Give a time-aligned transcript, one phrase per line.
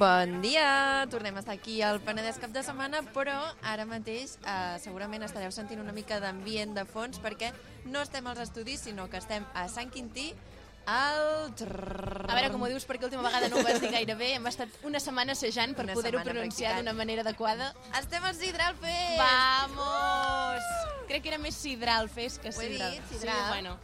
[0.00, 1.04] Bon dia!
[1.12, 3.34] Tornem a estar aquí al Penedès cap de setmana, però
[3.68, 7.50] ara mateix eh, segurament estareu sentint una mica d'ambient de fons perquè
[7.92, 10.30] no estem als estudis, sinó que estem a Sant Quintí,
[10.88, 11.52] al...
[11.52, 14.32] A veure com ho dius, perquè l'última vegada no ho vas dir gaire bé.
[14.38, 17.74] Hem estat una setmana assajant per poder-ho pronunciar d'una manera adequada.
[18.00, 19.20] Estem al Sidral Fest!
[19.20, 20.70] Vamos!
[21.10, 22.96] Crec que era més Sidral Fest que Ho he Sidral.
[22.96, 23.36] dit, Sidral.
[23.36, 23.76] Sí, bueno.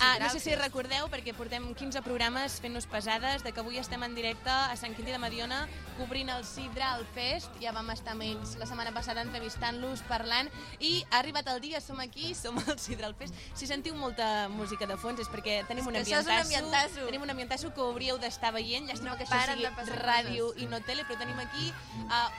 [0.00, 4.02] Ah, no sé si recordeu, perquè portem 15 programes fent-nos pesades, de que avui estem
[4.06, 5.66] en directe a Sant Quintí de Mediona
[5.98, 7.50] cobrint el Sidral Fest.
[7.60, 10.48] Ja vam estar amb ells la setmana passada entrevistant-los, parlant,
[10.78, 13.34] i ha arribat el dia, som aquí, som al Sidral Fest.
[13.58, 17.06] Si sentiu molta música de fons és perquè tenim un És és un ambientasso, ambientasso.
[17.06, 18.86] tenim un ambientasso que hauríeu d'estar veient.
[18.88, 19.66] Llàstima No que això sigui
[19.98, 20.62] ràdio coses.
[20.62, 21.72] i no tele, però tenim aquí
[22.06, 22.30] uh,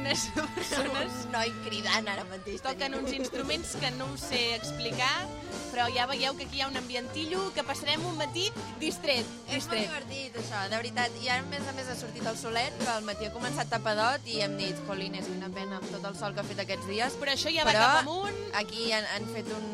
[0.00, 0.26] unes
[0.56, 2.60] persones Un noi cridant ara mateix.
[2.62, 3.04] toquen tenim.
[3.04, 5.26] uns instruments que no us sé explicar,
[5.72, 8.48] però ja veieu que aquí hi ha un ambientillo que passarem un matí
[8.80, 9.26] distret.
[9.52, 11.16] És molt divertit, això, de veritat.
[11.22, 13.70] I ara, a més a més, ha sortit el solet, que al matí ha començat
[13.72, 16.62] tapadot i hem dit, jolín, és una pena amb tot el sol que ha fet
[16.64, 17.18] aquests dies.
[17.20, 18.40] Però això ja va Però cap amunt.
[18.62, 19.68] Aquí han, han fet un...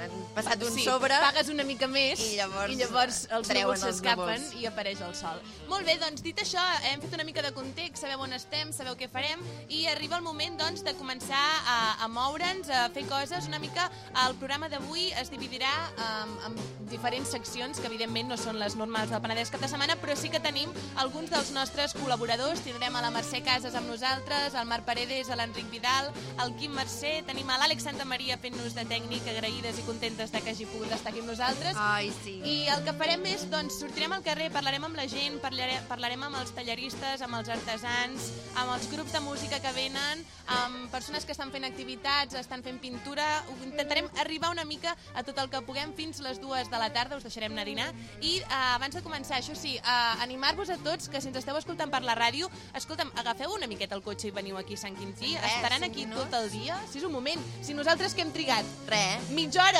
[0.00, 3.84] han passat un sí, sobre pagues una mica més i llavors, i llavors els núvols
[3.86, 5.40] s'escapen i apareix el sol.
[5.70, 8.96] Molt bé, doncs dit això, hem fet una mica de context, sabeu on estem, sabeu
[8.98, 13.48] què farem i arriba el moment doncs, de començar a, a moure'ns, a fer coses.
[13.50, 13.88] Una mica
[14.24, 16.58] el programa d'avui es dividirà um, en
[16.90, 20.30] diferents seccions que evidentment no són les normals del Penedès cap de setmana, però sí
[20.32, 22.62] que tenim alguns dels nostres col·laboradors.
[22.66, 26.74] Tindrem a la Mercè Casas amb nosaltres, al Marc Paredes, a l'Enric Vidal, al Quim
[26.76, 30.66] Mercè, tenim a l'Àlex Santa Maria fent-nos de tècnic, agraïdes i contentes de que hagi
[30.66, 31.76] pogut estar aquí amb nosaltres.
[31.78, 32.36] Ai, sí.
[32.44, 36.22] I el que farem és, doncs, sortirem al carrer, parlarem amb la gent, parlarem, parlarem
[36.26, 40.24] amb els tallaristes, amb els artesans, amb els grups de música que venen,
[40.58, 43.24] amb persones que estan fent activitats, estan fent pintura.
[43.64, 47.16] Intentarem arribar una mica a tot el que puguem fins les dues de la tarda,
[47.16, 47.88] us deixarem anar a dinar.
[48.20, 51.56] I eh, abans de començar, això sí, eh, animar-vos a tots que si ens esteu
[51.58, 54.96] escoltant per la ràdio, escolta'm, agafeu una miqueta el cotxe i veniu aquí a Sant
[54.98, 55.34] Quintí.
[55.36, 56.24] Res, Estaran aquí minuts.
[56.30, 56.78] tot el dia.
[56.90, 57.40] Si és un moment.
[57.62, 59.30] Si nosaltres que hem trigat Res.
[59.30, 59.75] mitja hora.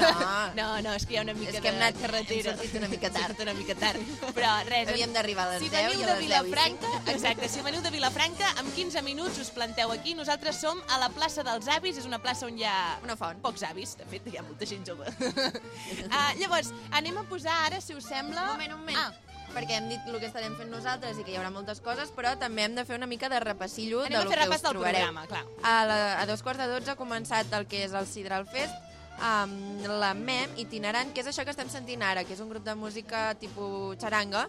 [0.00, 0.52] No.
[0.54, 2.50] no, no, és que hi ha una mica És que hem de anat- carretera.
[2.52, 3.34] hem sortit una mica tard.
[3.40, 4.00] Hem una mica tard.
[4.36, 6.26] Però res, Havíem d'arribar a les si 10 veniu i a de les 10 i
[6.28, 10.14] Vilafranca, exacte, si veniu de Vilafranca, en 15 minuts us planteu aquí.
[10.14, 13.40] Nosaltres som a la plaça dels avis, és una plaça on hi ha Una font.
[13.42, 15.06] pocs avis, de fet, hi ha molta gent jove.
[15.08, 18.42] uh, llavors, anem a posar ara, si us sembla...
[18.50, 18.98] Un moment, un moment.
[19.00, 19.12] Ah,
[19.50, 22.36] perquè hem dit el que estarem fent nosaltres i que hi haurà moltes coses, però
[22.38, 24.60] també hem de fer una mica de repassillo anem de a lo fer que repàs
[24.60, 25.00] us del trobareu.
[25.08, 25.42] programa, clar.
[25.66, 28.76] A, la, a dos quarts de dotze ha començat el que és el Sidral Fest,
[29.20, 32.64] amb la MEM itinerant, que és això que estem sentint ara, que és un grup
[32.64, 34.48] de música tipus xaranga,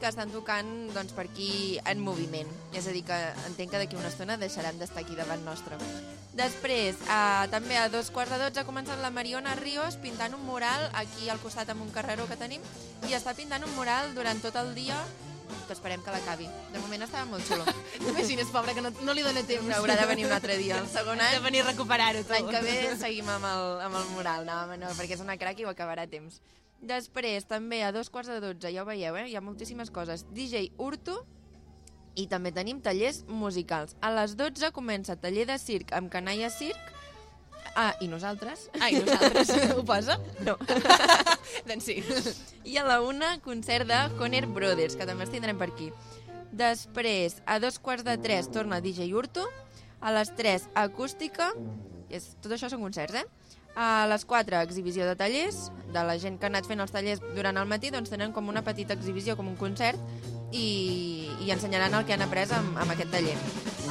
[0.00, 2.48] que estan tocant doncs, per aquí en moviment.
[2.72, 3.18] És a dir, que
[3.50, 5.76] entenc que d'aquí una estona deixaran d'estar aquí davant nostre.
[6.32, 10.46] Després, eh, també a dos quarts de dotze ha començat la Mariona Ríos pintant un
[10.46, 12.62] mural aquí al costat amb un carreró que tenim
[13.08, 14.96] i està pintant un mural durant tot el dia
[15.66, 16.46] que esperem que l'acabi.
[16.74, 17.66] De moment estava molt xulo.
[18.04, 19.72] T'imagines, pobra, que no, no li dóna temps.
[19.76, 20.78] Haurà de venir un altre dia.
[20.82, 22.34] El segon Ha any de venir a recuperar-ho, tu.
[22.36, 24.48] L'any que ve seguim amb el, amb el mural.
[24.48, 26.40] No, no, perquè és una crac i ho acabarà a temps.
[26.80, 29.26] Després, també, a dos quarts de dotze, ja ho veieu, eh?
[29.28, 30.24] hi ha moltíssimes coses.
[30.32, 31.18] DJ Urtu
[32.16, 33.94] i també tenim tallers musicals.
[34.00, 36.96] A les 12 comença taller de circ amb Canalla Circ.
[37.76, 38.68] Ah, i nosaltres.
[38.80, 39.50] Ai, nosaltres.
[39.78, 40.18] Ho posa?
[40.46, 40.56] No.
[41.68, 42.00] doncs sí.
[42.64, 45.90] I a la una, concert de Conner Brothers, que també els tindrem per aquí.
[46.50, 49.46] Després, a dos quarts de tres, torna DJ Urtu.
[50.00, 51.52] A les 3, acústica.
[52.10, 53.26] És, tot això són concerts, eh?
[53.78, 55.68] A les 4, exhibició de tallers.
[55.94, 58.48] De la gent que ha anat fent els tallers durant el matí, doncs tenen com
[58.50, 60.00] una petita exhibició, com un concert,
[60.50, 63.36] i, i ensenyaran el que han après amb, amb aquest taller.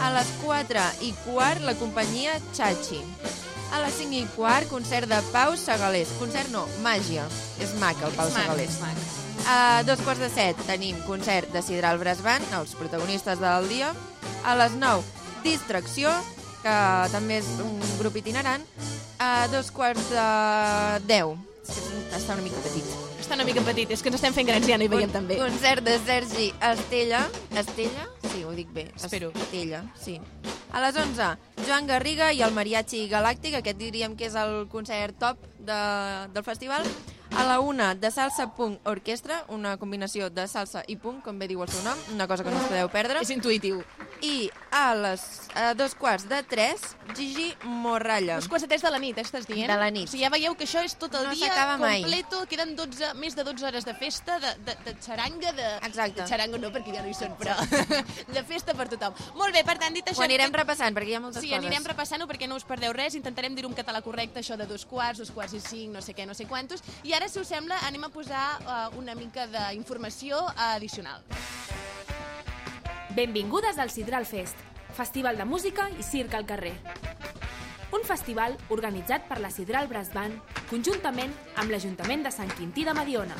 [0.04, 3.04] A les 4 i quart, la companyia Chachi.
[3.72, 6.10] A les 5 i quart, concert de Pau Segalés.
[6.20, 7.26] Concert no, màgia.
[7.62, 8.70] És mac, el Pau És mac, Segalés.
[8.70, 8.98] és mac.
[9.50, 13.94] A dos quarts de set tenim concert de Sidral Bresban, els protagonistes del dia.
[14.46, 15.04] A les 9,
[15.44, 16.10] Distracció,
[16.64, 16.78] que
[17.14, 18.66] també és un grup itinerant.
[19.20, 20.26] A dos quarts de
[21.08, 22.88] 10, és que està una mica petit.
[23.20, 25.12] Està una mica petit, és que ens estem fent grans i ja no hi veiem
[25.14, 25.38] tan bé.
[25.42, 27.22] Concert de Sergi Estella.
[27.62, 28.08] Estella?
[28.30, 28.88] Sí, ho dic bé.
[28.96, 29.32] Espero.
[29.36, 30.20] Estella, sí.
[30.72, 31.30] A les 11,
[31.68, 33.60] Joan Garriga i el Mariachi Galàctic.
[33.60, 35.80] Aquest diríem que és el concert top de,
[36.34, 36.86] del festival.
[37.38, 41.48] A la una, de salsa punk orquestra, una combinació de salsa i punk, com bé
[41.48, 43.22] diu el seu nom, una cosa que no us podeu perdre.
[43.22, 43.84] És intuïtiu.
[44.26, 45.22] I a les
[45.56, 46.82] a dos quarts de tres,
[47.16, 48.36] Gigi Morralla.
[48.42, 49.70] Dos quarts de tres de la nit, eh, estàs dient?
[49.72, 50.10] De la nit.
[50.10, 52.02] O sigui, ja veieu que això és tot el No dia s'acaba mai.
[52.02, 55.70] completo, queden 12, més de 12 hores de festa, de, de, de xaranga, de...
[55.88, 56.22] Exacte.
[56.22, 57.56] De xaranga no, perquè ja no hi són, però
[58.36, 59.14] de festa per tothom.
[59.40, 60.20] Molt bé, per tant, dit això...
[60.22, 61.64] Ho anirem repassant, perquè hi ha moltes Sí, coses.
[61.64, 64.84] anirem repassant-ho perquè no us perdeu res, intentarem dir-ho en català correcte, això de dos
[64.86, 67.50] quarts, dos quarts i cinc, no sé què, no sé quantos, i ara, si us
[67.52, 71.20] sembla, anem a posar uh, una mica d'informació addicional.
[73.18, 74.56] Benvingudes al Sidral Fest,
[74.96, 76.72] festival de música i circ al carrer.
[77.92, 80.40] Un festival organitzat per la Sidral Brass Band
[80.70, 83.36] conjuntament amb l'Ajuntament de Sant Quintí de Mediona.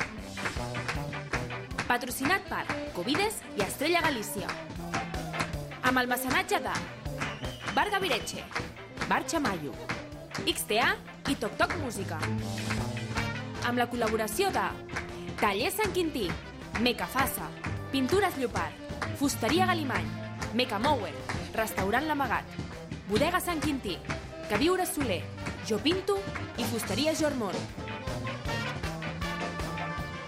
[1.88, 4.50] Patrocinat per Covides i Estrella Galícia.
[5.88, 6.76] Amb el mecenatge de
[7.72, 8.44] Bar Gavireche,
[9.08, 9.72] Bar Chamayo,
[10.44, 10.96] XTA
[11.32, 12.20] i Toc Toc Música.
[13.68, 14.62] Amb la col·laboració de
[15.40, 16.26] Taller Sant Quintí,
[16.80, 17.48] Mecafassa,
[17.92, 18.76] Pintures Llopart,
[19.20, 20.06] Fusteria Galimany,
[20.56, 21.12] Mecamower,
[21.54, 22.48] Restaurant L'Amagat,
[23.10, 23.98] Bodega Sant Quintí,
[24.48, 25.20] Que Viure Soler,
[25.68, 26.16] Jo Pinto
[26.56, 27.58] i Fusteria Jormont.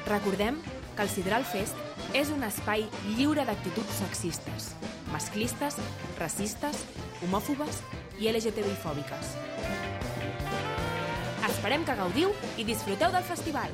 [0.06, 0.60] Recordem
[0.94, 1.78] que el Sidral Fest
[2.12, 2.84] és un espai
[3.16, 4.74] lliure d'actituds sexistes,
[5.12, 5.80] masclistes,
[6.20, 6.84] racistes,
[7.24, 7.80] homòfobes
[8.20, 9.81] i LGTBI-fòbiques.
[11.48, 13.72] Esperem que gaudiu i disfruteu del festival.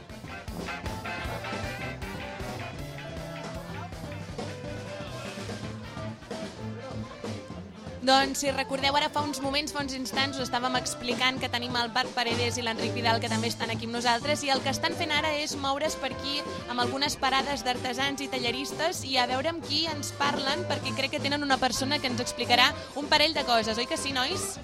[8.09, 11.75] Doncs si recordeu, ara fa uns moments, fa uns instants, us estàvem explicant que tenim
[11.76, 14.73] el Marc Paredes i l'Enric Vidal, que també estan aquí amb nosaltres, i el que
[14.73, 16.38] estan fent ara és moure's per aquí
[16.73, 21.19] amb algunes parades d'artesans i talleristes i a veure amb qui ens parlen, perquè crec
[21.19, 24.55] que tenen una persona que ens explicarà un parell de coses, oi que sí, nois?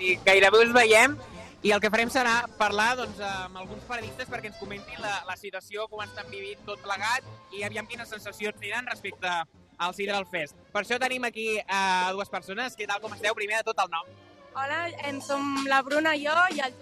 [0.00, 1.14] Sí, gairebé us veiem
[1.62, 5.36] i el que farem serà parlar doncs, amb alguns paradistes perquè ens comentin la, la
[5.36, 7.26] situació, com estan vivint tot plegat
[7.56, 9.32] i aviam quines sensacions tenen respecte
[9.78, 10.58] al Sidral Fest.
[10.72, 12.74] Per això tenim aquí a uh, dues persones.
[12.78, 13.34] Què tal, com esteu?
[13.38, 14.10] Primer de tot el nom.
[14.58, 16.74] Hola, em som la Bruna, jo i el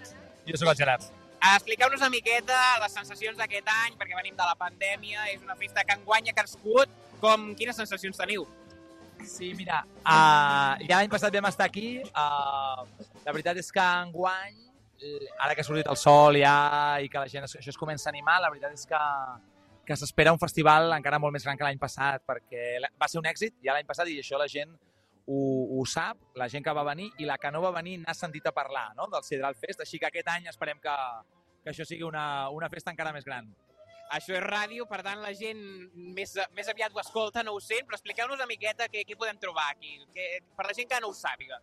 [0.47, 1.03] Jo sóc el Gerard.
[1.37, 5.83] Expliqueu-nos una miqueta les sensacions d'aquest any, perquè venim de la pandèmia, és una festa
[5.85, 6.93] que enguany ha crescut.
[7.21, 8.45] Com, quines sensacions teniu?
[9.25, 11.99] Sí, mira, uh, ja l'any passat vam estar aquí.
[12.09, 12.85] Uh,
[13.25, 14.66] la veritat és que enguany, eh,
[15.39, 16.55] ara que ha sortit el sol ja
[17.03, 19.03] i que la gent això es comença a animar, la veritat és que
[19.87, 23.29] que s'espera un festival encara molt més gran que l'any passat, perquè va ser un
[23.29, 24.73] èxit ja l'any passat i això la gent
[25.27, 25.37] ho,
[25.79, 28.45] ho sap, la gent que va venir i la que no va venir n'ha sentit
[28.47, 29.07] a parlar no?
[29.13, 30.97] del Sidral Fest, així que aquest any esperem que,
[31.63, 33.47] que això sigui una, una festa encara més gran.
[34.15, 35.59] Això és ràdio, per tant la gent
[36.15, 39.39] més, més aviat ho escolta, no ho sent, però expliqueu-nos una miqueta què, què podem
[39.39, 41.59] trobar aquí, que, per la gent que no ho sàpiga.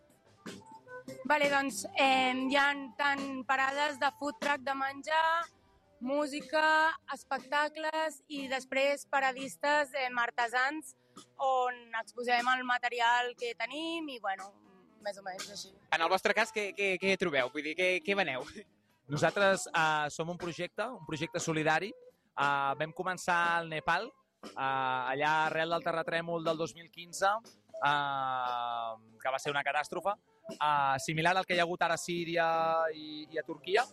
[1.25, 5.45] Vale, doncs eh, hi ha tant parades de food truck de menjar,
[6.05, 10.95] música, espectacles i després paradistes eh, artesans
[11.41, 14.51] on exposem el material que tenim i, bueno,
[15.05, 15.71] més o menys així.
[15.93, 17.51] En el vostre cas, què, què, què trobeu?
[17.53, 18.45] Vull dir, què, què veneu?
[19.11, 21.91] Nosaltres uh, som un projecte, un projecte solidari.
[22.35, 27.29] Uh, vam començar al Nepal, uh, allà arrel del terratrèmol del 2015,
[27.79, 30.17] uh, que va ser una catàstrofe,
[30.53, 32.47] uh, similar al que hi ha hagut ara a Síria
[32.93, 33.85] i, i a Turquia,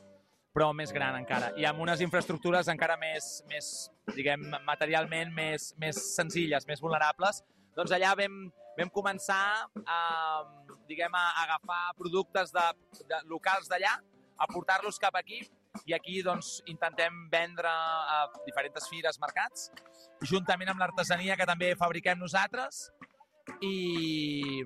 [0.53, 3.69] però més gran encara, i amb unes infraestructures encara més, més
[4.13, 7.41] diguem, materialment més, més senzilles, més vulnerables.
[7.77, 8.45] Doncs allà vam,
[8.77, 9.41] vam començar
[9.87, 10.01] a,
[10.91, 12.67] diguem, a agafar productes de,
[13.09, 13.97] de locals d'allà,
[14.37, 15.41] a portar-los cap aquí
[15.89, 19.71] i aquí doncs, intentem vendre a diferents fires, mercats,
[20.29, 22.91] juntament amb l'artesania que també fabriquem nosaltres
[23.65, 24.63] i,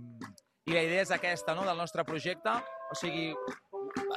[0.67, 2.53] i la idea és aquesta no, del nostre projecte,
[2.91, 3.31] o sigui,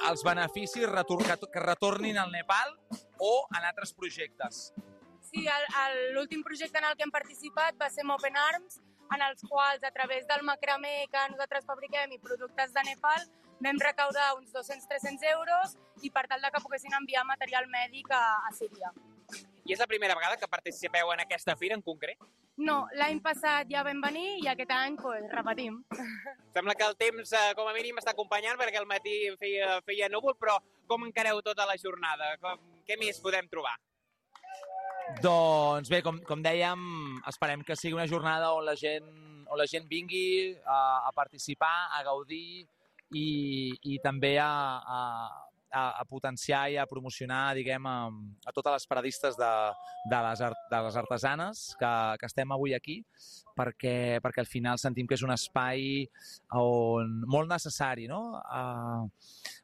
[0.10, 2.74] els beneficis retor que, que retornin al Nepal
[3.22, 4.72] o en altres projectes.
[5.30, 5.46] Sí,
[6.16, 8.80] l'últim projecte en el que hem participat va ser Open Arms,
[9.14, 13.30] en els quals, a través del macramé que nosaltres fabriquem i productes de Nepal,
[13.62, 18.24] vam recaudar uns 200-300 euros i per tal de que poguessin enviar material mèdic a,
[18.48, 18.94] a Síria.
[19.66, 22.18] I és la primera vegada que participeu en aquesta fira en concret?
[22.60, 25.78] No, l'any passat ja vam venir i aquest any pues, repetim.
[26.56, 30.10] Sembla que el temps, eh, com a mínim, està acompanyant perquè al matí feia, feia
[30.12, 30.58] núvol, però
[30.90, 32.34] com encareu tota la jornada?
[32.44, 33.78] Com, què més podem trobar?
[35.24, 36.82] Doncs bé, com, com dèiem,
[37.32, 39.08] esperem que sigui una jornada on la gent,
[39.48, 42.68] on la gent vingui a, a participar, a gaudir
[43.16, 43.30] i,
[43.90, 44.52] i també a,
[44.84, 45.00] a,
[45.72, 48.10] a, a potenciar i a promocionar, diguem, a,
[48.46, 49.52] a totes les paradistes de,
[50.10, 53.00] de, les, art, de les artesanes que, que estem avui aquí,
[53.58, 56.06] perquè, perquè al final sentim que és un espai
[56.58, 58.40] on, molt necessari, no?
[58.40, 59.08] Uh,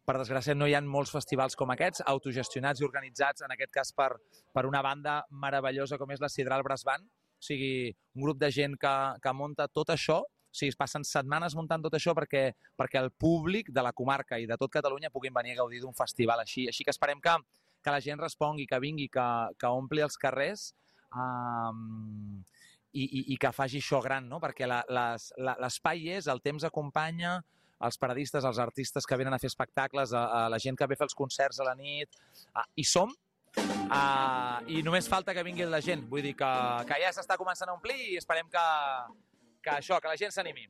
[0.05, 3.93] per desgràcia no hi ha molts festivals com aquests, autogestionats i organitzats, en aquest cas
[3.95, 4.11] per,
[4.53, 8.51] per una banda meravellosa com és la Sidral Brass Band, o sigui, un grup de
[8.53, 10.21] gent que, que munta tot això,
[10.55, 12.47] o sigui, es passen setmanes muntant tot això perquè,
[12.79, 15.95] perquè el públic de la comarca i de tot Catalunya puguin venir a gaudir d'un
[15.97, 16.69] festival així.
[16.71, 17.35] Així que esperem que,
[17.83, 19.25] que la gent respongui, que vingui, que,
[19.59, 20.69] que ompli els carrers
[21.11, 22.39] um,
[22.95, 24.39] i, i, i que faci això gran, no?
[24.39, 27.35] perquè l'espai és, el temps acompanya,
[27.85, 30.95] els paradistes, els artistes que venen a fer espectacles, a, a la gent que ve
[30.95, 32.15] a fer els concerts a la nit,
[32.55, 33.11] a, hi som,
[33.59, 36.51] uh, i només falta que vingui la gent, vull dir que,
[36.87, 38.65] que ja s'està començant a omplir i esperem que,
[39.65, 40.67] que això, que la gent s'animi.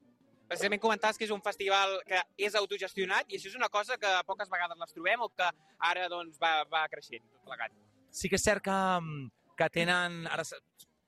[0.48, 4.12] Precisament comentaves que és un festival que és autogestionat i això és una cosa que
[4.28, 5.48] poques vegades les trobem o que
[5.90, 7.74] ara doncs, va, va creixent tot plegat.
[8.14, 8.72] Sí que és cert que,
[9.02, 10.44] mm, que tenen, ara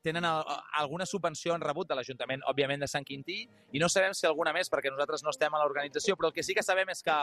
[0.08, 3.42] tenen a- a- alguna subvenció han rebut de l'Ajuntament, òbviament, de Sant Quintí,
[3.74, 6.44] i no sabem si alguna més, perquè nosaltres no estem a l'organització, però el que
[6.44, 7.18] sí que sabem és que,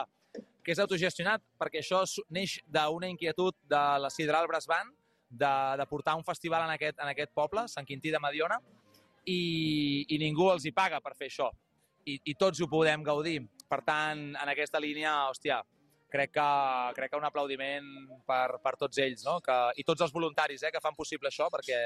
[0.62, 4.92] que és autogestionat, perquè això neix d'una inquietud de la Sidral Brasban,
[5.30, 8.60] de, de portar un festival en aquest, en aquest poble, Sant Quintí de Mediona,
[9.26, 11.50] i, i ningú els hi paga per fer això.
[12.04, 13.38] I, I tots ho podem gaudir.
[13.68, 15.62] Per tant, en aquesta línia, hòstia,
[16.12, 16.48] crec que,
[16.94, 17.86] crec que un aplaudiment
[18.28, 19.40] per, per tots ells, no?
[19.42, 21.78] que, i tots els voluntaris eh, que fan possible això, perquè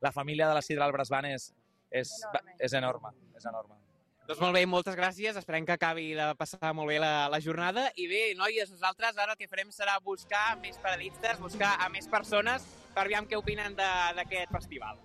[0.00, 1.50] la família de la Sidral Brasban és,
[1.90, 2.54] és, Enorme.
[2.58, 3.10] és enorme.
[3.36, 3.80] És enorme.
[4.24, 5.36] Doncs molt bé, moltes gràcies.
[5.36, 7.90] Esperem que acabi de passar molt bé la, la jornada.
[8.00, 12.08] I bé, noies, nosaltres ara el que farem serà buscar més paradistes, buscar a més
[12.08, 14.96] persones per aviam què opinen de- d'aquest festival.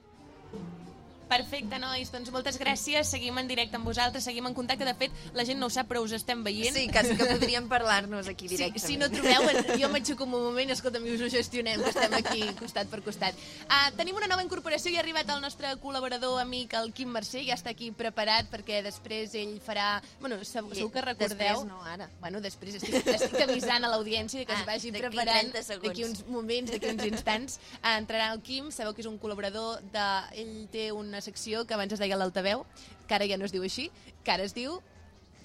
[1.29, 2.09] Perfecte, nois.
[2.11, 3.07] Doncs moltes gràcies.
[3.13, 4.85] Seguim en directe amb vosaltres, seguim en contacte.
[4.87, 6.73] De fet, la gent no ho sap, però us estem veient.
[6.75, 8.85] Sí, quasi que podríem parlar-nos aquí directament.
[8.85, 9.45] si no trobeu,
[9.79, 13.37] jo m'aixuco un moment, escolta'm, i us ho gestionem, que estem aquí costat per costat.
[13.69, 17.43] Uh, tenim una nova incorporació i ha arribat el nostre col·laborador amic, el Quim Mercè,
[17.45, 19.99] ja està aquí preparat perquè després ell farà...
[20.19, 21.37] Bueno, segur, segur que recordeu...
[21.37, 22.09] Després no, ara.
[22.23, 25.85] Bueno, després estic, estic avisant a l'audiència que Ah, es vagi preparant 30 segons.
[25.85, 27.59] d'aquí uns moments, d'aquí uns instants.
[27.83, 30.07] Uh, entrarà el Quim, sabeu que és un col·laborador de...
[30.39, 32.65] Ell té una secció que abans es deia l'altaveu,
[33.07, 33.89] que ara ja no es diu així,
[34.23, 34.79] que ara es diu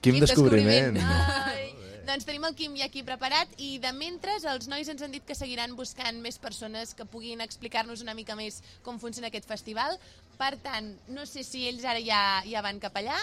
[0.05, 0.99] Quin descobriment.
[1.01, 1.71] Ai.
[2.05, 5.25] Doncs tenim el Quim ja aquí preparat i de mentre els nois ens han dit
[5.25, 9.97] que seguiran buscant més persones que puguin explicar-nos una mica més com funciona aquest festival.
[10.37, 13.17] Per tant, no sé si ells ara ja, ja van cap allà,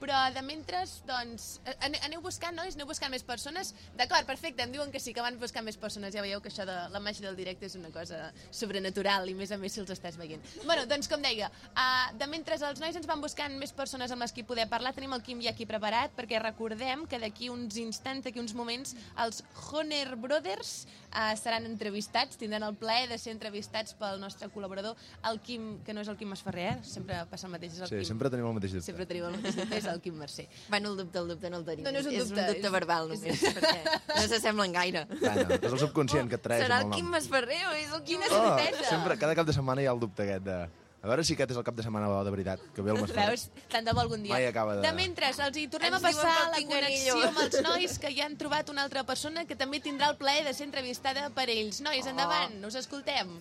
[0.00, 2.74] però de mentre, doncs, ane- aneu buscant, nois?
[2.74, 3.74] Aneu buscant més persones?
[3.98, 6.14] D'acord, perfecte, em diuen que sí, que van buscant més persones.
[6.14, 9.50] Ja veieu que això de la màgia del directe és una cosa sobrenatural i més
[9.52, 10.42] a més si els estàs veient.
[10.64, 14.22] Bueno, doncs com deia, uh, de mentre els nois ens van buscant més persones amb
[14.24, 17.76] les qui poder parlar, tenim el Quim ja aquí preparat, perquè recordem que d'aquí uns
[17.80, 23.34] instants, d'aquí uns moments, els Honer Brothers uh, seran entrevistats, tindran el plaer de ser
[23.34, 24.96] entrevistats pel nostre col·laborador,
[25.30, 26.78] el Quim, que no és el Quim Esferrer, eh?
[26.84, 28.08] sempre passa el mateix, és el Sí, Quim.
[28.14, 28.86] sempre tenim el mateix dubte.
[28.86, 30.48] Sempre tenim el mateix dubte, és el Quim Mercè.
[30.68, 31.84] Bueno, el dubte, el dubte no el tenim.
[31.84, 35.06] No, no és un és dubte, un dubte és- verbal només, perquè no s'assemblen gaire.
[35.20, 37.10] Bueno, és el subconscient que et traeix Serà el el Quim.
[37.10, 40.00] Masferrer o és el Quim Quina Oh, sempre, cada cap de setmana hi ha el
[40.00, 40.60] dubte aquest de...
[41.00, 42.98] A veure si aquest és el cap de setmana bo de veritat, que ve el
[43.00, 43.30] Masferrer.
[43.30, 43.46] Veus?
[43.72, 44.34] Tant de bo algun dia.
[44.34, 47.56] Mai acaba de- De mentre, els hi tornem Ens a passar la connexió amb els
[47.64, 50.66] nois que ja han trobat una altra persona que també tindrà el plaer de ser
[50.66, 51.80] entrevistada per ells.
[51.80, 53.32] Nois, endavant, us escoltem.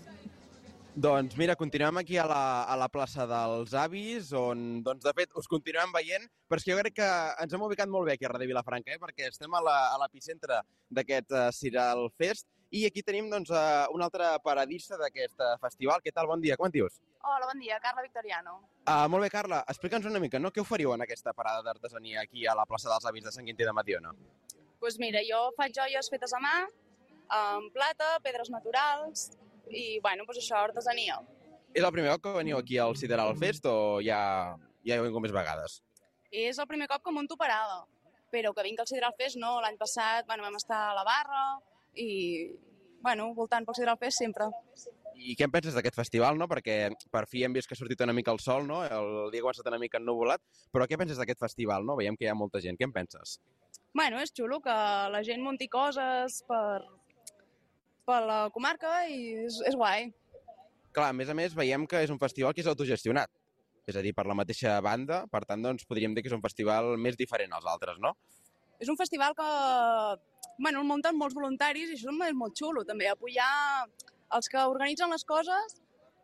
[0.99, 5.29] Doncs mira, continuem aquí a la, a la plaça dels avis, on, doncs, de fet,
[5.39, 7.07] us continuem veient, però és que jo crec que
[7.39, 8.99] ens hem ubicat molt bé aquí a Ràdio Vilafranca, eh?
[8.99, 9.61] perquè estem a
[10.01, 10.59] l'epicentre
[10.91, 16.03] d'aquest uh, Ciral Fest, i aquí tenim doncs, uh, un altre paradista d'aquest uh, festival.
[16.03, 16.27] Què tal?
[16.33, 16.99] Bon dia, com et dius?
[17.23, 18.59] Hola, bon dia, Carla Victoriano.
[18.83, 20.51] Uh, molt bé, Carla, explica'ns una mica, no?
[20.51, 23.63] Què oferiu en aquesta parada d'artesania aquí a la plaça dels avis de Sant Quintí
[23.63, 24.11] de Mediona?
[24.19, 26.57] Doncs pues mira, jo faig joies fetes a mà,
[27.39, 29.29] amb plata, pedres naturals
[29.69, 31.19] i, bueno, doncs això, artesania.
[31.73, 34.19] És el primer cop que veniu aquí al Sideral Fest o ja,
[34.85, 35.79] ja heu vingut més vegades?
[36.31, 37.83] És el primer cop que munto parada,
[38.33, 41.43] però que vinc al Sideral Fest no, l'any passat bueno, vam estar a la barra
[41.93, 42.09] i,
[43.03, 44.49] bueno, voltant pel Sideral Fest sempre.
[45.19, 46.47] I què en penses d'aquest festival, no?
[46.47, 46.77] Perquè
[47.11, 48.81] per fi hem vist que ha sortit una mica el sol, no?
[48.85, 51.97] El dia ha començat una mica ennuvolat, però què penses d'aquest festival, no?
[51.99, 52.79] Veiem que hi ha molta gent.
[52.79, 53.35] Què en penses?
[53.93, 54.75] Bueno, és xulo que
[55.11, 56.85] la gent munti coses per,
[58.09, 60.09] per la comarca i és, és guai.
[60.95, 63.29] Clar, a més a més, veiem que és un festival que és autogestionat.
[63.89, 66.43] És a dir, per la mateixa banda, per tant, doncs, podríem dir que és un
[66.45, 68.15] festival més diferent als altres, no?
[68.79, 69.47] És un festival que
[70.59, 73.07] bueno, el munten molts voluntaris i això és molt xulo, també.
[73.07, 73.49] Apoyar
[74.35, 75.79] els que organitzen les coses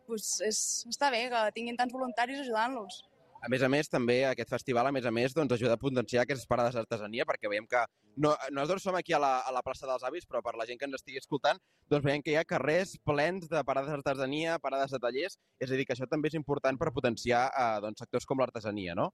[0.05, 0.59] doncs és,
[0.91, 2.99] està bé que tinguin tants voluntaris ajudant-los.
[3.45, 6.23] A més a més, també aquest festival, a més a més, doncs, ajuda a potenciar
[6.23, 7.83] aquestes parades d'artesania, perquè veiem que
[8.17, 10.79] no, nosaltres som aquí a la, a la plaça dels avis, però per la gent
[10.81, 11.59] que ens estigui escoltant,
[11.91, 15.77] doncs veiem que hi ha carrers plens de parades d'artesania, parades de tallers, és a
[15.77, 19.11] dir, que això també és important per potenciar eh, doncs, sectors com l'artesania, no?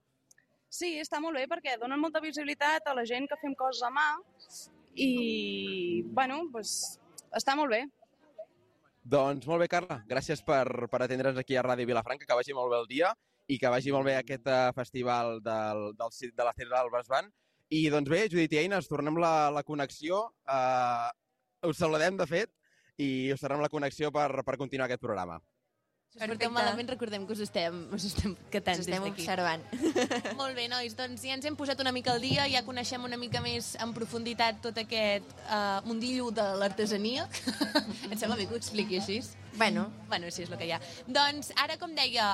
[0.72, 3.90] Sí, està molt bé perquè donen molta visibilitat a la gent que fem coses a
[3.92, 4.06] mà
[4.96, 6.78] i, bueno, doncs,
[7.36, 7.82] està molt bé.
[9.12, 10.00] Doncs molt bé, Carla.
[10.08, 13.12] Gràcies per, per atendre'ns aquí a Ràdio Vilafranca, que vagi molt bé el dia
[13.52, 17.30] i que vagi molt bé aquest uh, festival del, del, de la Cira del Brasban.
[17.72, 20.26] I doncs bé, Judit i Eina, us tornem la, la connexió.
[20.48, 21.10] Uh,
[21.68, 22.52] us saludem, de fet,
[23.00, 25.40] i us tornem la connexió per, per continuar aquest programa.
[26.12, 29.24] Si us porteu malament, recordem que us estem, us estem catant Ens estem des d'aquí.
[29.24, 29.62] observant.
[30.42, 33.20] Molt bé, nois, doncs ja ens hem posat una mica al dia, ja coneixem una
[33.20, 37.30] mica més en profunditat tot aquest uh, mundillo de l'artesania.
[38.12, 39.22] Et sembla bé que ho expliqui així?
[39.58, 40.80] Bueno, Bueno, sí, és el que hi ha.
[41.08, 42.34] Doncs, ara, com deia,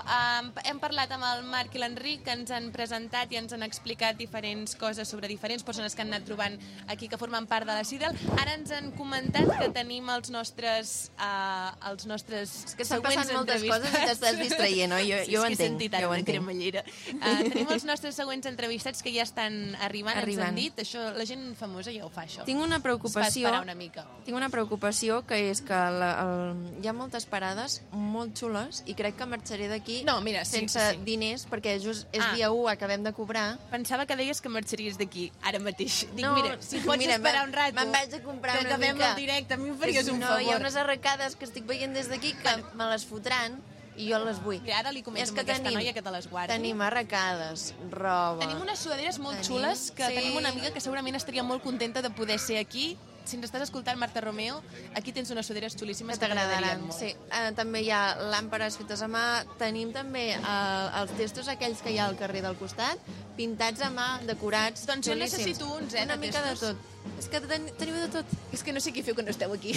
[0.65, 4.17] hem parlat amb el Marc i l'Enric, que ens han presentat i ens han explicat
[4.17, 6.55] diferents coses sobre diferents persones que han anat trobant
[6.87, 8.17] aquí, que formen part de la CIDEL.
[8.41, 13.29] Ara ens han comentat que tenim els nostres, uh, els nostres és que estan passant
[13.35, 15.05] moltes coses i t'estàs distraient, oi?
[15.11, 16.81] Jo, Sí, jo ho entenc, sentit jo ho ara entenc.
[17.13, 20.47] Uh, tenim els nostres següents entrevistats que ja estan arribant, Arribant.
[20.47, 20.81] ens han dit.
[20.81, 22.45] Això, la gent famosa ja ho fa, això.
[22.49, 24.07] Tinc una Es fa preocupació, una mica.
[24.25, 28.93] tinc una preocupació que és que la, el, hi ha moltes parades molt xules i
[28.99, 30.97] crec que marxaré d'aquí No, mira, sí, sense sí.
[31.07, 32.33] diners perquè just és Ah.
[32.35, 33.57] dia 1, acabem de cobrar.
[33.71, 36.05] Pensava que deies que marxaries d'aquí, ara mateix.
[36.15, 37.73] Dic, No, mira, si pots mira, esperar un rato...
[37.79, 39.09] me'n vaig a comprar que una acabem mica.
[39.11, 40.41] el directe, a mi em faries un no, favor.
[40.43, 43.61] hi ha unes arracades que estic veient des d'aquí que me les fotran
[43.95, 44.59] i jo les vull.
[44.61, 46.53] Mira, ara li comento És amb que aquesta tenim- noia que te les guardi.
[46.53, 48.39] Tenim arracades, roba...
[48.43, 50.13] Tenim unes sudaderes molt Tenim- xules que sí.
[50.19, 52.97] tenim una amiga que segurament estaria molt contenta de poder ser aquí.
[53.27, 54.61] Si ens estàs escoltant, Marta Romeo,
[54.95, 56.85] aquí tens unes sudaderes que xulíssimes que t'agradaran.
[56.95, 57.11] Sí.
[57.27, 59.25] Uh, també hi ha làmperes fetes a mà.
[59.59, 62.97] Tenim també uh, els testos aquells que hi ha al carrer del costat,
[63.37, 65.43] pintats a mà, decorats, Doncs jo xulíssims.
[65.43, 66.93] necessito uns, eh, Una de mica de tot.
[67.19, 68.31] És que ten teniu de tot.
[68.51, 69.71] És que no sé què feu que no esteu aquí.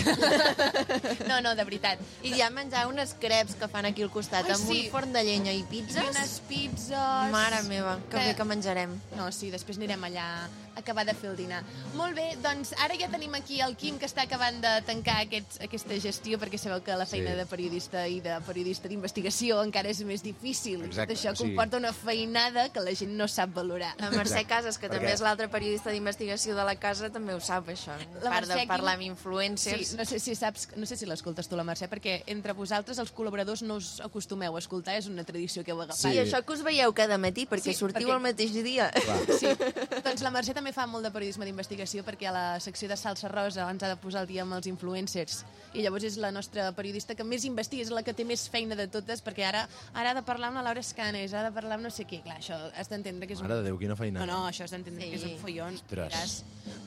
[1.28, 2.00] no, no, de veritat.
[2.26, 4.78] I hi ha menjar unes creps que fan aquí al costat, Ai, amb sí.
[4.86, 6.08] un forn de llenya i I pizzas.
[6.10, 7.30] unes pizzas...
[7.34, 8.96] Mare meva, que, Que- bé que menjarem.
[9.18, 10.26] No, sí, després anirem allà
[10.80, 11.62] acabar de fer el dinar.
[11.94, 15.60] Molt bé, doncs ara ja tenim aquí el Quim que està acabant de tancar aquest,
[15.62, 17.36] aquesta gestió perquè sabeu que la feina Sí.
[17.36, 20.82] de periodista i de periodista d'investigació encara és més difícil.
[20.84, 23.94] Exacte, Això comporta una feinada que la gent no sap valorar.
[23.98, 24.46] La Mercè Exacte.
[24.50, 27.92] Casas, que també és l'altra periodista d'investigació de la casa, també ho sap, això.
[28.22, 29.88] La part Mercè de parlar amb influencers.
[29.92, 32.98] Sí, no sé si saps, no sé si l'escoltes tu, la Mercè, perquè entre vosaltres,
[32.98, 36.00] els col·laboradors, no us acostumeu a escoltar, és una tradició que heu agafat.
[36.12, 38.90] Sí, això que us veieu cada matí, perquè Sí, sortiu perquè- el mateix dia.
[39.38, 39.46] Sí.
[40.04, 43.28] doncs la Mercè també fa molt de periodisme d'investigació perquè a la secció de Salsa
[43.28, 45.44] Rosa ens ha de posar el dia amb els influencers.
[45.74, 48.74] I llavors és la nostra periodista que més investiga, és la que té més feina
[48.78, 51.78] de totes, perquè ara, ara ha de parlar amb la Laura Escanes, ha de parlar
[51.78, 52.22] amb no sé què.
[52.24, 53.46] Clar, això has d'entendre que és un...
[53.48, 54.24] Mare de Déu, quina feina.
[54.24, 55.10] No, no, això has d'entendre Sí.
[55.10, 55.74] que és un follon.
[55.80, 56.40] Ostres.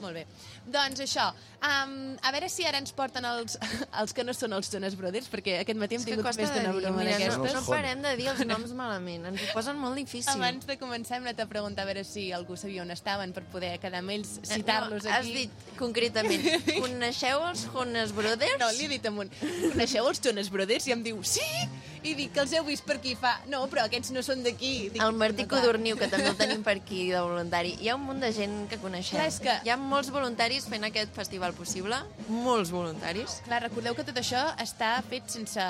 [0.03, 0.25] Molt bé.
[0.73, 1.29] Doncs això,
[1.63, 3.55] um, a veure si ara ens porten els,
[4.01, 6.73] els que no són els Jonas Brothers, perquè aquest matí hem tingut més de d'una
[6.75, 7.39] broma no, d'aquestes.
[7.39, 10.33] no Els parem de dir els noms malament, ens ho posen molt difícil.
[10.35, 13.45] Abans de començar hem anat a preguntar a veure si algú sabia on estaven per
[13.53, 15.31] poder quedar amb ells, citar-los Eh, no, aquí.
[15.31, 16.45] Has dit concretament,
[16.83, 18.59] coneixeu els Jonas Brothers?
[18.59, 19.31] No, li he dit amunt.
[19.71, 20.87] Coneixeu els Jonas Brothers?
[20.91, 21.47] I em diu, sí!
[22.03, 23.37] I dic que els heu vist per aquí fa...
[23.47, 24.91] No, però aquests no són d'aquí.
[24.99, 25.45] El Martí.
[25.47, 27.75] Codorniu, que també el tenim per aquí de voluntari.
[27.79, 29.19] Hi ha un munt de gent que coneixem.
[29.19, 31.95] Clar, que- Hi ha molts voluntaris fent aquest festival possible,
[32.27, 33.37] molts voluntaris.
[33.47, 35.63] Clar, recordeu que tot això està fet sense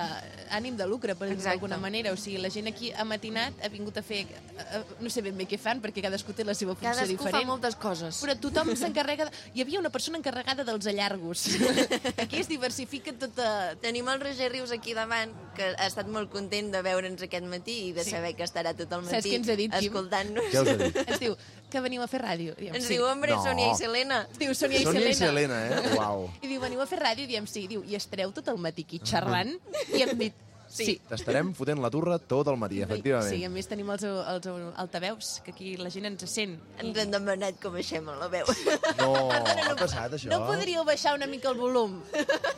[0.54, 2.12] ànim de lucre, per dir-ho d'alguna manera.
[2.14, 4.24] O sigui, la gent aquí ha matinat, ha vingut a fer...
[4.26, 7.44] eh, No sé ben bé què fan, perquè cadascú té la seva funció Cadascú diferent.
[7.44, 8.22] fa moltes coses.
[8.26, 9.30] Però tothom s'encarrega...
[9.30, 9.46] De...
[9.54, 11.46] Hi havia una persona encarregada dels allargos.
[12.24, 13.76] aquí es diversifica tota...
[13.84, 17.78] Tenim el Roger Rius aquí davant, que ha estat molt content de veure'ns aquest matí
[17.90, 18.12] i de Sí.
[18.12, 19.90] saber que estarà tot el matí Saps què ens ha dit, Quim?
[19.90, 20.46] escoltant-nos.
[20.52, 20.98] Què us ha dit?
[21.10, 21.36] Es diu
[21.70, 22.56] que veniu a fer ràdio.
[22.56, 22.94] Diem, Ens sí.
[22.96, 23.44] diu, hombre, No.
[23.44, 24.28] Sonia i Selena.
[24.38, 25.60] Diu Sònia i Sònia i Selena.
[25.68, 25.98] Selena, eh?
[26.00, 26.30] Uau.
[26.42, 27.24] I diu, veniu a fer ràdio?
[27.24, 27.68] I diem, sí.
[27.68, 29.56] Diu, i estareu tot el matí aquí xerrant?
[29.94, 30.34] I hem dit,
[30.70, 30.86] sí.
[30.86, 30.94] sí.
[31.10, 33.30] T'estarem fotent la turra tot el matí, efectivament.
[33.30, 36.56] Sí, a més tenim els, els altaveus, que aquí la gent ens sent.
[36.82, 38.46] Ens han demanat que baixem a la veu.
[38.98, 40.30] No, ha passat això?
[40.30, 42.02] No podríeu baixar una mica el volum?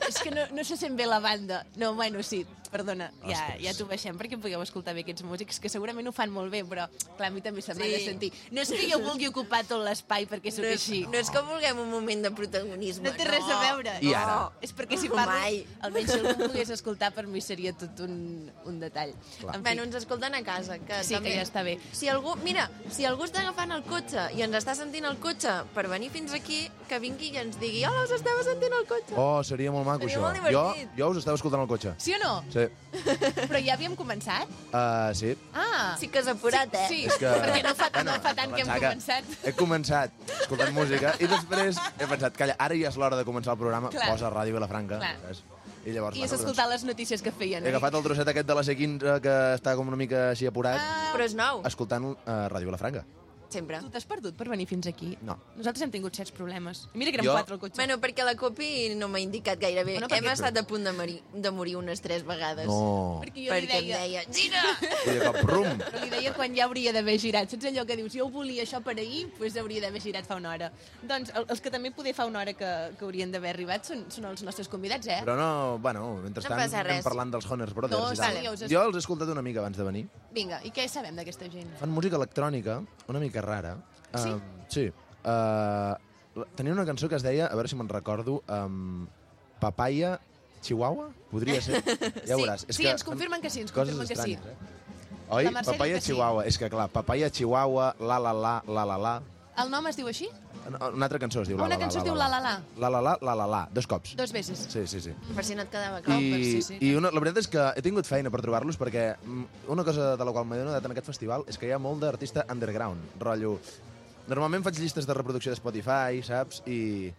[0.07, 1.65] És que no, no se sent bé la banda.
[1.75, 3.61] No, bueno, sí, perdona, ja, Ostres.
[3.63, 6.63] ja t'ho baixem perquè pugueu escoltar bé aquests músics, que segurament ho fan molt bé,
[6.67, 7.91] però clar, a mi també se m'ha Sí.
[7.91, 8.31] de sentir.
[8.51, 11.01] No és que jo vulgui ocupar tot l'espai perquè sóc No és, així.
[11.07, 13.09] no és que vulguem un moment de protagonisme.
[13.09, 13.93] No té res a veure.
[14.01, 14.35] I ara?
[14.35, 14.51] No.
[14.61, 15.65] És perquè si parlo, Mai.
[15.81, 19.13] almenys si algú em pogués escoltar, per mi seria tot un, un detall.
[19.39, 19.55] Clar.
[19.55, 20.79] En fi, Bueno, ens escolten a casa.
[20.79, 21.29] Que sí també...
[21.29, 21.77] que ja està bé.
[21.91, 25.63] Si algú, mira, si algú està agafant el cotxe i ens està sentint el cotxe
[25.73, 29.15] per venir fins aquí, que vingui i ens digui hola, us estava sentint el cotxe.
[29.15, 30.21] Oh, seria molt maco, Seria això.
[30.21, 30.89] molt divertit.
[30.95, 31.93] jo, jo us estava escoltant al cotxe.
[31.97, 32.43] Sí o no?
[32.51, 32.64] Sí.
[33.49, 34.49] Però ja havíem començat?
[34.71, 35.33] Uh, sí.
[35.53, 35.95] Ah!
[35.99, 36.85] Sí que és apurat, eh?
[36.91, 37.29] Sí, És que...
[37.29, 39.33] perquè no fa, no fa tant que hem començat.
[39.43, 43.53] He començat escoltant música i després he pensat, calla, ara ja és l'hora de començar
[43.55, 44.07] el programa, Clar.
[44.13, 45.01] posa Ràdio Vilafranca.
[45.03, 45.15] Clar.
[45.27, 45.43] saps?
[45.85, 47.61] I llavors, I has bueno, escoltat les notícies que feien.
[47.61, 50.47] doncs, he agafat el trosset aquest de la C15 que està com una mica així
[50.49, 52.15] apurat, Ah, Però és nou, escoltant uh,
[52.49, 53.03] Ràdio Vilafranca.
[53.55, 53.79] Sempre.
[53.81, 55.13] tu t'has perdut per venir fins aquí?
[55.25, 55.37] No.
[55.55, 56.85] Nosaltres hem tingut certs problemes.
[56.93, 57.79] I mira que érem Jo- quatre al cotxe.
[57.79, 59.97] Bueno, perquè la Copi no m'ha indicat gaire bé.
[59.99, 62.67] Bueno, Hem estat a punt de morir, de morir unes tres vegades.
[62.67, 63.21] No.
[63.23, 63.99] perquè jo li perquè deia...
[64.03, 64.61] em deia, gira!
[65.05, 65.71] I de cop, rum.
[65.79, 67.49] Però li deia quan ja hauria d'haver girat.
[67.49, 70.51] Saps allò que dius, jo volia això per ahir, doncs hauria d'haver girat fa una
[70.53, 70.71] hora.
[71.03, 74.05] Doncs el- els que també poder fa una hora que, que haurien d'haver arribat són,
[74.11, 75.21] són els nostres convidats, eh?
[75.23, 77.03] Però no, bueno, mentrestant No anem res.
[77.05, 78.57] parlant dels Honors Brothers No, i tal.
[78.57, 80.05] sí, Jo els he escoltat una mica abans de venir.
[80.35, 81.69] Vinga, i què sabem d'aquesta gent?
[81.79, 83.75] Fan música electrònica, una mica rara.
[84.13, 84.31] Sí?
[84.31, 84.85] Um, sí.
[85.25, 89.05] Uh, tenia una cançó que es deia, a veure si me'n recordo, um,
[89.61, 90.17] Papaya
[90.65, 91.11] Chihuahua?
[91.31, 91.81] Podria ser.
[92.27, 92.65] Ja ho veuràs.
[92.67, 94.33] És sí, que ens confirmen que sí, ens confirmen que sí.
[94.33, 94.55] Eh?
[95.29, 95.49] Oi?
[95.53, 96.11] Papaya que sí.
[96.11, 96.45] Chihuahua.
[96.49, 99.15] És que, clar, Papaya Chihuahua, la la la, la la la...
[99.61, 100.27] El nom es diu així?
[100.65, 101.81] Una altra cançó es diu Ah, la la una la.
[101.85, 102.53] cançó es diu La La La.
[102.81, 104.15] La la la, la la la, dos cops.
[104.17, 104.65] Dos veces.
[104.69, 105.13] Sí, sí, sí.
[105.35, 106.17] Per si no et quedava clar.
[106.21, 106.77] I, sí, sí.
[106.81, 109.43] i una, la veritat és que he tingut feina per trobar-los perquè mm,
[109.75, 112.01] una cosa de la qual m'he donat en aquest festival és que hi ha molt
[112.01, 113.59] d'artista underground, rotllo...
[114.27, 116.63] Normalment faig llistes de reproducció de Spotify, saps?
[116.65, 117.11] I,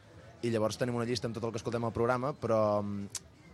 [0.42, 3.06] i llavors tenim una llista amb tot el que escoltem al programa, però mm,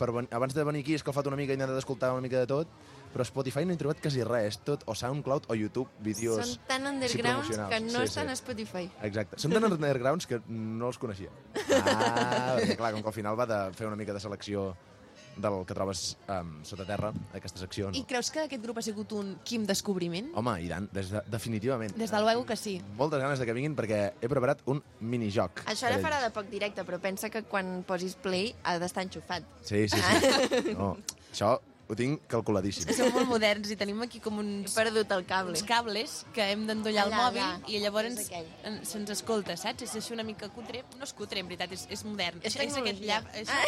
[0.03, 2.43] per, abans de venir aquí he escalfat una mica i he intentat escoltar una mica
[2.43, 2.71] de tot,
[3.15, 6.43] però Spotify no he trobat quasi res, tot o SoundCloud o YouTube, vídeos...
[6.55, 7.73] Són tan undergrounds promocionals.
[7.75, 8.35] que no Sí, estan sí.
[8.35, 8.85] a Spotify.
[9.09, 9.41] Exacte.
[9.43, 11.31] Són tan undergrounds que no els coneixia.
[11.93, 14.73] Ah, clar, com que al final va de fer una mica de selecció
[15.37, 17.91] del que trobes um, sota terra, aquesta secció.
[17.91, 17.97] No?
[17.99, 20.31] I creus que aquest grup ha sigut un quim descobriment?
[20.39, 21.95] Home, i tant, des de, definitivament.
[21.99, 22.77] Des de luego que sí.
[22.99, 25.65] Moltes ganes de que vinguin perquè he preparat un minijoc.
[25.73, 29.47] Això ara farà de poc directe, però pensa que quan posis play ha d'estar enxufat.
[29.63, 30.75] Sí, sí, sí.
[30.83, 30.97] No,
[31.31, 31.57] això
[31.93, 32.89] ho tinc calculadíssim.
[32.97, 35.53] Som molt moderns i tenim aquí com He uns, perdut el cable.
[35.53, 37.69] uns cables que hem d'endollar al mòbil allà.
[37.69, 39.83] i llavors És se'ns escolta, saps?
[39.87, 40.83] És així una mica cutre.
[40.99, 42.41] No és cutre, en veritat, és, és modern.
[42.43, 43.29] És Això- és aquest llap.
[43.35, 43.61] Això,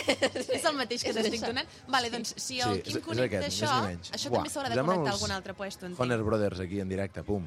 [0.57, 1.47] és el mateix que És t'estic això.
[1.53, 1.69] donant.
[1.89, 3.73] Vale, doncs, si el Sí, Quim és- és connecta aquest, això,
[4.17, 6.01] això també s'haurà de connectar a algun altre puesto, entenc.
[6.01, 7.45] Honor Brothers aquí en directe, pum.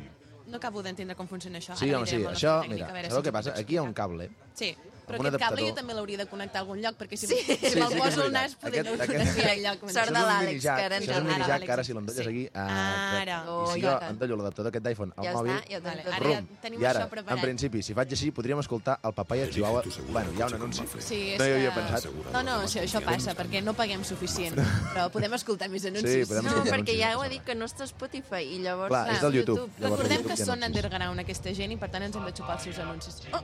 [0.47, 1.75] No acabo d'entendre com funciona això.
[1.75, 2.17] Sí, Ara home, sí.
[2.23, 3.51] Això, tècnica, mira, sabeu què passa?
[3.57, 4.29] Aquí hi ha un cable.
[4.53, 4.75] Sí,
[5.07, 5.69] però aquest cable adaptador.
[5.69, 7.35] jo també l'hauria de connectar a algun lloc, perquè si, Sí.
[7.41, 9.89] si Sí, me'l sí poso al nas, potser no Aquest- ho aquest- coneixia el lloc.
[9.89, 11.93] Sort de l'Àlex, que ara ens Això és un el- minijack Ara, que ara si
[11.93, 12.29] l'endolles sí.
[12.29, 12.49] aquí...
[12.53, 13.37] Ara.
[13.37, 14.09] I Oh, si jo està.
[14.09, 15.51] endollo l'adaptador aquest d'iPhone al Ja mòbil...
[15.51, 17.37] està, Vale, ara ja tenim I ara, això preparat.
[17.37, 19.83] en principi, si faig així, podríem escoltar el papaya Chihuahua...
[20.11, 20.83] Bueno, hi ha un anunci.
[20.99, 22.05] Sí, no hi havia pensat.
[22.33, 24.55] No, no, això, això passa, perquè no paguem suficient.
[24.93, 26.27] Però podem escoltar més anuncis.
[26.27, 28.89] Sí, podem No, perquè ja em ho he dit que no està Spotify i llavors
[28.89, 29.69] Clar, és del YouTube.
[29.79, 32.63] Recordem que són no underground aquesta gent i per tant ens hem de xupar els
[32.63, 33.21] seus anuncis.
[33.33, 33.41] Oh,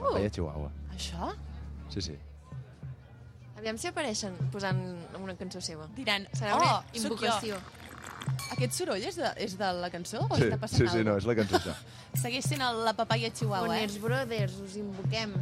[0.00, 0.70] Papaya Chihuahua.
[0.94, 1.30] això?
[1.90, 2.16] Sí, sí.
[3.60, 4.78] Aviam si apareixen posant
[5.20, 5.86] una cançó seva.
[5.96, 7.02] Diran, Serà oh, una sóc jo.
[7.02, 7.60] invocació.
[8.54, 11.12] Aquest soroll és de, és de la cançó o Sí, està passant sí, sí, alguna
[11.12, 11.74] no, és la cançó això.
[12.20, 13.86] Segueix sent el, la papaya chihuahua, eh?
[13.86, 15.34] Boners Brothers, us invoquem.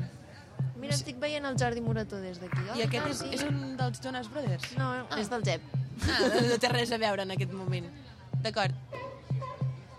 [0.79, 2.64] Mira, estic veient el Jordi Morató des d'aquí.
[2.79, 4.71] I aquest és, és un dels Jonas Brothers?
[4.79, 5.62] No, és del Jep.
[6.07, 7.87] Ah, no, no té res a veure en aquest moment.
[8.44, 8.75] D'acord.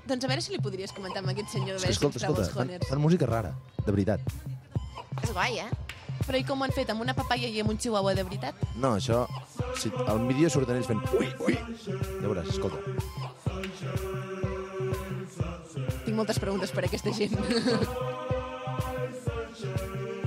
[0.09, 2.45] Doncs a veure si li podries comentar amb aquest senyor, És veure escolta, si escolta,
[2.55, 3.51] fan, fan música rara,
[3.85, 4.19] de veritat.
[5.21, 5.69] És guai, eh?
[6.25, 6.89] Però i com ho han fet?
[6.89, 8.55] Amb una papaya i amb un chihuahua de veritat?
[8.81, 9.27] No, això...
[9.77, 11.01] Si, al vídeo surten ells fent...
[11.13, 11.57] Ui, ui.
[11.85, 12.81] Ja veuràs, escolta.
[16.05, 17.37] Tinc moltes preguntes per a aquesta gent.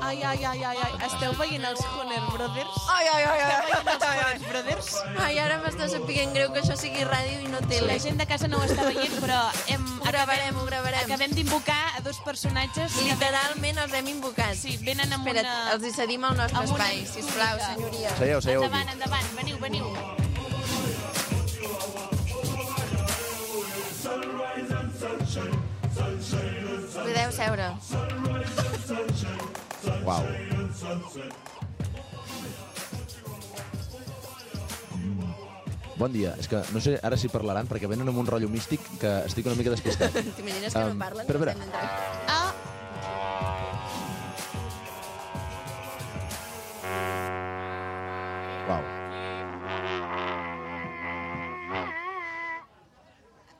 [0.00, 0.92] Ai, ai, ai, ai, ai.
[1.06, 2.76] Esteu veient els Honor Brothers?
[2.94, 3.66] Ai, ai, ai, Esteu ai.
[3.66, 4.88] veient els Brothers?
[5.20, 7.90] Ai, ara m'està sapiguent greu que això sigui ràdio i no tele.
[7.90, 9.40] La gent de casa no ho està veient, però
[9.74, 11.04] hem, Ho gravarem, ho gravarem.
[11.04, 12.96] acabem d'invocar a dos personatges.
[13.04, 14.56] Literalment els hem invocat.
[14.56, 15.74] Sí, venen amb Espera't, una...
[15.74, 18.16] els hi cedim el nostre amb una espai, sisplau, senyoria.
[18.22, 18.96] Seieu, seieu Endavant, aquí.
[18.96, 19.92] endavant, veniu, veniu.
[27.06, 27.68] Podeu seure.
[30.04, 30.24] Uau.
[35.96, 36.34] Bon dia.
[36.36, 39.46] És que no sé ara si parlaran perquè venen amb un rotllo místic que estic
[39.48, 40.18] una mica despistat.
[40.36, 41.30] T'imagines que Em, no parlen?
[41.30, 41.88] No entren.
[42.28, 42.52] Ah,
[48.68, 48.82] Uau.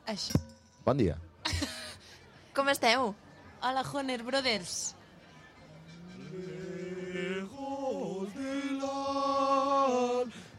[0.07, 0.39] això.
[0.85, 1.17] Bon dia.
[2.55, 3.13] Com esteu?
[3.61, 4.95] Hola, Honor Brothers.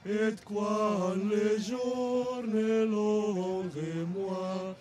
[0.08, 4.74] et quan les journelons de moi,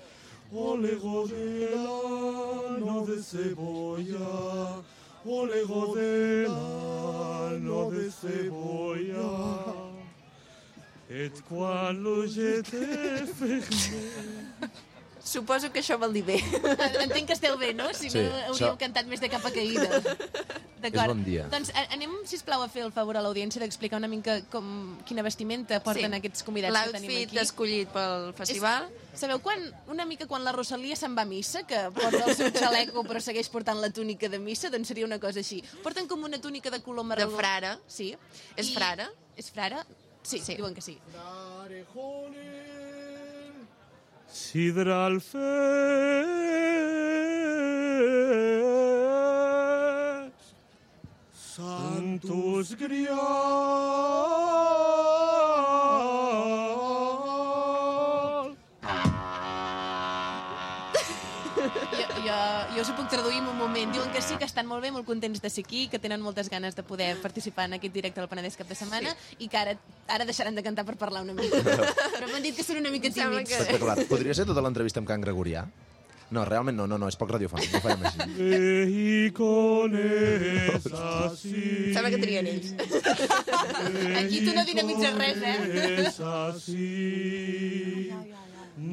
[0.53, 4.81] oh les de l'anneau de cebolla,
[5.25, 9.73] oh les de l'anneau de cebolla,
[11.09, 14.07] et quan lo j'étais fermé.
[15.27, 16.37] Suposo que això vol dir bé.
[17.03, 17.89] Entenc que esteu bé, no?
[17.93, 19.99] Si Sí, no, hauríeu això- cantat més de capa caïda.
[20.83, 21.09] D'acord.
[21.09, 21.47] bon dia.
[21.51, 25.23] Doncs a- anem, sisplau, a fer el favor a l'audiència d'explicar una mica com, quina
[25.25, 26.17] vestimenta porten Sí.
[26.19, 27.39] aquests convidats que tenim L'outfit aquí.
[27.43, 28.87] escollit pel festival.
[29.13, 29.59] És, sabeu quan,
[29.89, 33.19] una mica quan la Rosalia se'n va a missa, que porta el seu xaleco però
[33.19, 35.63] segueix portant la túnica de missa, doncs seria una cosa així.
[35.83, 37.27] Porten com una túnica de color marró.
[37.27, 37.79] De frare.
[37.87, 38.15] Sí.
[38.55, 39.09] És I- frare?
[39.35, 39.81] És frare?
[40.21, 40.55] Sí, Sí.
[40.55, 40.99] diuen que sí.
[41.11, 42.76] Sidra
[44.37, 45.41] sidral fes,
[51.33, 53.17] santus grial,
[63.13, 63.91] en un moment.
[63.93, 66.49] Diuen que sí, que estan molt bé, molt contents de ser aquí, que tenen moltes
[66.49, 69.35] ganes de poder participar en aquest directe del Penedès cap de setmana sí.
[69.45, 71.61] i que ara, ara deixaran de cantar per parlar una mica.
[72.17, 73.49] Però m'han dit que són una mica tímids.
[73.49, 73.97] que- Espectacular.
[74.07, 75.65] Podria ser tota l'entrevista amb Can Gregorià?
[76.29, 78.19] No, realment no, no, no, és poc radiofònic, no farem així.
[78.91, 81.93] Y con esa sí.
[81.93, 82.73] Sembla que trien ells.
[84.19, 86.03] Aquí tu no dinamitzes res, eh?
[86.09, 88.11] Es así.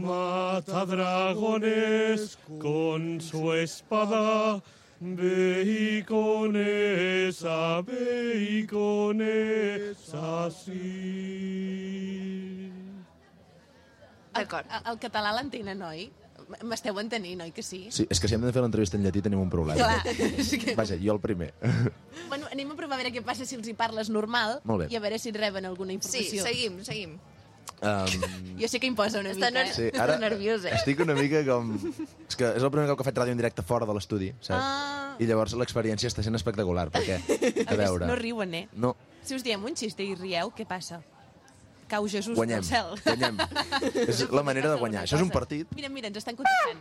[0.02, 4.60] Mata dragones con su espada.
[5.00, 11.74] Ve y con esa, ve y con esa sí.
[14.34, 14.66] D'acord.
[14.86, 16.06] El, català l'entenen, oi?
[16.66, 17.80] M'esteu entenint, oi que sí?
[17.94, 19.78] Sí, és que si hem de fer l'entrevista en llatí tenim un problema.
[19.80, 20.02] Clar.
[20.40, 20.74] és que...
[20.78, 21.50] Vaja, jo el primer.
[22.30, 24.88] Bueno, anem a provar a veure què passa si els hi parles normal Molt bé.
[24.92, 26.40] i a veure si et reben alguna Sí, informació.
[26.48, 27.10] seguim, seguim.
[27.82, 28.22] Um,
[28.60, 29.74] Jo sé que imposa una Està mica, ner- eh?
[29.74, 30.74] sí, ara nerviós, eh?
[30.76, 31.72] estic una mica com...
[32.28, 34.60] És que és el primer cop que faig ràdio en directe fora de l'estudi, saps?
[34.60, 35.16] Ah.
[35.18, 37.18] I llavors l'experiència està sent espectacular, perquè,
[37.68, 38.06] a A veure...
[38.08, 38.68] No riuen, eh?
[38.74, 41.00] No, Si us diem un xiste i rieu, què passa?
[41.88, 42.94] Cau Jesús guanyem, del cel.
[43.04, 43.38] guanyem.
[44.08, 45.02] És la manera de guanyar.
[45.04, 45.68] Això és un partit.
[45.76, 46.80] Mira, mira, ens estan contestant.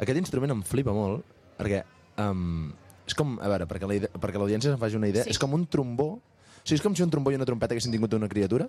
[0.00, 1.24] Aquest instrument em flipa molt,
[1.58, 1.82] perquè
[2.24, 2.70] um,
[3.06, 5.30] és com, a veure, perquè la idea- perquè l'audiència se'n faci una idea, Sí.
[5.34, 6.20] és com un trombó,
[6.60, 8.66] o sigui, és com si un trombó i una trompeta haguessin tingut una criatura.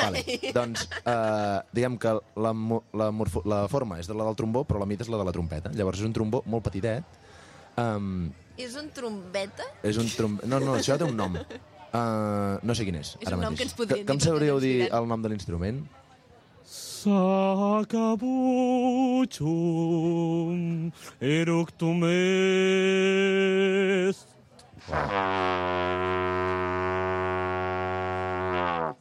[0.00, 0.24] Vale.
[0.56, 2.52] doncs, uh, diguem que la,
[3.00, 5.26] la, morfo, la forma és de la del trombó, però la mida és la de
[5.28, 5.70] la trompeta.
[5.78, 7.06] Llavors és un trombó molt petitet.
[7.78, 9.64] Um, És un trombeta?
[9.86, 10.34] és un trom...
[10.44, 11.38] No, no, això té un nom.
[11.38, 13.72] Uh, no sé quin és, És ara un nom mateix.
[13.78, 15.80] que ens perquè sabríeu dir el nom de l'instrument?
[19.50, 24.26] Sacabuchum eructum est.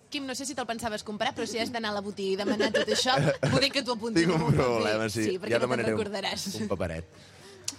[0.09, 2.37] Quim, no sé si te'l pensaves comprar, però si has d'anar a la botiga i
[2.39, 3.13] demanar tot això,
[3.51, 4.25] poder que t'ho apuntis.
[4.25, 5.23] Tinc un problema, sí.
[5.27, 6.47] Sí, perquè ja no te'n demanaré un- recordaràs.
[6.63, 7.05] Un paperet.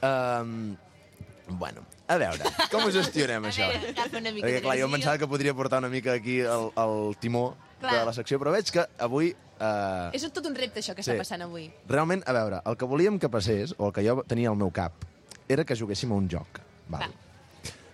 [0.01, 0.77] Um,
[1.59, 3.67] bueno, a veure, com ho gestionem, això?
[3.67, 6.69] veure, agafa una mica Perquè, clar, jo pensava que podria portar una mica aquí el,
[6.79, 7.97] el timó Clar.
[7.99, 9.33] de la secció, però veig que avui...
[9.61, 11.11] Uh, És tot un repte, això que Sí.
[11.11, 11.67] està passant avui.
[11.91, 14.71] realment, a veure, el que volíem que passés, o el que jo tenia al meu
[14.71, 15.03] cap,
[15.49, 16.63] era que juguéssim a un joc.
[16.89, 17.11] Val.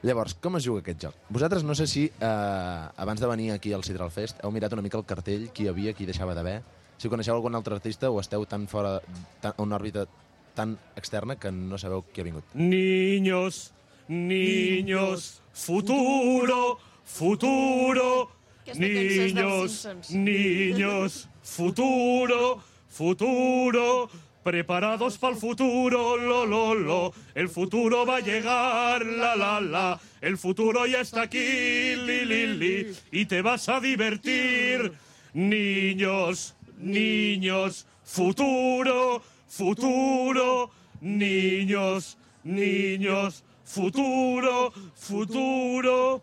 [0.06, 1.14] Llavors, com es juga aquest joc?
[1.34, 4.82] Vosaltres no sé si, eh, abans de venir aquí al Sidral Fest, heu mirat una
[4.84, 6.60] mica el cartell, qui hi havia, qui hi deixava d'haver.
[6.96, 9.00] Si coneixeu algun altre artista o esteu tan fora,
[9.42, 10.06] tan, a una òrbita
[10.54, 12.54] tan externa que no sabeu qui ha vingut.
[12.54, 13.72] Niños,
[14.06, 18.30] niños, futuro, futuro.
[18.74, 24.08] Niños, niños, futuro, futuro.
[24.46, 27.12] Preparados para el futuro, lo, lo, lo.
[27.34, 30.00] El futuro va a llegar, la, la, la.
[30.20, 32.96] El futuro ya está aquí, li, li, li.
[33.10, 34.92] Y te vas a divertir.
[35.32, 40.70] Niños, niños, futuro, futuro.
[41.00, 46.22] Niños, niños, futuro, futuro.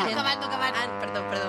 [0.00, 0.18] Gent...
[0.18, 0.74] acabat, no ha acabat.
[0.74, 1.48] Ah, perdó, perdó.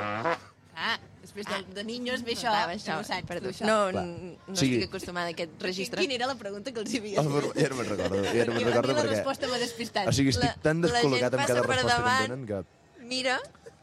[0.75, 0.99] Ah,
[1.31, 2.51] després de, de niños ve això.
[2.51, 3.47] Va, va, això, no ho saps, perdó.
[3.49, 3.65] tu, això.
[3.65, 4.03] No, Va.
[4.03, 4.73] n- no Sí.
[4.75, 6.01] estic acostumada a aquest registre.
[6.03, 8.45] Quina era la pregunta que els hi havies Oh, però ja no me'n recordo, ja
[8.45, 9.15] no me'n I recordo la perquè...
[9.15, 10.07] resposta m'ha despistat.
[10.07, 12.21] O sigui, estic La- tan la descol·locat amb cada resposta que davant.
[12.21, 13.05] em donen que...
[13.07, 13.39] Mira,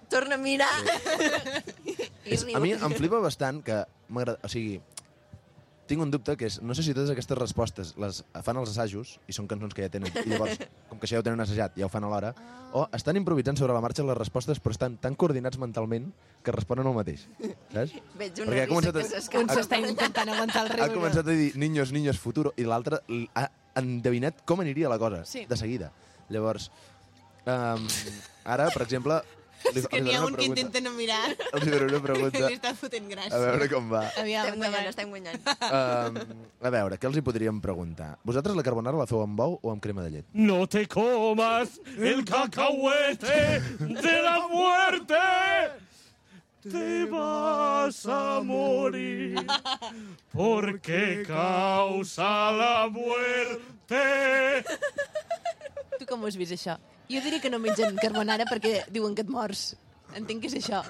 [0.08, 0.68] torna a mirar.
[2.28, 4.38] I És, a mi em flipa bastant que m'agrada...
[4.44, 4.80] O sigui,
[5.88, 9.16] tinc un dubte que és, no sé si totes aquestes respostes les fan els assajos,
[9.27, 10.59] i són cançons que ja tenen, i llavors,
[10.90, 12.35] com que això ja ho tenen assajat, ja ho fan alhora,
[12.77, 16.11] o estan improvisant sobre la marxa les respostes, però estan tan coordinats mentalment
[16.44, 17.24] que responen el mateix,
[17.72, 17.96] saps?
[18.20, 19.44] Veig una Perquè ha començat que a- s'escapa.
[19.44, 20.94] Un s'està intentant aguantar el Ha riure.
[21.01, 23.01] començat a dir niños, niños, futuro, i l'altre
[23.35, 23.48] ha
[23.81, 25.46] endevinat com aniria la cosa, Sí.
[25.48, 25.92] de seguida.
[26.29, 26.70] Llavors,
[27.46, 27.87] um,
[28.44, 29.22] ara, per exemple,
[29.74, 31.24] li, És que n'hi ha un que intenta no mirar.
[31.52, 33.34] Els hi faré una pregunta, Li està fotent gràcia.
[33.34, 34.04] a veure com va.
[34.22, 35.50] Aviam, Estem guanyant, estem guanyant.
[35.68, 36.20] Um,
[36.62, 38.12] a veure, què els hi podríem preguntar?
[38.28, 40.30] Vosaltres la carbonara la feu amb bou o amb crema de llet?
[40.34, 45.22] No te comas el cacahuete de la muerte.
[46.68, 49.38] Te vas a morir
[50.34, 54.02] porque causa la muerte.
[55.98, 56.74] Tu com ho has vist, això?
[57.08, 59.76] Jo diré que no mengen carbonara perquè diuen que et mors.
[60.14, 60.82] Entenc que és això.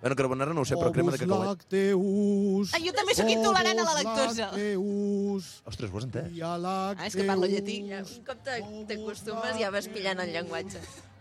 [0.00, 1.48] Bueno, carbonara no ho sé, però crema de cacauet.
[1.50, 2.70] lacteus.
[2.72, 4.46] Ah, jo també sóc intolerant a la lactosa.
[4.52, 5.50] lacteus.
[5.68, 6.30] Ostres, ho has entès?
[6.40, 7.76] Ah, és que parlo llatí.
[7.90, 10.80] Ja, un cop te- t'acostumes ja vas pillant el llenguatge.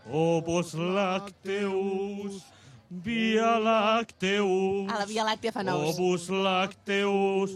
[0.09, 2.39] Ovos lacteus.
[2.89, 4.89] Via lacteus.
[4.89, 5.91] A la Via Làctea fa nous.
[5.99, 7.51] Ovus lacteus.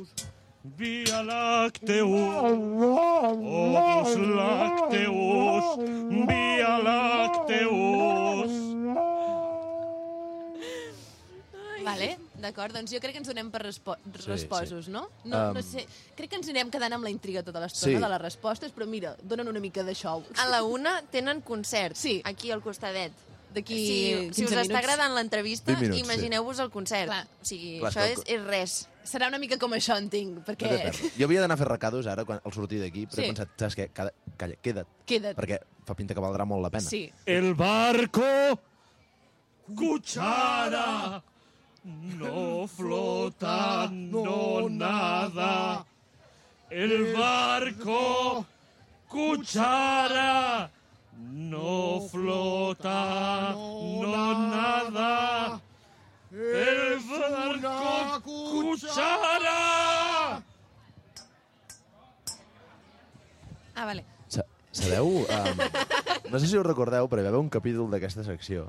[0.64, 2.10] Via Lacteus,
[2.80, 5.66] Opus Lacteus,
[6.28, 8.52] Via Lacteus.
[11.84, 14.92] Vale, d'acord, doncs jo crec que ens donem per respo Sí, resposos, sí.
[14.92, 15.10] no?
[15.26, 15.84] No, Um, no sé,
[16.16, 18.02] crec que ens anirem quedant amb la intriga tota l'estona Sí.
[18.02, 20.24] de les respostes, però mira, donen una mica de show.
[20.38, 22.22] A la una tenen concert, Sí.
[22.24, 23.12] aquí al costadet.
[23.54, 23.86] D'aquí Si,
[24.34, 24.78] si 15 us està minuts.
[24.80, 26.06] agradant l'entrevista, 20 minuts, sí.
[26.06, 27.06] imagineu-vos el concert.
[27.12, 27.28] Clar.
[27.42, 28.88] O sigui, Clar, això és és res.
[29.04, 30.70] Serà una mica com això, entenc, No té perquè...
[30.86, 31.10] pèrdua.
[31.20, 33.24] Jo havia d'anar a fer recados ara, quan, al sortir d'aquí, però Sí.
[33.26, 33.90] he pensat, saps què?
[33.94, 35.36] Cada, calla, queda't, Queda't.
[35.38, 36.88] perquè fa pinta que valdrà molt la pena.
[36.88, 37.12] Sí.
[37.26, 38.24] El barco,
[39.76, 41.22] cuchara,
[41.84, 45.86] no flota, no nada.
[46.70, 48.46] El barco,
[49.10, 50.70] cuchara,
[51.20, 55.62] no flota, no nada.
[56.32, 59.62] El barco, cuchara.
[63.76, 64.04] Ah, vale.
[64.28, 65.08] Sa sabeu...
[65.24, 65.62] Um,
[66.34, 68.68] no sé si us recordeu, però hi va haver un capítol d'aquesta secció,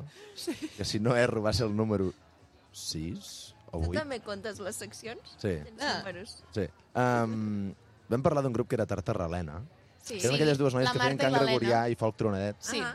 [0.77, 2.11] que si no erro va ser el número
[2.73, 4.01] 6 o Tu 8.
[4.03, 5.35] també comptes les seccions?
[5.39, 5.99] Sí, Tens Ah.
[6.03, 6.37] números?
[6.55, 6.67] sí.
[6.95, 7.73] Um,
[8.09, 9.63] vam parlar d'un grup que era Tartarralena,
[10.03, 10.19] Sí.
[10.19, 12.57] que eren aquelles dues noies la que feien Marta i cant gregorià i folk tronadet.
[12.61, 12.81] Sí.
[12.85, 12.95] Ah.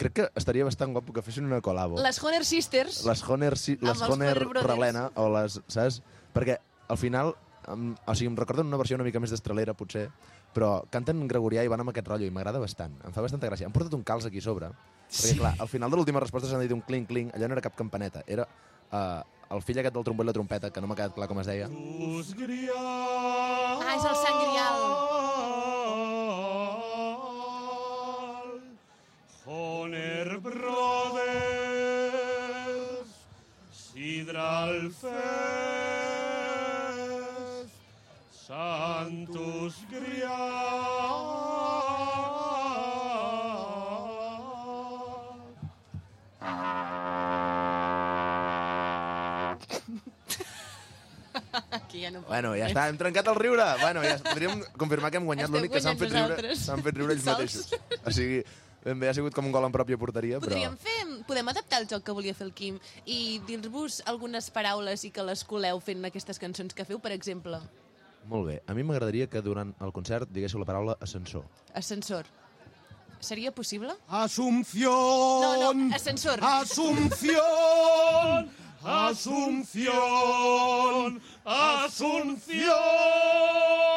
[0.00, 2.00] Crec que estaria bastant guapo que fessin una col·labo.
[2.00, 3.04] Les Honor Sisters.
[3.04, 4.62] les Honer, si, les Brothers.
[4.64, 6.00] Ralena, o les, saps?
[6.32, 6.56] Perquè
[6.88, 7.34] al final,
[7.68, 10.08] um, o sigui, em recorden una versió una mica més destralera, potser,
[10.54, 12.94] però canten gregorià i van amb aquest rotllo i m'agrada bastant.
[13.06, 13.66] Em fa bastanta gràcia.
[13.68, 14.70] Han portat un calç aquí a sobre,
[15.10, 17.76] perquè, clar, al final de l'última resposta s'han dit un clink-clink, allò no era cap
[17.78, 19.22] campaneta, era uh,
[19.54, 21.48] el fill aquest del trombó i la trompeta, que no m'ha quedat clar com es
[21.50, 21.66] deia.
[23.80, 24.80] Ah, és el Sant Grial.
[29.50, 31.40] Honer Brothers,
[33.74, 35.49] Sidral Fest,
[39.10, 39.74] Santus.
[51.70, 52.22] Aquí ja no.
[52.22, 53.66] Bueno, ja està, hem trencat el riure.
[53.80, 57.16] Bueno, ja podríem confirmar que hem guanyat l'únic que s'han fet, riure, s'han fet riure
[57.16, 57.74] ells mateixos.
[58.04, 58.44] O sigui,
[58.84, 60.54] ben bé, ha sigut com un gol en pròpia porteria, però...
[60.54, 62.78] Podríem fer, podem adaptar el joc que volia fer el Quim
[63.10, 67.58] i dir-vos algunes paraules i que les coleu fent aquestes cançons que feu, per exemple,
[68.26, 68.62] Molt bé.
[68.66, 71.44] A mi m'agradaria que durant el concert diguéssiu la paraula ascensor.
[71.74, 72.24] ascensor.
[73.20, 73.92] Seria possible?
[74.08, 74.90] Asunción.
[74.90, 76.40] No, no, ascensor.
[76.42, 78.50] Asunción.
[78.82, 79.90] Asunción.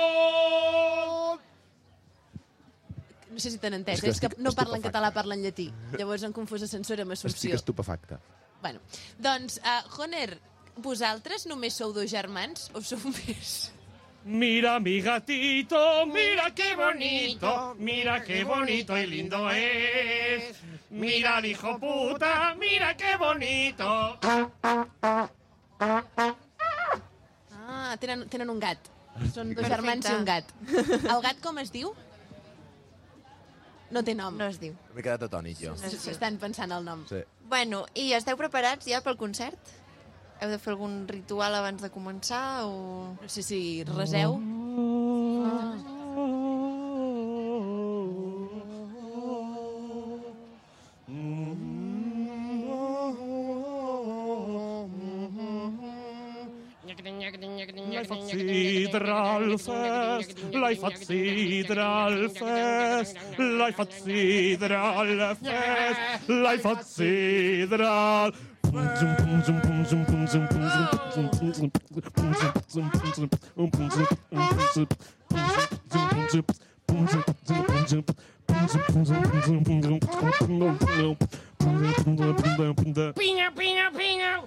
[0.03, 1.39] Asunción.
[3.33, 5.71] No sé si t'han entès, És que és que estic no parlen català, parlen llatí.
[5.97, 7.55] Llavors han confós ascensor amb Estic assumpció.
[7.55, 8.19] estupefacte.
[8.61, 8.79] Bueno,
[9.17, 10.37] doncs, uh, Honer,
[10.77, 13.71] vosaltres només sou dos germans o sou més?
[14.25, 20.55] Mira mi gatito, mira qué bonito, mira qué bonito y lindo es.
[20.89, 24.17] Mira al hijo puta, mira qué bonito.
[27.51, 28.77] Ah, tenen, tenen un gat.
[29.33, 30.47] Són dos germans i un gat.
[30.71, 31.91] El gat com es diu?
[33.93, 34.37] No té nom.
[34.39, 34.73] No es diu.
[34.95, 35.75] M'he quedat atònit, jo.
[35.75, 36.13] Es diu.
[36.15, 37.03] Estan pensant el nom.
[37.11, 37.19] Sí.
[37.51, 39.73] Bueno, i esteu preparats ja pel concert?
[40.43, 43.15] Heu de fer algun ritual abans de començar o...
[43.15, 44.35] No sé si reseu.
[57.93, 68.33] Life at Sidral Fest, life at Sidral Fest, life at Sidral Fest, life at Sidral.
[83.13, 84.43] Pinha, pinha, pinha.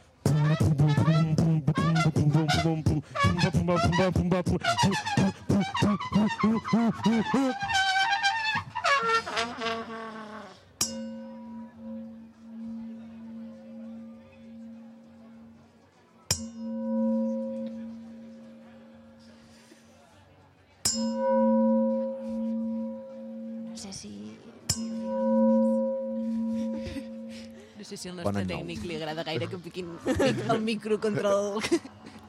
[23.76, 24.38] No sé si...
[27.76, 28.56] No sé si al Bon nostre nou.
[28.56, 29.90] tècnic li agrada gaire que piquin
[30.54, 31.60] el micro contra el,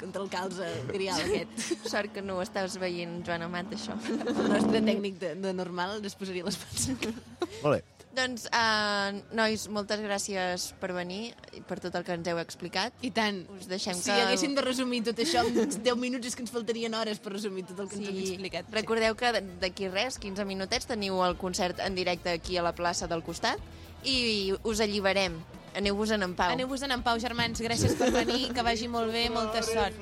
[0.01, 1.87] contra el calze grial aquest.
[1.87, 3.95] Sort que no ho estàs veient, Joan Amat, això.
[4.11, 7.15] El nostre tècnic de, de normal es posaria les mans.
[7.63, 7.79] Molt bé.
[8.19, 11.31] Doncs, uh, nois, moltes gràcies per venir
[11.67, 12.93] per tot el que ens heu explicat.
[13.05, 13.43] I tant.
[13.57, 14.21] Us deixem Si que...
[14.23, 17.65] haguéssim de resumir tot això en 10 minuts és que ens faltarien hores per resumir
[17.67, 18.13] tot el que ens Sí.
[18.15, 18.71] hem explicat.
[18.73, 23.07] Recordeu que d'aquí res, 15 minutets, teniu el concert en directe aquí a la plaça
[23.07, 23.59] del costat
[24.03, 25.35] i us alliberem.
[25.77, 26.49] Aneu-vos-en en pau.
[26.55, 27.59] Aneu-vos-en en pau, germans.
[27.61, 29.93] Gràcies per venir, que vagi molt bé, molta sort.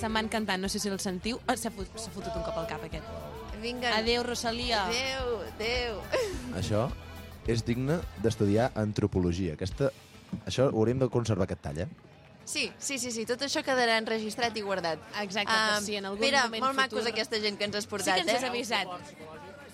[0.00, 1.38] Se'n van cantant, no sé si el sentiu.
[1.46, 3.04] Oh, s'ha fotut un cop al cap, aquest.
[3.60, 3.90] Vinga.
[3.98, 4.86] Adéu, Rosalia.
[4.86, 5.98] Adéu, adéu.
[6.56, 6.86] Això
[7.50, 9.54] és digne d'estudiar antropologia.
[9.58, 9.90] Aquesta...
[10.46, 11.88] Això ho hauríem de conservar, aquest tall, eh?
[12.50, 15.02] Sí, sí, sí, sí, tot això quedarà enregistrat i guardat.
[15.22, 17.84] Exacte, Ah, si en algun Pere, moment molt macos futur- aquesta gent que ens has
[17.86, 18.50] Sí portat, que ens has eh?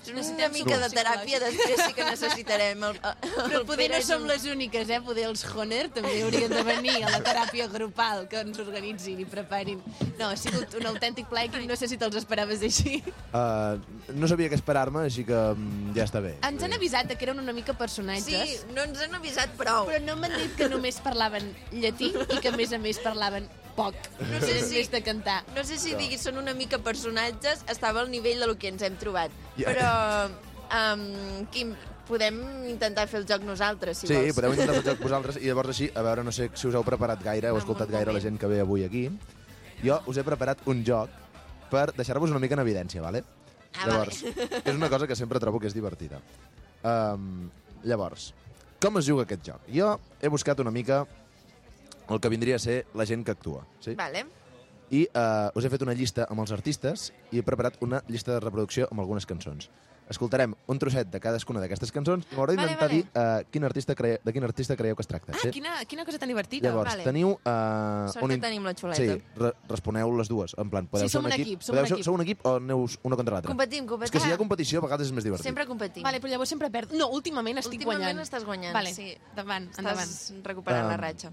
[0.08, 0.32] Avisat.
[0.36, 2.84] Una Necessitem mica de teràpia després sí que necessitarem.
[2.88, 5.00] El, el Però poder no som les úniques, eh?
[5.04, 9.26] Poder els Honer també haurien de venir a la teràpia grupal que ens organitzin i
[9.28, 9.82] preparin.
[10.18, 13.00] No, ha sigut un autèntic plaer que no sé si te'ls esperaves així.
[13.32, 13.76] Uh,
[14.16, 16.36] no sabia què esperar-me, així que mm, ja està bé.
[16.46, 19.86] Ens han avisat que eren una mica Sí, personatges, no ens han avisat prou.
[19.88, 23.48] però no m'han dit que només parlaven llatí i que a més a més parlaven
[23.76, 23.94] poc.
[24.20, 25.42] No sé si- més de cantar.
[25.54, 28.96] No sé si diguis són una mica personatges, estava al nivell del que ens hem
[29.00, 29.30] trobat.
[29.58, 29.70] Ja.
[29.70, 29.92] Però,
[30.94, 31.74] um, Quim,
[32.08, 32.36] podem
[32.70, 34.34] intentar fer el joc nosaltres, si Sí, vols.
[34.36, 36.74] podeu intentar fer el joc vosaltres i llavors així, a veure, no sé si us
[36.78, 39.08] heu preparat gaire, heu escoltat gaire la gent que ve avui aquí.
[39.82, 41.10] Jo us he preparat un joc
[41.70, 43.24] per deixar-vos una mica en evidència, vale?
[43.76, 46.20] Ah, llavors, és una cosa que sempre trobo que és divertida.
[46.86, 47.50] Um,
[47.84, 48.30] llavors,
[48.80, 49.66] com es juga aquest joc?
[49.68, 51.02] Jo he buscat una mica
[52.08, 53.94] el que vindria a ser la gent que actua, sí?
[53.94, 54.26] Vale.
[54.90, 58.36] I uh, us he fet una llista amb els artistes i he preparat una llista
[58.36, 59.66] de reproducció amb algunes cançons.
[60.06, 63.00] Escoltarem un trosset de cadascuna d'aquestes cançons i m'haurà Vale, d'intentar vale.
[63.00, 64.20] dir uh, quin artista cre...
[64.22, 65.32] de quin artista creieu que es tracta.
[65.34, 65.50] Ah, sí?
[65.50, 66.68] quina, quina cosa tan divertida.
[66.68, 67.02] Llavors, vale.
[67.02, 67.32] teniu...
[67.42, 69.02] Uh, Sort que tenim la xuleta.
[69.02, 70.54] Sí, re responeu les dues.
[70.62, 71.48] En plan, podeu Sí, ser som un un equip.
[71.48, 72.06] equip, som podeu un ser, equip.
[72.06, 73.50] Sou un equip o aneu una contra l'altra?
[73.50, 74.12] Competim, És competim.
[74.14, 75.48] que si hi ha competició, a vegades és més divertit.
[75.50, 76.06] Sempre competim.
[76.06, 76.94] Vale, però llavors sempre perd.
[76.94, 78.22] No, últimament estic Últimament guanyant.
[78.22, 78.94] estàs guanyant, vale.
[78.94, 79.10] sí.
[79.34, 80.06] Endavant, endavant.
[80.06, 81.32] Estàs recuperant la Um, ratxa.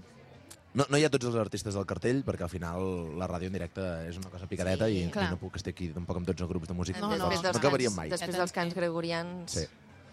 [0.74, 2.84] No, no hi ha tots els artistes del cartell, perquè al final
[3.18, 5.28] la ràdio en directe és una cosa picadeta Sí, i, clar.
[5.28, 7.02] i no puc estar aquí tampoc amb tots els grups de música.
[7.02, 7.30] No, no.
[7.30, 8.10] no acabaríem mai.
[8.10, 9.60] Després dels cants gregorians...
[9.60, 9.68] Sí.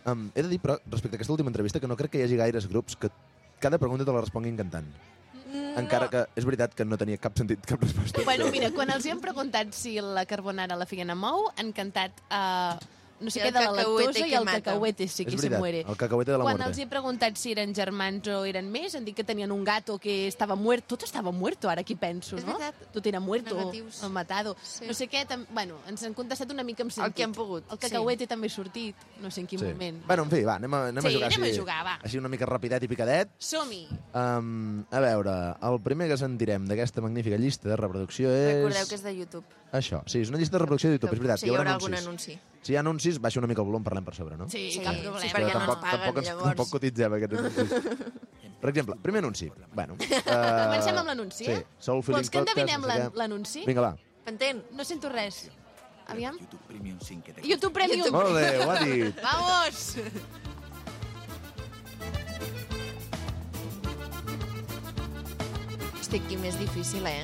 [0.06, 2.26] Um, he de dir, però, respecte a aquesta última entrevista, que no crec que hi
[2.26, 3.10] hagi gaires grups que
[3.62, 4.88] cada pregunta te la responguin cantant.
[5.78, 8.24] Encara que és veritat que no tenia cap sentit cap resposta.
[8.28, 11.72] Bueno, mira, quan els hi hem preguntat si la carbonara la feien a mou, han
[11.76, 12.78] cantat uh,
[13.22, 14.62] no sé I què de la cacahuete lactosa i el mata.
[14.62, 15.82] cacahuete sí que se muere.
[15.88, 16.70] el cacahuete de la Quan muerte.
[16.72, 19.98] els he preguntat si eren germans o eren més, han dit que tenien un gato
[20.00, 20.98] que estava muerto.
[20.98, 22.58] Tot estava muerto, ara aquí penso, És no?
[22.58, 22.92] veritat.
[22.92, 24.04] Tot era muerto, Negatius.
[24.04, 24.56] o matado.
[24.64, 24.86] Sí.
[24.88, 25.46] No sé què, tam...
[25.54, 27.08] bueno, ens han contestat una mica amb sentit.
[27.08, 30.02] El que hem pogut, El cacahuete també ha sortit, no sé en quin moment.
[30.08, 31.56] Bueno, en fi, va, anem a, anem Sí, a jugar anem així.
[31.58, 31.96] a jugar, va.
[32.04, 33.30] Així una mica rapidet i picadet.
[33.38, 33.88] Som-hi!
[34.14, 38.56] Um, a veure, el primer que sentirem d'aquesta magnífica llista de reproducció és...
[38.66, 39.46] Recordeu que és de YouTube.
[39.72, 41.40] Això, sí, és una llista de reproducció de YouTube, és veritat.
[41.40, 42.34] Sí, hi haurà algun anunci.
[42.62, 44.50] Si hi ha anuncis, baixa una mica el volum, parlem per sobre, no?
[44.52, 45.32] Sí, Sí, cap sí, problema.
[45.32, 46.48] perquè no ens tampoc, paguen, tampoc, llavors.
[46.50, 47.70] tampoc cotitzem aquests anuncis.
[48.62, 49.48] Per exemple, primer anunci.
[49.74, 50.20] Bueno, uh,
[50.68, 51.52] Comencem amb l'anunci, sí.
[51.56, 51.64] eh?
[51.80, 52.84] Soul Feeling Vols que endevinem
[53.16, 53.64] l'anunci?
[53.66, 53.94] Vinga, va.
[54.28, 54.60] Entén?
[54.76, 55.46] No sento res.
[56.12, 56.36] Aviam.
[56.38, 58.12] YouTube Premium sin que te YouTube Premium.
[58.12, 59.22] Molt bé, ho ha dit.
[59.30, 59.96] Vamos!
[66.02, 67.24] Estic aquí més difícil, eh?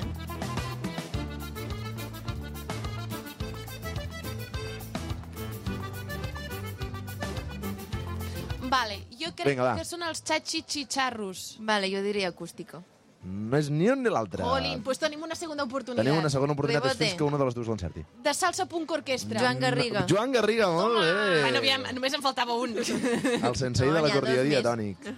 [8.78, 9.74] Vale, jo crec Vinga, va.
[9.78, 11.56] que són els xatxitxitxarros.
[11.66, 12.80] Vale, jo diria acústica.
[13.28, 14.44] No és ni un ni l'altre.
[14.46, 16.04] Jolín, doncs tenim una segona oportunitat.
[16.06, 17.04] Tenim una segona oportunitat Rebote.
[17.04, 18.04] fins que una de les dues l'encerti.
[18.22, 19.40] De salsa punk orquestra.
[19.42, 20.04] Joan Garriga.
[20.08, 21.40] Joan Garriga, molt bé.
[21.42, 22.76] Bueno, aviam, només em faltava un.
[22.78, 24.52] El sensei No, de n'hi ha l'acordió dos més.
[24.54, 25.10] diatònic.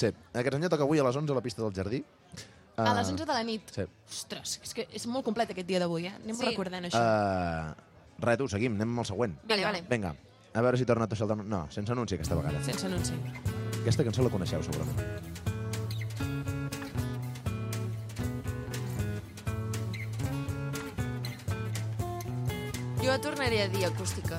[0.00, 2.02] Sí, aquest senyor toca avui a les 11 a la pista del jardí.
[2.80, 3.68] A les 11 de la nit.
[3.76, 3.84] Sí.
[4.08, 6.14] Ostres, és que és molt complet aquest dia d'avui, eh?
[6.24, 6.46] Anem Sí.
[6.48, 6.96] recordant això.
[7.04, 7.74] Uh,
[8.24, 9.36] res, tu, seguim, anem amb el següent.
[9.44, 9.84] Vale, vale.
[9.90, 10.16] Vinga,
[10.54, 11.44] a veure si torna a tossar el...
[11.48, 12.62] No, sense anunci aquesta vegada.
[12.64, 13.14] Sense anunci.
[13.82, 15.30] Aquesta cançó la coneixeu, segurament.
[23.02, 24.38] Jo tornaré a dir acústica.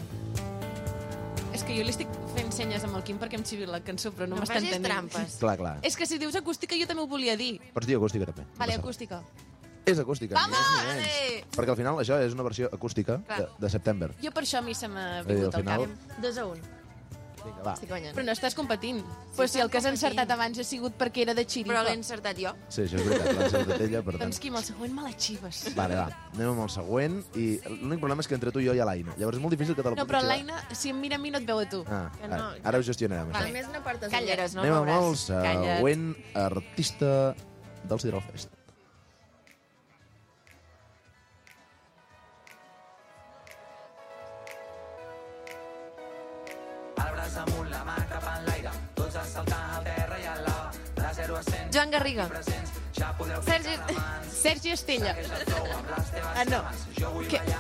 [1.54, 4.12] És que jo li estic fent senyes amb el Quim perquè em xivi la cançó,
[4.16, 5.10] però no, No m'està facis entenent.
[5.12, 5.36] trampes.
[5.42, 5.74] Clar, clar.
[5.86, 7.60] És que si dius acústica jo també ho volia dir.
[7.76, 8.48] Pots dir acústica, també.
[8.48, 9.20] No Vale, passa res.
[9.86, 10.40] És acústica.
[10.48, 11.44] ni més ni.
[11.56, 14.14] Perquè al final això és una versió acústica de, de September.
[14.24, 15.82] Jo per això a mi se m'ha vingut al al cap.
[15.84, 16.62] final- Dos a un.
[17.44, 17.74] Vinga, va.
[17.74, 18.14] Estic guanyant.
[18.16, 19.02] Però no estàs competint.
[19.36, 20.14] Pues si el que has competint.
[20.14, 21.74] encertat abans ha sigut perquè era de xiripa.
[21.74, 22.54] Però l'he encertat jo.
[22.70, 24.22] Sí, això és veritat, l'ha encertat ella, per tant.
[24.24, 25.76] Doncs Quim, el següent me la xives.
[25.76, 28.74] Vale, va, anem amb el següent i l'únic problema és que entre tu i jo
[28.74, 29.12] hi ha l'Aina.
[29.18, 31.32] Llavors és molt difícil que te la No, però l'Aina, si em mira a mi,
[31.36, 31.84] no et veu a tu.
[31.90, 33.52] Ah, Que no, ara ho gestionarem, això.
[33.52, 34.24] més no portes Calla't.
[34.24, 37.36] ulleres, no Anem amb el següent artista
[37.84, 38.48] del Sideral Fest.
[47.24, 50.56] mans amunt, la mà cap enlaire, tots a saltar al terra i a la
[50.98, 51.70] de 0 a 100.
[51.76, 52.28] Joan Garriga.
[52.98, 53.12] Ja
[53.46, 53.76] Sergi,
[54.44, 55.16] Sergi Estella.
[56.36, 56.60] Ah, no.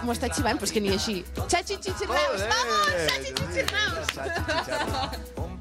[0.03, 1.15] M'ho està xivant, però és que ni així.
[1.47, 2.91] Xachi Chichirnaus, vamos!
[3.07, 4.09] Xachi Chichirnaus!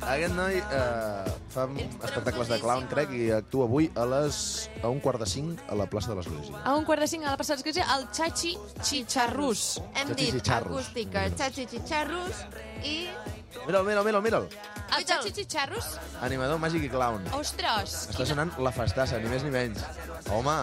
[0.02, 1.68] Aquest noi eh, fa
[2.02, 4.40] espectacles de clown, crec, i actua avui a les
[4.82, 6.58] a un quart de cinc a la plaça de l'Església.
[6.66, 9.78] A un quart de cinc a la plaça de l'Església, el Chachi Chicharrus.
[9.94, 10.88] Hem Chachi dit Chicharrus.
[10.90, 12.42] acústica, Chachi Chicharrus,
[12.82, 12.96] i
[13.66, 14.46] Mira'l, mira'l, mira'l, mira'l.
[14.96, 15.94] El Chachi Chicharrus?
[16.24, 17.24] Animador màgic i clown.
[17.36, 17.94] Ostres!
[18.12, 19.84] Està sonant la festassa, ni més ni menys.
[20.32, 20.56] Home!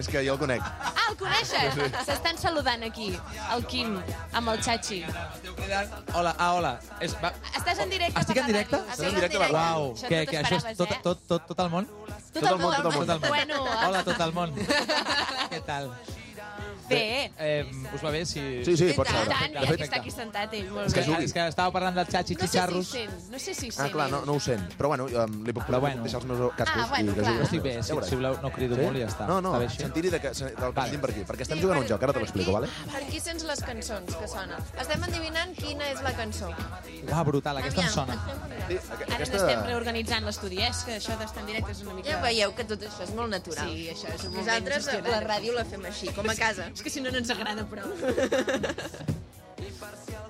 [0.00, 0.64] És que jo el conec.
[0.64, 1.78] Ah, el coneixes?
[2.08, 3.10] S'estan saludant aquí,
[3.54, 3.94] el Quim,
[4.32, 5.02] amb el Chachi.
[6.14, 6.74] Hola, ah, hola.
[7.04, 8.80] És, va, Estàs en directe Estic en directe?
[8.90, 9.44] Estàs en directe.
[9.54, 10.98] Uau, Això que, que això és tot, eh?
[11.06, 11.88] tot, tot, tot el món?
[12.34, 12.74] Tot el món.
[12.74, 13.06] tot el món.
[13.06, 13.30] Tot el món.
[13.30, 14.54] Bueno, Hola, tot el món.
[15.54, 15.90] Què tal?
[16.88, 17.30] Bé.
[17.38, 17.64] Eh,
[17.94, 18.40] us va bé si...
[18.64, 19.06] Sí, sí, I tant.
[19.28, 21.24] Tant, De ja fet, que està aquí sentat ell, molt És que bé.
[21.24, 23.92] És que estava parlant del xachi No sé si sent, no sé si Ah, sent.
[23.92, 24.64] clar, no, no ho sent.
[24.78, 26.02] Però bueno, um, li puc Però bueno.
[26.02, 27.32] deixar els meus cascos Ah, bueno, i que clar.
[27.32, 27.44] jugui.
[27.44, 29.26] Estic bé, si, si voleu no crido molt i ja està.
[29.28, 30.82] No, no, sentir-hi de que, del que Vale.
[30.90, 31.24] sentim per aquí.
[31.24, 32.68] Perquè estem jugant a un joc, ara te l'explico, vale?
[32.92, 34.58] Per aquí sents les cançons que sonen.
[34.80, 36.50] Estem endivinant quina és la cançó.
[37.10, 38.14] Uau, brutal, aquesta em sona.
[38.68, 39.36] Sí, aqu- Ara aquesta...
[39.38, 40.68] n'estem reorganitzant l'estudi, eh?
[40.70, 42.08] És que això d'estar en directe és una mica...
[42.10, 43.68] Ja veieu que tot això és molt natural.
[43.68, 46.70] Sí, això és un moment Nosaltres la ràdio la fem així, com a casa.
[46.74, 47.90] És que si no, no ens agrada prou.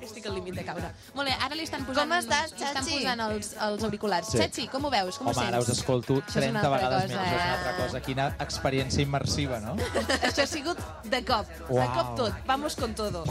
[0.05, 0.91] Estic al límit de caure.
[1.15, 2.99] Molt bé, ara li estan posant, Com estàs, li estan Chachi?
[3.01, 4.29] posant els, els auriculars.
[4.29, 4.39] Sí.
[4.39, 5.19] Chachi, com ho veus?
[5.19, 5.49] Com Home, ho sents?
[5.53, 7.25] ara us escolto Això és una 30 altra vegades cosa, més.
[7.25, 7.57] Això és una eh?
[7.59, 8.01] altra cosa.
[8.05, 9.77] Quina experiència immersiva, no?
[10.29, 11.49] Això ha sigut de cop.
[11.49, 11.95] De Uau.
[11.95, 12.33] cop tot.
[12.47, 13.25] Vamos con todo.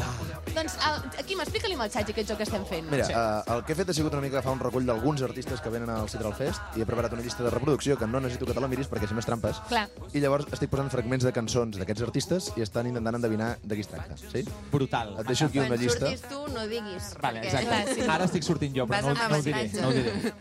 [0.54, 2.90] Doncs, el, aquí, m'explica-li amb el Chachi aquest joc que estem fent.
[2.92, 3.14] Mira, Sí.
[3.14, 5.70] uh, el que he fet ha sigut una mica agafar un recull d'alguns artistes que
[5.74, 8.54] venen al Central Fest i he preparat una llista de reproducció que no necessito que
[8.54, 9.60] te la miris perquè si més trampes.
[9.70, 9.88] Clar.
[10.14, 13.82] I llavors estic posant fragments de cançons d'aquests artistes i estan intentant endevinar de qui
[13.82, 14.18] es tracta.
[14.18, 14.44] Sí?
[14.72, 15.16] Brutal.
[15.20, 16.06] Et deixo aquí Quan una llista.
[16.12, 17.14] surtis tu, no diguis.
[17.22, 17.68] Vale, perquè- exacte.
[17.68, 18.10] Clar, sí.
[18.16, 19.70] Ara estic sortint jo, però no, no ho diré.
[19.82, 20.34] No ho diré.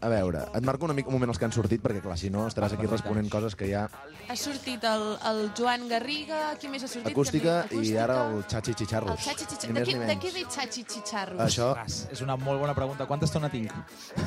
[0.00, 2.30] A veure, et marco una mica un moment els que han sortit perquè, clar, si
[2.32, 3.82] no estaràs aquí responent coses que hi ha
[4.30, 7.10] Ha sortit el, el Joan Garriga, qui més ha sortit?
[7.12, 9.20] acústica i ara el Chachi El Chicharros.
[9.24, 9.74] Chachi Chicharros.
[9.74, 11.40] De, qui, de què ve Chachi Chicharros?
[11.44, 11.72] Això,
[12.14, 13.06] és una molt bona pregunta.
[13.10, 13.72] Quanta estona tinc?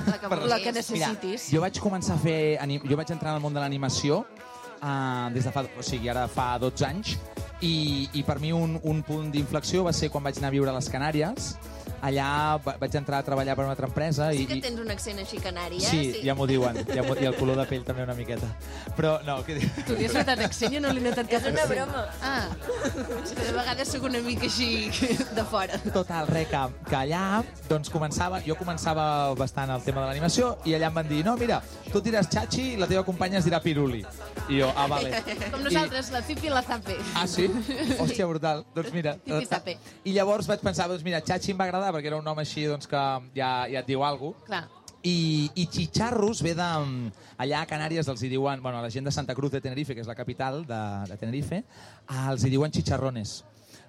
[0.05, 1.47] La que La necessitis.
[1.53, 2.57] Jo vaig començar a fer...
[2.61, 4.25] anim- Jo vaig entrar en el món de l'animació
[4.83, 5.63] uh, des de fa...
[5.79, 7.15] O sigui, ara fa 12 anys
[7.63, 10.73] i, i per mi un, un punt d'inflexió va ser quan vaig anar a viure
[10.73, 11.53] a les Canàries.
[12.03, 14.79] Allà va, vaig entrar a treballar per una altra empresa Sí i, que i, tens
[14.81, 15.87] un accent així canari, eh?
[15.87, 16.75] Sí, ja m'ho diuen.
[16.89, 18.49] Ja m'ho- I el color de pell també una miqueta.
[18.97, 19.77] Però no, què dic?
[19.87, 20.73] Tu li has notat accent?
[20.75, 21.79] Jo no l'he notat cap És una accent.
[21.79, 22.03] broma.
[22.21, 22.49] Ah,
[23.23, 24.89] és que de vegades sóc una mica així
[25.37, 25.79] de fora.
[25.95, 27.23] Total, res, que, que allà
[27.69, 29.07] doncs començava, jo començava
[29.39, 32.27] bastant el tema de l'animació i allà em van dir, no, mira, tu et diràs
[32.33, 34.03] Chachi i la teva companya es dirà Piruli.
[34.49, 35.13] I jo, ah, vale.
[35.53, 36.97] Com nosaltres, la Cipi i la Zape.
[37.15, 37.47] Ah, sí?
[38.01, 38.65] Hòstia, brutal.
[38.75, 39.15] Doncs mira.
[39.23, 39.77] Tipi sape.
[40.03, 42.65] I llavors vaig pensar, doncs mira, Chachi em va agradar perquè era un nom així
[42.69, 43.03] doncs, que
[43.37, 44.49] ja, ja et diu alguna cosa.
[44.49, 44.63] Clar.
[45.03, 46.67] I, i Chicharros ve de...
[47.43, 48.61] Allà a Canàries els hi diuen...
[48.63, 51.17] Bueno, a la gent de Santa Cruz de Tenerife, que és la capital de, de
[51.19, 51.63] Tenerife,
[52.29, 53.41] els hi diuen chicharrones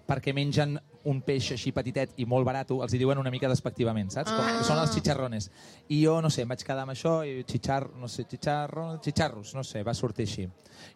[0.05, 0.77] perquè mengen
[1.09, 4.33] un peix així petitet i molt barat, els hi diuen una mica despectivament, saps?
[4.33, 4.63] Com, Ah.
[4.65, 5.51] Són els chicharrones.
[5.89, 9.55] I jo, no sé, em vaig quedar amb això i chichar, no sé, chicharro, chicharros,
[9.55, 10.49] no sé, va sortir així.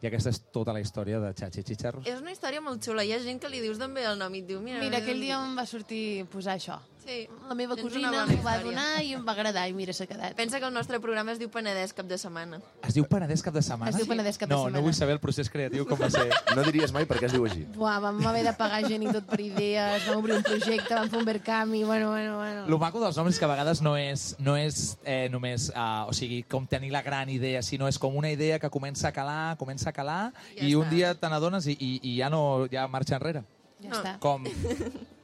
[0.03, 2.07] I aquesta és tota la història de Chachi Chicharros.
[2.07, 3.05] És una història molt xula.
[3.05, 4.61] Hi ha gent que li dius també el nom i et diu...
[4.61, 6.77] Mira, Mira, aquell dia em va sortir posar això.
[7.09, 8.65] Sí, La meva tens cosina una m'ho va història.
[8.67, 10.35] donar i em va agradar i mira, s'ha quedat.
[10.37, 12.59] Pensa que el nostre programa es diu Penedès cap de setmana.
[12.85, 13.89] Es diu Penedès cap de setmana?
[13.95, 14.77] Es diu Penedès cap de no, setmana.
[14.77, 16.27] No vull saber el procés creatiu com va ser.
[16.57, 17.63] no diries mai perquè es diu així.
[17.79, 21.09] Buah, vam haver de pagar gent i tot per idees, vam obrir un projecte, vam
[21.09, 22.67] fer un Verkami, bueno, bueno, bueno.
[22.69, 26.05] Lo maco dels noms és que a vegades no és, no és eh, només, uh,
[26.11, 29.13] o sigui, com tenir la gran idea, sinó és com una idea que comença a
[29.17, 30.93] calar, comença a calar, Ja i un està.
[30.93, 33.47] dia te n'adones i, i, i ja no ja marxa enrere.
[33.81, 33.97] Ja No.
[33.97, 34.19] està.
[34.21, 34.45] Com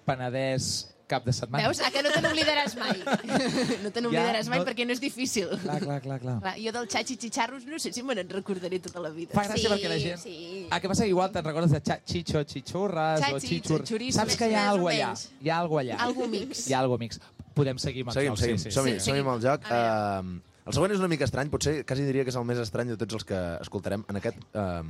[0.06, 1.68] Penedès cap de setmana.
[1.68, 1.80] Veus?
[1.84, 2.96] A que no te n'oblidaràs mai.
[3.84, 5.48] No te n'oblidaràs Ja, mai no- perquè no és difícil.
[5.62, 6.36] Clar, clar, clar, clar.
[6.40, 9.32] Clar, jo del xachi xicharros no sé si me n'en recordaré tota la vida.
[9.36, 10.18] Fa gràcia Sí, perquè la gent...
[10.22, 10.66] sí.
[10.70, 13.38] Ah, que passa que igual te'n recordes de xa- Chicho, Chichurras o.
[13.84, 15.12] Churisme, Saps que hi ha alguna allà.
[15.42, 15.96] Hi ha alguna allà.
[16.08, 16.66] Algo mix.
[16.68, 17.20] Hi ha alguna mix.
[17.54, 18.58] Podem seguir amb el Seguim, joc, seguim.
[18.58, 18.74] sí, sí.
[18.74, 19.28] Som-hi, Sí, seguim.
[19.28, 19.68] amb el joc.
[19.70, 20.20] A.
[20.24, 22.88] Uh, el següent és una mica estrany, potser quasi diria que és el més estrany
[22.88, 24.80] de tots els que escoltarem en aquest uh,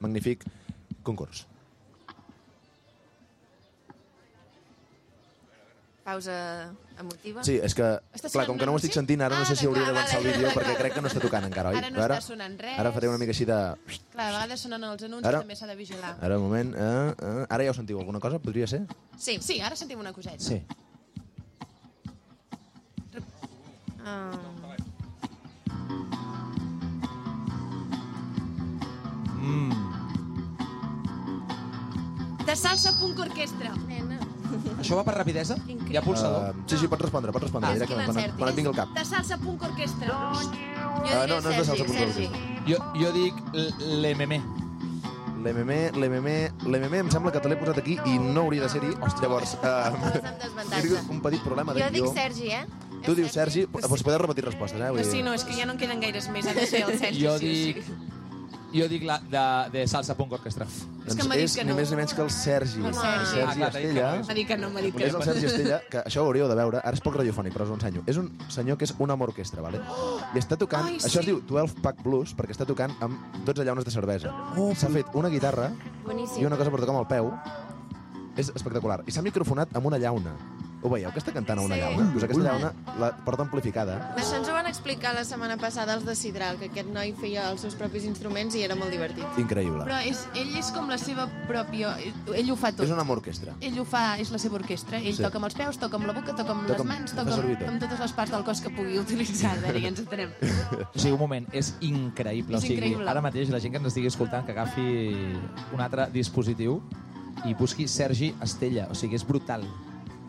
[0.00, 0.42] magnífic
[1.04, 1.44] concurs.
[6.04, 7.42] Pausa emotiva.
[7.44, 7.84] Sí, és que,
[8.16, 8.98] Està clar, com que no ho estic anunci?
[9.00, 11.20] sentint, ara no sé si Ara, hauria d'avançar el vídeo perquè crec que no està
[11.22, 11.76] tocant encara, oi?
[11.80, 12.78] Ara no està sonant res.
[12.80, 13.58] Ara faré una mica així de...
[14.14, 16.14] Clar, a vegades sonen els anuncis, Ara- també s'ha de vigilar.
[16.20, 16.72] Ara, un moment.
[16.74, 18.40] Uh, uh, ara ja ho sentiu, alguna cosa?
[18.40, 18.82] Podria ser?
[19.18, 19.36] Sí.
[19.44, 20.40] Sí, ara sentim una coseta.
[20.40, 20.62] Sí.
[24.04, 24.32] Ah,
[29.40, 29.72] Mm.
[32.46, 33.72] De salsa punk orquestra.
[34.78, 35.56] Això va per rapidesa?
[35.68, 36.50] Hi ha pulsador?
[36.54, 38.94] Uh, sí, sí, pots respondre, pots respondre Ah, directament, quan, quan et vingui al cap.
[38.96, 40.16] De salsa punk orquestra.
[40.16, 42.42] Ah, no, no és de salsa punt orquestra.
[42.68, 43.34] Jo, jo dic
[44.00, 44.40] l'MM.
[45.40, 46.28] L'MM, l'MM,
[46.68, 48.90] l'MM em sembla que te l'he posat aquí i no hauria de ser-hi.
[49.22, 49.88] Llavors, uh,
[50.74, 52.10] tingut un petit problema de Jo dic.
[52.12, 52.66] Sergi, eh?
[53.06, 54.90] Tu dius Sergi, doncs podeu repetir respostes, eh?
[54.92, 56.82] Vull No, sí, no, és que ja no en queden gaires més, ha de ser
[56.84, 57.22] el Sergi.
[57.24, 57.80] Jo dic...
[58.72, 59.40] Jo dic la de,
[59.72, 60.66] de salsa punk orquestra.
[61.06, 61.76] És que m'ha dit és que ni no.
[61.76, 62.78] més ni menys que el Sergi.
[62.86, 63.26] El Sergi.
[63.32, 64.10] Sergi Ah, clar, t'ha dit que Estella.
[64.20, 64.26] no.
[64.28, 65.24] M'ha dit que no, m'ha dit que És el no.
[65.26, 67.74] Sergi Estella, que això ho hauríeu de veure, ara és poc radiofònic, però us ho
[67.74, 68.02] ensenyo.
[68.06, 69.80] És un senyor que és una orquestra, vale?
[70.34, 71.32] I està tocant, Ai, això es sí.
[71.32, 74.30] diu 12 Pack Blues, perquè està tocant amb 12 llaunes de cervesa.
[74.76, 75.72] S'ha fet una guitarra
[76.04, 76.42] Boníssim.
[76.42, 77.32] i una cosa per tocar amb el peu.
[78.36, 79.02] És espectacular.
[79.06, 80.36] I s'ha microfonat amb una llauna.
[80.82, 81.80] Ho veieu, que està cantant a una Sí.
[81.82, 82.04] llauna?
[82.08, 84.14] Doncs aquesta llauna la porta amplificada.
[84.16, 87.50] Això ens ho van explicar la setmana passada els de Sidral, que aquest noi feia
[87.50, 89.26] els seus propis instruments i era molt divertit.
[89.36, 89.84] Increïble.
[89.84, 91.96] Però és, ell és com la seva pròpia...
[92.34, 92.86] Ell ho fa tot.
[92.86, 93.52] És una orquestra.
[93.60, 94.98] Ell ho fa, és la seva orquestra.
[94.98, 95.22] Ell Sí.
[95.22, 97.68] toca amb els peus, toca amb la boca, toca amb Toca les mans, toca amb,
[97.68, 99.56] amb totes les parts del cos que pugui utilitzar.
[99.80, 100.30] Ja ens entenem.
[100.94, 102.56] O sigui, un moment, és increïble.
[102.56, 103.08] És o sigui, increïble.
[103.08, 105.14] Ara mateix la gent que ens estigui escoltant que agafi
[105.74, 106.80] un altre dispositiu
[107.44, 108.88] i busqui Sergi Estella.
[108.90, 109.64] O sigui, és brutal.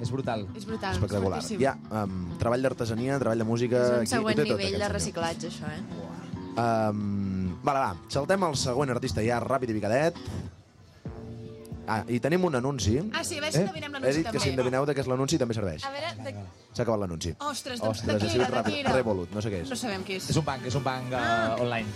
[0.01, 0.47] És brutal.
[0.57, 0.95] És brutal.
[0.97, 1.41] Espectacular.
[1.45, 3.81] és ha um, treball d'artesania, treball de música...
[3.81, 5.81] És un aquí següent tot, nivell de reciclatge, això, eh?
[6.51, 10.17] Um, vale, va, saltem al següent artista ja, ràpid i picadet.
[11.91, 12.97] Ah, i tenim un anunci.
[13.11, 14.51] Ah, sí, a veure si endevinem l'anunci He dit que si també.
[14.55, 15.85] endevineu de què és l'anunci també serveix.
[15.85, 16.33] A veure, de...
[16.71, 17.33] S'ha acabat l'anunci.
[17.49, 18.93] Ostres, de, Ostres, de sigut era, de què era?
[18.95, 19.69] Revolut, no sé què és.
[19.69, 20.29] No sabem què és.
[20.31, 21.89] És un banc, és un banc uh, online.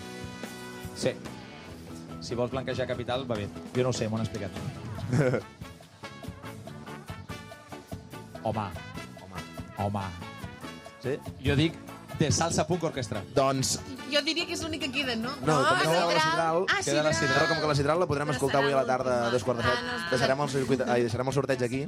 [0.99, 1.13] Sí.
[2.25, 3.47] Si vols blanquejar capital, va bé.
[3.75, 5.55] Jo no ho sé, m'ho han explicat.
[8.45, 8.69] Home.
[9.19, 9.41] Home.
[9.77, 10.05] Home.
[11.01, 11.17] Sí?
[11.41, 11.73] Jo dic
[12.19, 13.21] de salsa punk orquestra.
[13.35, 13.79] Doncs
[14.11, 15.31] Jo diria que és l'únic que queda, no?
[15.43, 17.47] No, com que queda la Sidral, Ah, queda la Sidral.
[17.49, 19.69] Com que la Sidral la podrem escoltar avui a la tarda a dos quarts de
[19.69, 19.79] set.
[19.81, 21.81] Ah, no, deixarem, el circuit, ai, deixarem el sorteig aquí.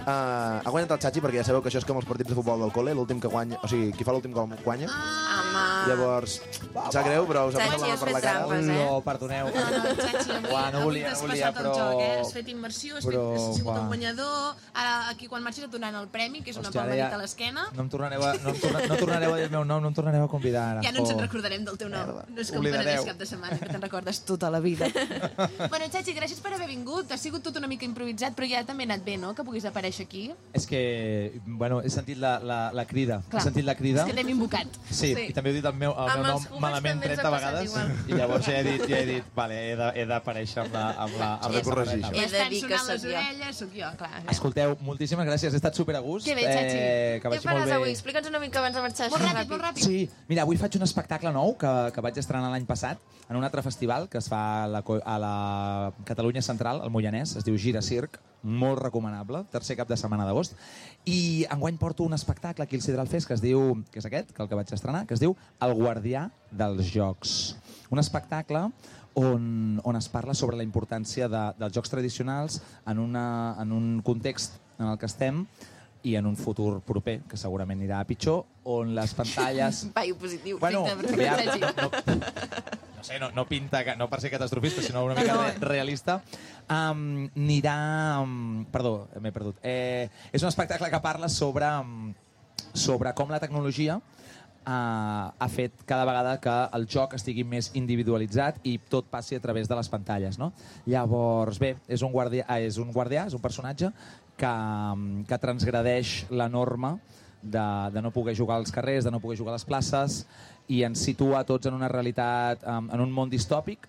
[0.00, 2.36] Uh, ha guanyat el Chachi, perquè ja sabeu que això és com els partits de
[2.36, 4.88] futbol del col·le, l'últim que guanya, o sigui, qui fa l'últim gol guanya.
[4.90, 5.64] Home.
[5.88, 6.40] Llavors,
[6.74, 8.44] em sap greu, però us ha passat la per la cara.
[8.44, 8.76] trampes, eh?
[8.76, 9.50] No, perdoneu.
[9.54, 11.72] No, no, Chachi, avui, no volia, t'has volia, però...
[11.72, 12.20] el joc, eh?
[12.20, 14.54] Has fet immersió, has, Però, fet, has sigut el guanyador.
[14.74, 17.66] Ara, aquí, quan marxis, et donaran el premi, que és una palmadita a l'esquena.
[17.76, 18.54] No em tornareu a, no
[18.90, 20.82] no tornareu a dir el meu nom, no em tornareu a convidar ara.
[20.84, 22.10] Ja no ens en recordarem del teu nom.
[22.28, 22.84] No és com Oblidareu.
[22.84, 24.88] Penedès cap de setmana, que te'n recordes tota la vida.
[25.70, 27.10] bueno, Chachi, gràcies per haver vingut.
[27.14, 29.64] Ha sigut tot una mica improvisat, però ja també ha anat bé, no?, que puguis
[29.68, 30.24] aparèixer aquí.
[30.56, 33.20] És que, bueno, he sentit la, la, la crida.
[33.30, 33.40] Clar.
[33.40, 34.04] He sentit la crida.
[34.04, 34.68] És que t'hem invocat.
[34.90, 35.28] Sí, Sí.
[35.30, 37.32] i també heu dit el meu, el Amb meu nom malament també ens 30 ha
[37.32, 37.70] passat vegades.
[37.70, 37.88] igual.
[38.10, 40.84] I llavors ja he dit, ja he dit vale, he de- he d'aparèixer amb la,
[41.06, 42.16] amb la, amb de corregir samarreta.
[42.16, 44.22] He de Estan dir que sonant les orelles, sóc jo, clar.
[44.34, 46.26] Escolteu, moltíssimes gràcies, he estat super a gust.
[46.26, 46.76] Que bé, Chachi.
[46.78, 47.74] Eh, que Què vagi molt faràs bé.
[47.80, 47.90] avui?
[47.90, 49.10] Explica'ns una mica abans de marxar.
[49.10, 49.84] Molt ràpid, molt ràpid.
[49.84, 53.44] Sí, mira, avui faig un espectacle nou que, que vaig estrenar l'any passat en un
[53.46, 55.34] altre festival que es fa a la, a la
[56.08, 60.56] Catalunya Central, al Moianès, es diu Gira Circ, molt recomanable, tercer cap de setmana d'agost.
[61.04, 64.32] I enguany porto un espectacle aquí al Sidral Fest que es diu, que és aquest,
[64.32, 67.36] que el que vaig estrenar, que es diu El guardià dels jocs.
[67.92, 68.70] Un espectacle
[69.20, 74.00] on, on es parla sobre la importància de, dels jocs tradicionals en, una, en un
[74.06, 75.44] context en el que estem
[76.02, 79.82] i en un futur proper, que segurament anirà a pitjor, on les pantalles...
[79.96, 80.58] Paio positiu.
[80.62, 81.40] Bueno, aviam,
[81.76, 81.90] no,
[82.96, 86.20] no, sé, no, no pinta, no per ser catastrofista, sinó una mica re, realista,
[86.68, 87.76] um, anirà...
[88.22, 89.60] Um, perdó, m'he perdut.
[89.62, 92.14] Eh, és un espectacle que parla sobre, um,
[92.72, 94.00] sobre com la tecnologia
[94.66, 99.42] uh, ha fet cada vegada que el joc estigui més individualitzat i tot passi a
[99.42, 100.38] través de les pantalles.
[100.40, 100.52] No?
[100.86, 103.92] Llavors, bé, és un guardià, ah, és un, guardià és un personatge
[104.40, 106.96] que, mm, que transgradeix la norma
[107.42, 110.24] de, de no poder jugar als carrers, de no poder jugar a les places,
[110.68, 113.88] i ens situa tots en una realitat, um, en un món distòpic,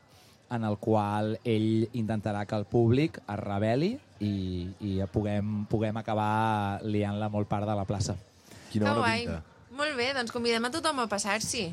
[0.52, 4.34] en el qual ell intentarà que el públic es rebel·li i,
[4.84, 8.18] i puguem, puguem acabar liant-la molt part de la plaça.
[8.72, 9.26] Quina Que bona guai.
[9.26, 9.39] pinta.
[9.72, 11.70] Molt bé, doncs convidem a tothom a passar-s'hi.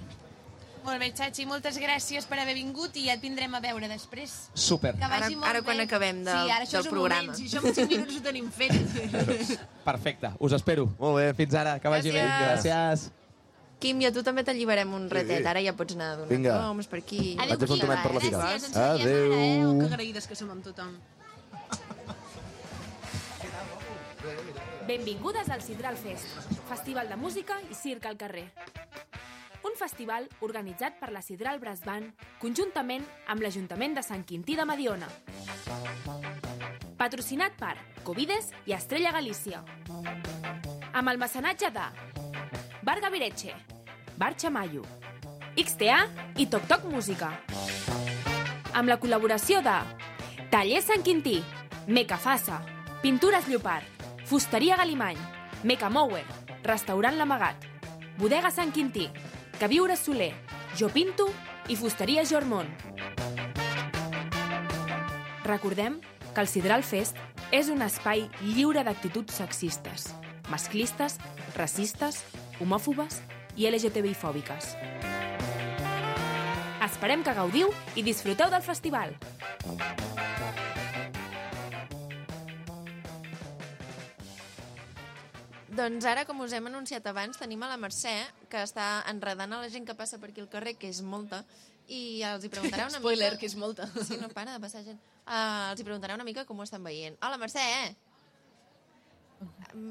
[0.89, 4.33] Molt bé, Chachi, moltes gràcies per haver vingut i ja et vindrem a veure després.
[4.57, 4.95] Super.
[4.97, 5.85] Que vagi Ara- molt ara quan bé.
[5.85, 7.23] acabem del- sí, ara això del és un programa.
[7.27, 8.73] Moment, si això en 5 minuts ho tenim fet.
[9.91, 10.87] Perfecte, us espero.
[10.99, 11.27] Molt bé.
[11.35, 12.23] Fins ara, que vagi bé.
[12.25, 12.65] Gràcies.
[12.65, 13.11] Gràcies.
[13.79, 15.45] Quim, i a tu també t'alliberem un ratet.
[15.47, 16.57] Ara ja pots anar a donar Vinga.
[16.65, 17.37] toms per aquí.
[17.37, 18.39] Vaig a fer un tomet per la figa.
[18.39, 19.05] Gràcies, ens veiem ara, eh?
[19.05, 19.69] Adéu.
[19.69, 20.97] Oh, que agraïdes que som amb tothom.
[24.89, 26.25] Benvingudes al Sidral Fest,
[26.69, 28.49] festival de música i circ al carrer.
[29.69, 34.65] Un festival organitzat per la Sidral Brass Band conjuntament amb l'Ajuntament de Sant Quintí de
[34.65, 35.09] Mediona.
[36.97, 37.75] Patrocinat per
[38.07, 39.61] Covides i Estrella Galícia.
[40.97, 41.85] Amb el mecenatge de
[42.83, 43.53] Bar Gavireche,
[44.17, 44.87] Bar Chamayo,
[45.59, 46.01] XTA
[46.41, 47.35] i Toc Toc Música.
[48.73, 49.77] Amb la col·laboració de
[50.49, 51.43] Taller Sant Quintí,
[51.87, 52.63] Mecafassa,
[53.03, 55.21] Pintures Llopart, Fusteria Galimany,
[55.63, 56.25] Meca Mower,
[56.65, 57.69] Restaurant L'Amagat,
[58.17, 59.11] Bodega Sant Quintí,
[59.59, 60.35] Que Viure Soler,
[60.79, 61.25] Jo Pinto
[61.67, 62.69] i Fusteria Jormont.
[65.43, 65.97] Recordem
[66.33, 67.19] que el Sidral Fest
[67.51, 70.13] és un espai lliure d'actituds sexistes,
[70.53, 71.19] masclistes,
[71.57, 72.23] racistes,
[72.63, 73.19] homòfobes
[73.59, 74.77] i LGTBI-fòbiques.
[76.87, 79.19] Esperem que gaudiu i disfruteu del festival.
[85.69, 88.15] Doncs ara, com us hem anunciat abans, tenim a la Mercè,
[88.49, 91.43] que està enredant a la gent que passa per aquí al carrer, que és molta,
[91.93, 93.41] i els hi preguntarà una Spoiler, mica...
[93.43, 93.89] que és molta.
[94.01, 95.01] Sí, no para de passar gent.
[95.27, 97.21] Uh, els hi preguntarà una mica com ho estan veient.
[97.21, 97.65] Hola, Mercè!
[97.65, 98.08] Aviam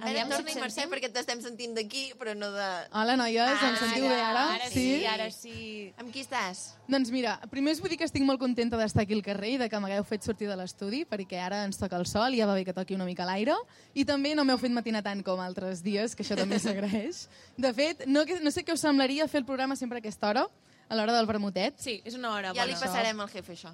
[0.02, 2.66] Aviam, si torna et Mercè, perquè t'estem sentint d'aquí, però no de...
[2.98, 4.42] Hola, noies, em sentiu bé ara?
[4.58, 5.54] Ara sí, ara sí.
[6.02, 6.64] Amb qui estàs?
[6.92, 9.60] Doncs mira, primer us vull dir que estic molt contenta d'estar aquí al carrer i
[9.62, 12.50] de que m'hagueu fet sortir de l'estudi, perquè ara ens toca el sol i ja
[12.50, 13.56] va bé que toqui una mica l'aire.
[13.96, 17.28] I també no m'heu fet matinar tant com altres dies, que això també s'agraeix.
[17.64, 20.34] De fet, no, que- no sé què us semblaria fer el programa sempre a aquesta
[20.34, 20.48] hora,
[20.90, 21.78] a l'hora del vermutet.
[21.80, 22.74] Sí, és una hora Ja bona.
[22.74, 23.72] li passarem al jefe, això.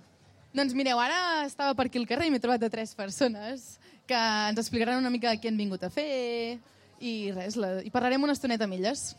[0.54, 4.20] Doncs mireu, ara estava per aquí al carrer i m'he trobat de tres persones que
[4.50, 6.60] ens explicaran una mica què han vingut a fer
[7.04, 9.14] i res, la, i parlarem una estoneta amb elles.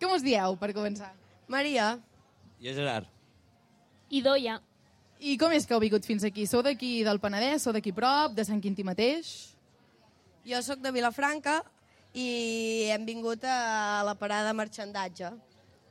[0.00, 1.12] Com us dieu, per començar?
[1.48, 1.94] Maria.
[2.62, 3.08] Jo, Gerard.
[4.10, 4.58] I Doia.
[5.18, 6.44] I com és que heu vingut fins aquí?
[6.46, 9.32] Sou d'aquí del Penedès, sou d'aquí prop, de Sant Quintí mateix?
[10.46, 11.62] Jo sóc de Vilafranca
[12.14, 15.32] i hem vingut a la parada de marxandatge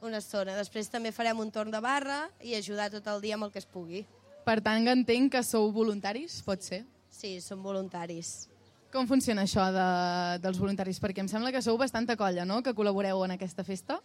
[0.05, 0.55] una estona.
[0.59, 3.59] Després també farem un torn de barra i ajudar tot el dia amb el que
[3.63, 4.05] es pugui.
[4.45, 6.83] Per tant, que entenc que sou voluntaris, pot ser?
[7.15, 8.49] Sí, som voluntaris.
[8.91, 9.85] Com funciona això de,
[10.43, 10.99] dels voluntaris?
[10.99, 14.01] Perquè em sembla que sou bastanta colla, no?, que col·laboreu en aquesta festa.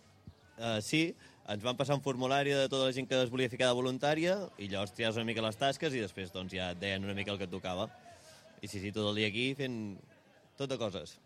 [0.61, 1.01] Uh, sí,
[1.51, 4.37] ens van passar un formulari de tota la gent que es volia ficar de voluntària
[4.61, 7.35] i llavors triaves una mica les tasques i després doncs, ja et deien una mica
[7.35, 7.89] el que et tocava.
[8.63, 9.77] I sí, sí, tot el dia aquí fent
[10.61, 11.17] tot de coses.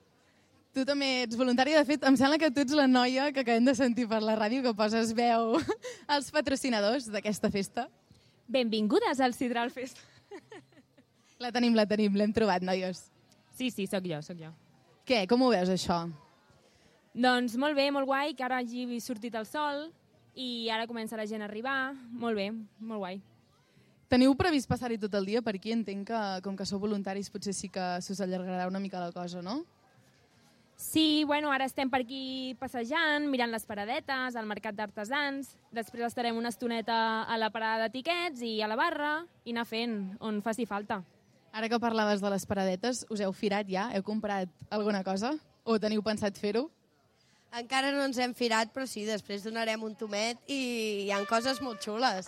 [0.74, 1.82] Tu també ets voluntària.
[1.82, 4.38] De fet, em sembla que tu ets la noia que acabem de sentir per la
[4.40, 5.58] ràdio que poses veu
[6.16, 7.90] als patrocinadors d'aquesta festa.
[8.48, 10.00] Benvingudes al Sidral Fest.
[11.44, 13.02] La tenim, la tenim, l'hem trobat, noies.
[13.52, 14.48] Sí, sí, sóc jo, sóc jo.
[15.04, 15.98] Què, com ho veus, això?
[17.12, 19.90] Doncs molt bé, molt guai, que ara hagi sortit el sol
[20.40, 21.92] i ara comença la gent a arribar.
[22.16, 22.48] Molt bé,
[22.80, 23.20] molt guai.
[24.08, 25.76] Teniu previst passar-hi tot el dia per aquí?
[25.76, 29.44] Entenc que, com que sou voluntaris, potser sí que s'us allargarà una mica la cosa,
[29.44, 29.60] no?
[30.80, 36.40] Sí, bueno, ara estem per aquí passejant, mirant les paradetes, al mercat d'artesans, després estarem
[36.40, 36.96] una estoneta
[37.28, 41.04] a la parada de tiquets i a la barra i anar fent on faci falta.
[41.54, 43.84] Ara que parlaves de les paradetes, us heu firat ja?
[43.94, 45.36] Heu comprat alguna cosa?
[45.62, 46.64] O teniu pensat fer-ho?
[47.54, 50.58] Encara no ens hem firat, però sí, després donarem un tomet i
[51.04, 52.26] hi han coses molt xules.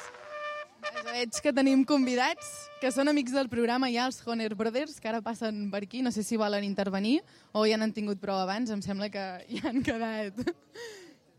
[1.08, 5.24] Veig que tenim convidats que són amics del programa ja, els Honer Brothers, que ara
[5.26, 6.06] passen per aquí.
[6.06, 7.18] No sé si volen intervenir
[7.50, 8.70] o ja n'han tingut prou abans.
[8.70, 10.38] Em sembla que ja han quedat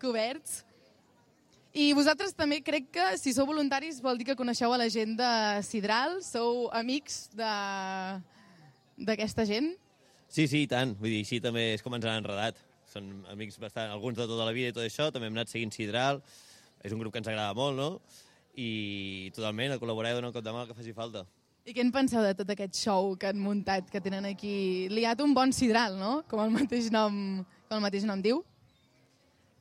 [0.04, 0.67] coberts.
[1.78, 5.14] I vosaltres també crec que, si sou voluntaris, vol dir que coneixeu a la gent
[5.20, 5.28] de
[5.66, 8.18] Sidral, sou amics de-
[8.98, 9.76] d'aquesta gent.
[10.28, 10.96] Sí, sí, i tant.
[10.98, 12.58] Vull dir, així també és com ens han enredat.
[12.92, 15.72] Són amics bastant, alguns de tota la vida i tot això, també hem anat seguint
[15.72, 16.24] Sidral,
[16.84, 18.02] és un grup que ens agrada molt, no?
[18.58, 21.26] I totalment, a col·laborar i donar un cop de mà que faci falta.
[21.68, 24.88] I què en penseu de tot aquest show que han muntat, que tenen aquí?
[24.90, 26.24] Liat un bon sidral, no?
[26.28, 28.42] Com el mateix nom, com el mateix nom diu.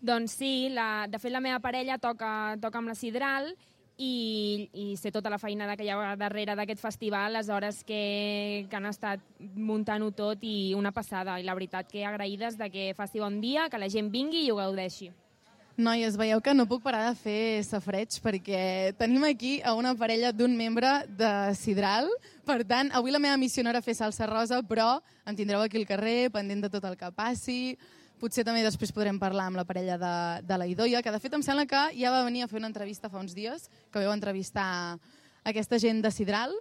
[0.01, 3.55] Doncs sí, la, de fet la meva parella toca, toca amb la Sidral
[3.97, 8.67] i, i sé tota la feina que hi ha darrere d'aquest festival, les hores que,
[8.69, 11.39] que han estat muntant-ho tot i una passada.
[11.41, 14.51] I la veritat que agraïdes de que faci bon dia, que la gent vingui i
[14.53, 15.13] ho gaudeixi.
[15.77, 20.31] Noies, veieu que no puc parar de fer safreig perquè tenim aquí a una parella
[20.33, 22.09] d'un membre de Sidral.
[22.49, 25.77] Per tant, avui la meva missió no era fer salsa rosa, però em tindreu aquí
[25.77, 27.77] al carrer, pendent de tot el que passi.
[28.21, 30.14] Potser també després podrem parlar amb la parella de,
[30.49, 32.71] de la Idoia, que de fet em sembla que ja va venir a fer una
[32.71, 34.97] entrevista fa uns dies, que vau entrevistar
[35.45, 36.55] aquesta gent de Sidral.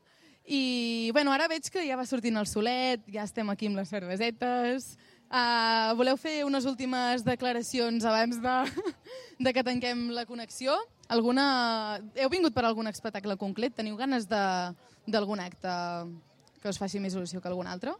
[0.46, 3.90] I bueno, ara veig que ja va sortint el solet, ja estem aquí amb les
[3.90, 4.98] cervesetes.
[5.26, 8.58] Uh, voleu fer unes últimes declaracions abans de,
[9.48, 10.76] de que tanquem la connexió?
[11.08, 12.02] Alguna...
[12.20, 13.74] Heu vingut per algun espectacle concret?
[13.80, 15.72] Teniu ganes d'algun acte
[16.62, 17.96] que us faci més il·lusió que algun altre?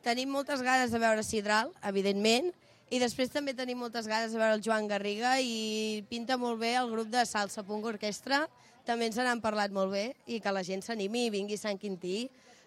[0.00, 2.48] Tenim moltes ganes de veure Sidral, evidentment,
[2.90, 6.72] i després també tenim moltes ganes de veure el Joan Garriga i pinta molt bé
[6.80, 8.46] el grup de Salsa Punk Orquestra,
[8.88, 11.78] també ens n'han parlat molt bé i que la gent s'animi i vingui a Sant
[11.78, 12.24] Quintí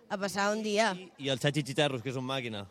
[0.08, 0.94] a passar un dia.
[1.18, 2.68] I el Chachi Chicharros, que és un màquina.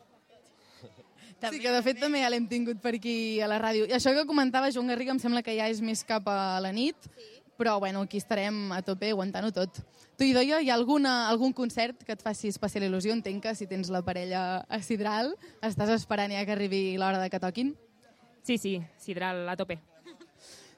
[1.43, 3.89] Sí, que de fet també ja l'hem tingut per aquí a la ràdio.
[3.91, 6.71] I això que comentava Joan Garriga em sembla que ja és més cap a la
[6.71, 6.95] nit,
[7.63, 9.77] però bueno, aquí estarem a tope aguantant-ho tot.
[10.19, 13.15] Tu, Idoia, hi ha alguna, algun concert que et faci especial il·lusió?
[13.15, 15.31] Entenc que si tens la parella a Sidral
[15.63, 17.71] estàs esperant ja que arribi l'hora de que toquin.
[18.43, 19.79] Sí, sí, Sidral a tope.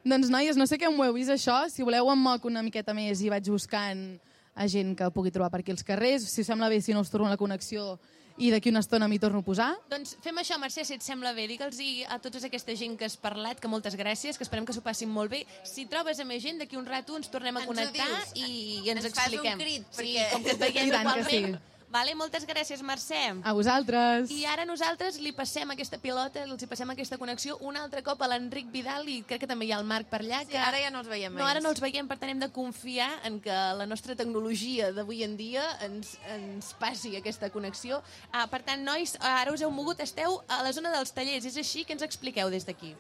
[0.04, 1.62] Doncs, noies, no sé què m'ho heu vist, això.
[1.72, 4.04] Si voleu, em moc una miqueta més i vaig buscant
[4.52, 6.28] a gent que pugui trobar per aquí als carrers.
[6.28, 7.94] Si us sembla bé, si no us torno la connexió
[8.36, 9.68] i d'aquí una estona m'hi torno a posar.
[9.90, 11.46] Doncs fem això, Mercè, si et sembla bé.
[11.46, 11.78] Digue'ls
[12.08, 15.08] a tota aquesta gent que has parlat que moltes gràcies, que esperem que s'ho passin
[15.08, 15.44] molt bé.
[15.62, 18.90] Si trobes a més gent, d'aquí un rato ens tornem a Ens connectar i, i
[18.90, 19.58] ens, Ens fas un expliquem.
[19.58, 21.56] crit, sí, perquè- com que et veiem I tant que igualment.
[21.56, 21.73] sí.
[21.94, 23.20] Vale, moltes gràcies, Mercè.
[23.46, 24.30] A vosaltres.
[24.34, 28.24] I ara nosaltres li passem aquesta pilota, els hi passem aquesta connexió un altre cop
[28.24, 30.40] a l'Enric Vidal i crec que també hi ha el Marc per allà.
[30.48, 30.58] Que...
[30.58, 33.06] ara ja no els veiem No, ara no els veiem, per tant hem de confiar
[33.30, 38.02] en que la nostra tecnologia d'avui en dia ens, ens passi aquesta connexió.
[38.32, 41.62] Ah, per tant, nois, ara us heu mogut, esteu a la zona dels tallers, és
[41.62, 42.90] així que ens expliqueu des d'aquí.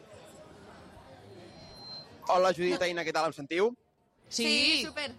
[2.30, 3.74] Hola, Judit, Aina, què tal, em sentiu?
[4.30, 5.10] Sí, super.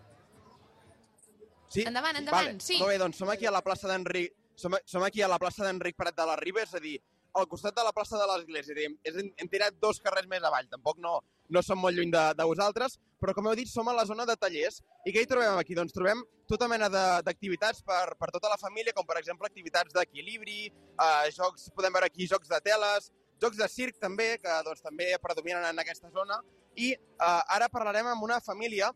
[1.76, 1.84] Sí?
[1.86, 2.64] Endavant, endavant, vale.
[2.64, 2.80] sí.
[2.80, 4.34] Molt bé, doncs som aquí a la plaça d'Enric...
[4.56, 6.96] Som, som aquí a la plaça d'Enric Prat de la Riba, és a dir,
[7.36, 8.92] al costat de la plaça de l'Església.
[9.04, 11.18] És, hem tirat dos carrers més avall, tampoc no,
[11.52, 14.26] no som molt lluny de, de vosaltres, però com heu dit, som a la zona
[14.26, 14.80] de tallers.
[15.04, 15.76] I què hi trobem aquí?
[15.76, 19.92] Doncs trobem tota mena de- d'activitats per, per tota la família, com per exemple activitats
[19.94, 23.12] d'equilibri, eh, jocs, podem veure aquí jocs de teles,
[23.44, 26.40] jocs de circ també, que doncs, també predominen en aquesta zona.
[26.80, 28.94] I eh, ara parlarem amb una família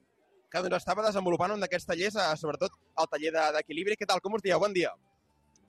[0.51, 3.95] que doncs, estava desenvolupant un d'aquests tallers, eh, sobretot el taller de- d'equilibri.
[3.97, 4.21] Què tal?
[4.21, 4.59] Com us dieu?
[4.59, 4.91] Bon dia.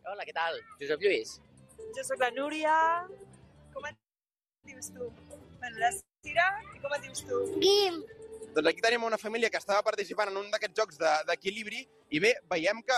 [0.06, 0.56] Hola, què tal?
[0.80, 1.40] Josep Lluís.
[1.96, 3.06] Jo sóc la Núria.
[3.74, 3.96] Com et
[4.64, 5.10] dius tu?
[5.58, 5.90] Bueno, la
[6.22, 6.46] Cira.
[6.74, 7.38] I com et dius tu?
[7.60, 8.02] Guim.
[8.54, 12.18] Doncs aquí tenim una família que estava participant en un d'aquests jocs de- d'equilibri i
[12.18, 12.96] bé, veiem que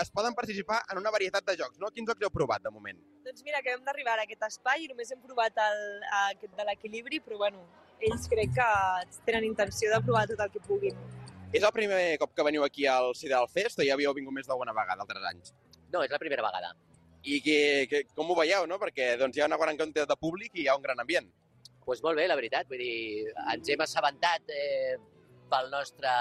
[0.00, 1.90] es poden participar en una varietat de jocs, no?
[1.90, 2.98] Quins jocs heu provat de moment?
[3.24, 7.20] Doncs mira, acabem d'arribar a aquest espai i només hem provat el, aquest de l'equilibri,
[7.20, 7.66] però bueno,
[8.00, 8.68] ells crec que
[9.26, 10.96] tenen intenció de provar tot el que puguin.
[11.54, 14.48] És el primer cop que veniu aquí al Sidral Fest o ja havíeu vingut més
[14.48, 15.52] d'alguna vegada altres anys?
[15.92, 16.72] No, és la primera vegada.
[17.22, 17.58] I que,
[17.90, 18.74] que, com ho veieu, no?
[18.82, 21.28] Perquè doncs, hi ha una gran quantitat de públic i hi ha un gran ambient.
[21.30, 22.66] Doncs pues molt bé, la veritat.
[22.66, 24.96] Vull dir, ens hem assabentat eh,
[25.52, 26.14] pel nostre...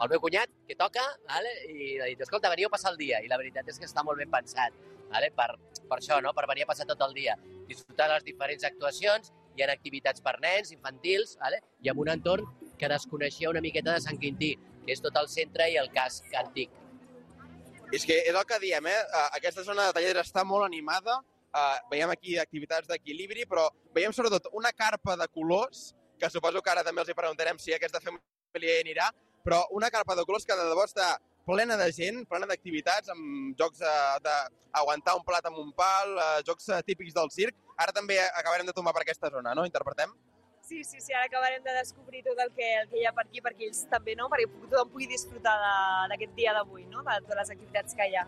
[0.00, 1.52] pel meu cunyat, que toca, vale?
[1.70, 3.20] i ha dit, escolta, veniu a passar el dia.
[3.22, 4.74] I la veritat és que està molt ben pensat,
[5.12, 5.28] vale?
[5.36, 5.52] per,
[5.84, 6.34] per això, no?
[6.34, 7.38] per venir a passar tot el dia.
[7.70, 11.62] Disfrutar de les diferents actuacions, hi ha activitats per nens, infantils, vale?
[11.84, 12.50] i amb un entorn
[12.80, 14.54] que desconeixia una miqueta de Sant Quintí,
[14.86, 16.72] que és tot el centre i el casc antic.
[17.92, 18.98] És que és el que diem, eh?
[19.02, 21.18] Eh, Aquesta zona de tallers està molt animada,
[21.52, 26.70] eh, veiem aquí activitats d'equilibri, però veiem sobretot una carpa de colors, que suposo que
[26.70, 29.10] ara també els hi preguntarem si aquesta família hi anirà,
[29.44, 31.16] però una carpa de colors que de debò està
[31.46, 36.42] plena de gent, plena d'activitats, amb jocs eh, d'aguantar un plat amb un pal, eh,
[36.46, 37.56] jocs típics del circ.
[37.76, 39.64] Ara també acabarem de tombar per aquesta zona, no?
[39.66, 40.12] Interpretem?
[40.70, 43.24] Sí, sí, sí, ara acabarem de descobrir tot el que, el que hi ha per
[43.24, 44.28] aquí, perquè ells també, no?
[44.30, 45.56] Perquè tothom pugui disfrutar
[46.12, 47.02] d'aquest dia d'avui, no?
[47.02, 48.22] De totes les activitats que hi ha.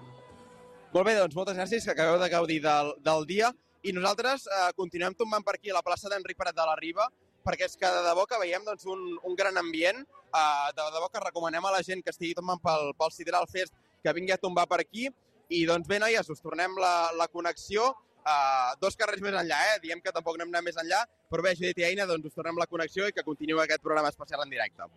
[0.91, 3.53] Molt bé, doncs moltes gràcies, que acabeu de gaudir del, del dia.
[3.87, 7.07] I nosaltres eh, continuem tombant per aquí a la plaça d'Enric Prat de la Riba,
[7.47, 10.03] perquè és que de debò que veiem doncs, un, un gran ambient.
[10.03, 13.79] Eh, de debò que recomanem a la gent que estigui tombant pel, pel Sideral Fest
[14.03, 15.07] que vingui a tombar per aquí.
[15.47, 17.93] I doncs bé, noies, us tornem la, la connexió
[18.25, 19.79] uh, dos carrers més enllà, eh?
[19.85, 22.37] Diem que tampoc no hem anat més enllà, però bé, Judit i Eina, doncs us
[22.39, 24.89] tornem la connexió i que continuï aquest programa especial en directe.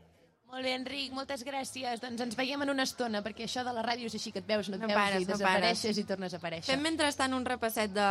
[0.51, 1.99] Molt bé, Enric, moltes gràcies.
[1.99, 4.45] Doncs ens veiem en una estona, perquè això de la ràdio és així que et
[4.47, 5.97] veus, no et No veus pares, i no desapareixes pares.
[5.99, 6.69] i tornes a aparèixer.
[6.69, 8.05] Fem mentrestant un repasset de,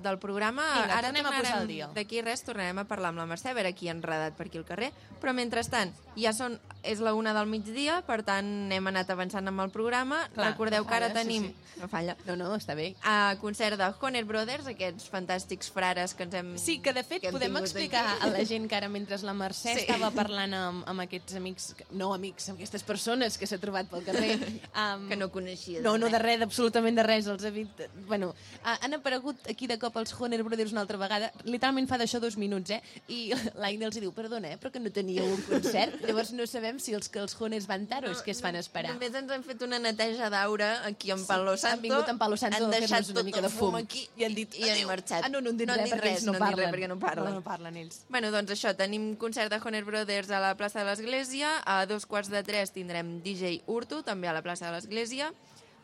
[0.00, 0.64] del programa.
[0.78, 1.88] Vinga, Ara tornem a posar al dia.
[1.92, 4.56] D'aquí res tornarem a parlar amb la Mercè, a veure qui ha enredat per aquí
[4.62, 4.92] al carrer.
[5.20, 6.56] Però mentrestant, ja són,
[6.88, 10.22] és la una del migdia, per tant hem anat avançant amb el programa.
[10.32, 11.50] Clar, Recordeu no que ara falla, sí, tenim...
[11.50, 11.66] sí.
[11.80, 12.12] No falla.
[12.26, 12.90] No, no, està bé.
[13.08, 16.50] A concert de Honor Brothers, aquests fantàstics frares que ens hem...
[16.60, 18.26] Sí, que de fet que podem explicar aquí.
[18.28, 19.86] a la gent que ara mentre la Mercè Sí.
[19.86, 24.04] estava parlant amb, amb aquests amics, no amics, amb aquestes persones que s'ha trobat pel
[24.06, 24.38] carrer.
[24.80, 25.80] Um, que no coneixia.
[25.82, 27.26] No, no, de res, absolutament de res.
[27.28, 27.80] Els ha vist...
[28.06, 28.28] Bueno,
[28.62, 31.30] uh, han aparegut aquí de cop els Honor Brothers una altra vegada.
[31.44, 32.78] Literalment fa d'això dos minuts, eh?
[33.12, 35.98] I l'Aina els diu, perdona, eh, però que no teníeu un concert.
[36.06, 38.56] Llavors no sabem si els que els Honors van tard o és que es fan
[38.60, 38.94] esperar.
[38.94, 41.74] Només ens han fet una neteja d'aura aquí en Palo Santo.
[41.80, 43.74] Han vingut en Palo Santo han deixat fer-nos una tot mica de fum.
[43.80, 44.88] aquí I han dit, i han "Adéu".
[44.92, 45.26] marxat.
[45.26, 46.64] Ah, no, no han dit no res, han perquè ells no no han dit res
[46.64, 46.74] parlen.
[46.78, 47.30] perquè no parlen.
[47.34, 48.00] No, no parlen ells.
[48.08, 52.02] Bueno, doncs això, tenim concert de Honor Brothers a la plaça de l'Església, a dos
[52.10, 55.28] quarts de tres tindrem DJ Urtu, també a la plaça de l'Església,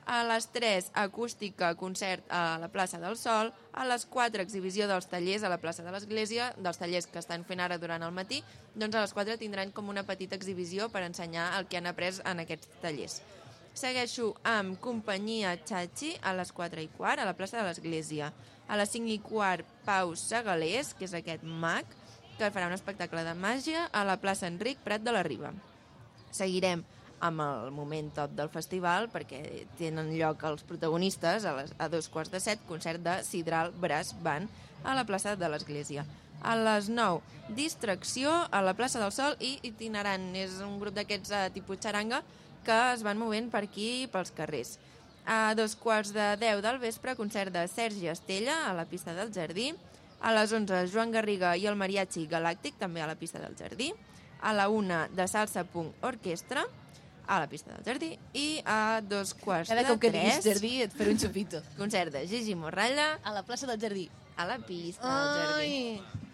[0.07, 5.07] a les 3 acústica concert a la plaça del Sol, a les 4 exhibició dels
[5.11, 8.41] tallers a la plaça de l'Església, dels tallers que estan fent ara durant el matí,
[8.75, 12.19] doncs a les 4 tindran com una petita exhibició per ensenyar el que han après
[12.25, 13.21] en aquests tallers.
[13.77, 18.33] Segueixo amb companyia Chachi a les 4 i quart a la plaça de l'Església.
[18.67, 21.87] A les 5 i quart Pau Segalés, que és aquest mag,
[22.39, 25.55] que farà un espectacle de màgia a la plaça Enric Prat de la Riba.
[26.35, 26.85] Seguirem
[27.21, 29.41] amb el moment top del festival perquè
[29.79, 34.15] tenen lloc els protagonistes a, les, a dos quarts de set, concert de Sidral Brass
[34.23, 34.51] Band
[34.85, 36.05] a la plaça de l'Església.
[36.45, 37.23] A les 9,
[37.57, 40.29] distracció a la plaça del Sol i itinerant.
[40.37, 42.23] És un grup d'aquests eh, tipus xaranga
[42.67, 44.77] que es van movent per aquí, pels carrers.
[45.27, 49.33] A dos quarts de 10 del vespre, concert de Sergi Estella a la pista del
[49.35, 49.73] Jardí.
[50.21, 53.93] A les 11, Joan Garriga i el Mariachi Galàctic, també a la pista del Jardí.
[54.43, 56.67] A la 1, de Salsa Punk Orquestra,
[57.27, 58.19] a la pista del Jardí.
[58.35, 60.23] I a dos quarts Cada de cop que 3...
[60.23, 61.63] diguis jardí et faré un xupito.
[61.79, 63.19] Concert de Gigi Morralla.
[63.25, 64.09] A la plaça del Jardí.
[64.37, 66.26] A la pista del Jardí.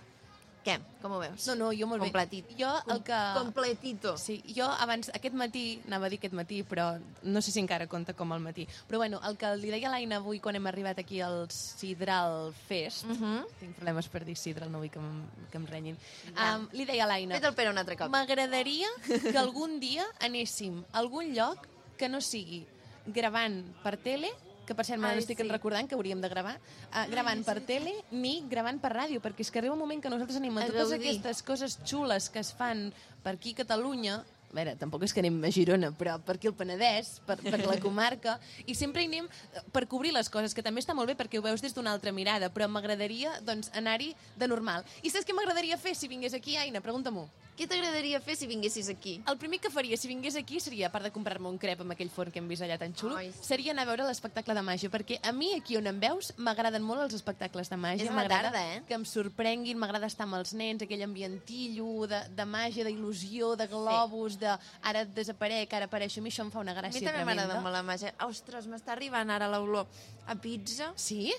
[0.62, 0.76] Què?
[1.02, 1.44] Com ho veus?
[1.48, 2.46] No, no, jo molt Completit.
[2.48, 2.54] bé.
[2.60, 3.16] Jo el que...
[3.34, 4.12] Completito.
[4.16, 7.88] Sí, jo abans, aquest matí, anava a dir aquest matí, però no sé si encara
[7.90, 8.68] compta com el matí.
[8.86, 13.04] Però bueno, el que li deia l'Aina avui quan hem arribat aquí al Sidral Fest,
[13.10, 13.46] Uh -huh.
[13.58, 15.96] tinc problemes per dir Sidral, no vull que em, que em renyin,
[16.36, 16.56] Ja.
[16.58, 17.34] um, li deia a l'Aina...
[17.34, 18.08] Fet el Pere un altre cop.
[18.08, 18.86] M'agradaria
[19.32, 21.66] que algun dia anéssim a algun lloc
[21.98, 22.64] que no sigui
[23.06, 24.30] gravant per tele,
[24.72, 25.48] que per cert Ai, m'estic sí.
[25.52, 26.56] recordant que hauríem de gravar,
[26.90, 30.10] uh, gravant per tele ni gravant per ràdio, perquè és que arriba un moment que
[30.12, 31.00] nosaltres anem a A totes gaudir.
[31.12, 32.88] aquestes coses xules que es fan
[33.22, 34.22] per aquí a Catalunya,
[34.52, 37.60] a veure, tampoc és que anem a Girona, però per aquí al Penedès, per, per
[37.64, 38.36] la comarca,
[38.66, 41.40] i sempre hi anem eh, per cobrir les coses, que també està molt bé perquè
[41.40, 44.84] ho veus des d'una altra mirada, però m'agradaria doncs, anar-hi de normal.
[45.02, 46.84] I saps què m'agradaria fer si vingués aquí, Aina?
[46.84, 47.30] Pregunta-m'ho.
[47.52, 49.18] Què t'agradaria fer si vinguessis aquí?
[49.28, 51.92] El primer que faria si vingués aquí seria, a part de comprar-me un crep amb
[51.92, 53.44] aquell forn que hem vist allà tan xulo, Ai, sí.
[53.44, 56.82] seria anar a veure l'espectacle de màgia, perquè a mi aquí on em veus m'agraden
[56.82, 58.08] molt els espectacles de màgia.
[58.08, 58.80] És m'agrada tarda, eh?
[58.88, 63.68] Que em sorprenguin, m'agrada estar amb els nens, aquell ambientillo de, de màgia, d'il·lusió, de
[63.68, 64.52] globus, de
[64.90, 67.54] ara desaparec, ara apareixo, a mi això em fa una A mi gràcia també m'agrada
[67.54, 67.60] tremenda.
[67.62, 68.12] molt la màgia.
[68.26, 69.86] Ostres, m'està arribant ara l'olor
[70.26, 70.92] a pizza.
[70.96, 71.32] Sí?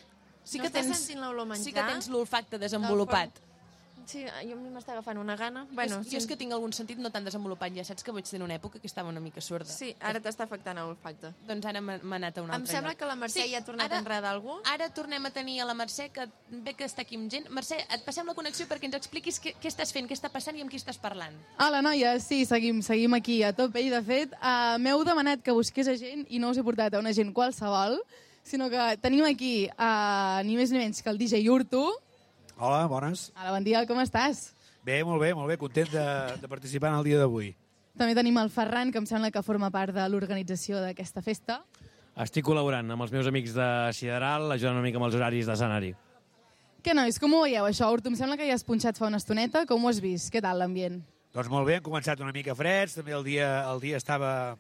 [0.43, 1.64] Sí no que tens- sentint l'olor menjar?
[1.64, 3.30] sí que tens l'olfacte desenvolupat.
[4.06, 5.66] Sí, jo a mi m'està agafant una gana.
[5.72, 8.26] Bueno, Bueno, jo és que tinc algun sentit no tan desenvolupat, ja saps que vaig
[8.28, 9.72] tenir una època que estava una mica sorda.
[9.72, 11.32] Sí, ara t'està afectant l'olfacte.
[11.47, 12.99] Doncs ara m'ha anat a un Em altre sembla lloc.
[12.99, 14.58] que la Mercè ja ha tornat ara, a enredar algú.
[14.74, 17.47] Ara tornem a tenir a la Mercè, que ve que està aquí amb gent.
[17.49, 20.56] Mercè, et passem la connexió perquè ens expliquis què, què estàs fent, què està passant
[20.58, 21.34] i amb qui estàs parlant.
[21.60, 22.24] Hola, noies.
[22.24, 25.95] Sí, seguim, seguim aquí a tope i, de fet, uh, m'heu demanat que busqués a
[25.95, 27.99] gent i no us he portat a una gent qualsevol,
[28.43, 31.86] sinó que tenim aquí uh, ni més ni menys que el DJ Urtu.
[32.58, 33.32] Hola, bones.
[33.36, 34.51] Hola, bon dia, com estàs?
[34.86, 35.58] Bé, molt bé, molt bé.
[35.58, 36.06] Content de,
[36.41, 37.54] de participar en el dia d'avui.
[37.97, 41.62] També tenim el Ferran, que em sembla que forma part de l'organització d'aquesta festa.
[42.24, 45.93] Estic col·laborant amb els meus amics de Sideral, ajudant una mica amb els horaris d'escenari.
[46.84, 47.88] Què, nois, com ho veieu, això?
[47.95, 49.64] Urtu, em sembla que ja has punxat fa una estoneta.
[49.70, 50.30] Com ho has vist?
[50.34, 50.99] Què tal l'ambient?
[51.34, 54.54] Doncs molt bé, hem començat una mica freds, també el dia, el dia estava,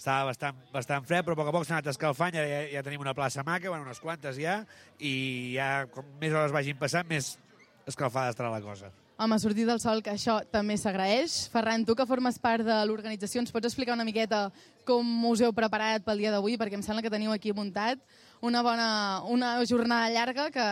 [0.00, 3.02] estava bastant, bastant fred, però a poc a poc s'ha anat escalfant, ja, ja, tenim
[3.04, 4.62] una plaça maca, bueno, unes quantes ja,
[4.96, 5.12] i
[5.58, 7.34] ja com més hores vagin passant, més
[7.88, 8.88] escalfada estarà la cosa.
[9.20, 11.50] Home, sortir del sol, que això també s'agraeix.
[11.52, 14.46] Ferran, tu que formes part de l'organització, ens pots explicar una miqueta
[14.88, 16.56] com us heu preparat pel dia d'avui?
[16.56, 18.00] Perquè em sembla que teniu aquí muntat
[18.40, 18.88] una, bona,
[19.28, 20.68] una jornada llarga que,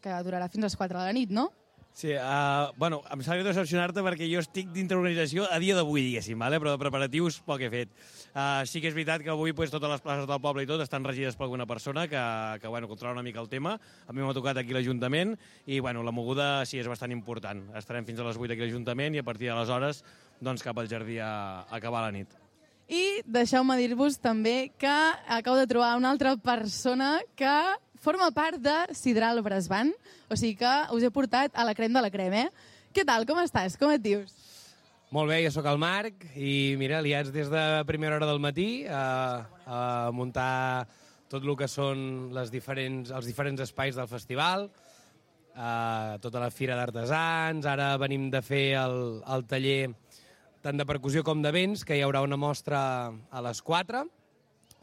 [0.00, 1.50] que durarà fins a les 4 de la nit, no?
[1.92, 6.04] Sí, uh, bueno, em sap greu decepcionar-te perquè jo estic dintre l'organització a dia d'avui,
[6.06, 6.60] diguéssim, vale?
[6.62, 7.90] però de preparatius poc he fet.
[8.30, 10.80] Uh, sí que és veritat que avui pues, totes les places del poble i tot
[10.80, 12.22] estan regides per alguna persona que,
[12.62, 13.74] que bueno, controla una mica el tema.
[14.06, 15.34] A mi m'ha tocat aquí l'Ajuntament
[15.66, 17.66] i bueno, la moguda sí és bastant important.
[17.76, 20.04] Estarem fins a les 8 aquí l'Ajuntament i a partir d'aleshores
[20.40, 22.38] doncs, cap al jardí a, a acabar la nit.
[22.90, 24.96] I deixeu-me dir-vos també que
[25.28, 27.52] acabo de trobar una altra persona que
[28.00, 29.92] forma part de Sidral Bresban,
[30.28, 32.48] o sigui que us he portat a la crem de la crem, eh?
[32.96, 33.76] Què tal, com estàs?
[33.78, 34.32] Com et dius?
[35.12, 38.86] Molt bé, jo sóc el Marc i mira, liats des de primera hora del matí
[38.86, 39.80] a, a
[40.14, 40.86] muntar
[41.30, 44.68] tot el que són les diferents, els diferents espais del festival,
[45.54, 49.90] a tota la fira d'artesans, ara venim de fer el, el taller
[50.62, 52.80] tant de percussió com de vents, que hi haurà una mostra
[53.10, 54.04] a les 4,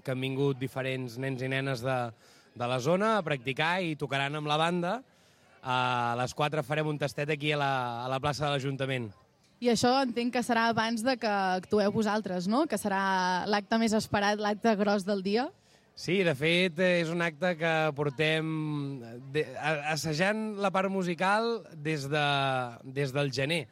[0.03, 1.97] que han vingut diferents nens i nenes de,
[2.57, 4.97] de la zona a practicar i tocaran amb la banda.
[5.61, 7.71] A les 4 farem un tastet aquí a la,
[8.05, 9.09] a la plaça de l'Ajuntament.
[9.57, 12.65] I això entenc que serà abans de que actueu vosaltres, no?
[12.69, 15.47] Que serà l'acte més esperat, l'acte gros del dia.
[15.97, 18.49] Sí, de fet, és un acte que portem
[19.33, 19.47] de,
[19.89, 22.25] assajant la part musical des, de,
[22.93, 23.63] des del gener,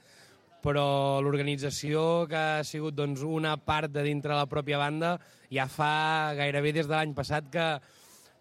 [0.65, 5.19] però l'organització, que ha sigut doncs, una part de dintre la pròpia banda,
[5.53, 7.67] ja fa gairebé des de l'any passat que,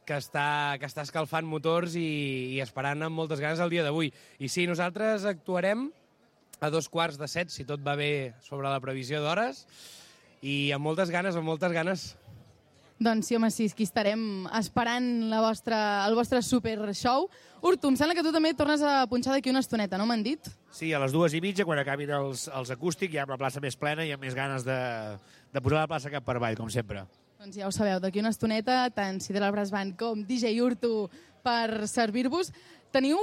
[0.06, 2.08] que, està, que està escalfant motors i,
[2.56, 4.12] i esperant amb moltes ganes el dia d'avui.
[4.38, 5.88] I sí, nosaltres actuarem
[6.60, 9.64] a dos quarts de set, si tot va bé sobre la previsió d'hores,
[10.44, 12.12] i amb moltes ganes, amb moltes ganes.
[13.04, 17.26] Doncs sí, home, sí, aquí estarem esperant la vostra, el vostre super show.
[17.64, 20.46] Urtu, em sembla que tu també tornes a punxar d'aquí una estoneta, no m'han dit?
[20.70, 23.62] Sí, a les dues i mitja, quan acabin els, els acústics, ja amb la plaça
[23.64, 24.78] més plena i amb més ganes de,
[25.50, 27.02] de posar la plaça cap per avall, com sempre.
[27.44, 31.10] Doncs ja ho sabeu, d'aquí una estoneta, tant Sidral Brass Band com DJ Urtu
[31.44, 32.48] per servir-vos.
[32.88, 33.18] Teniu,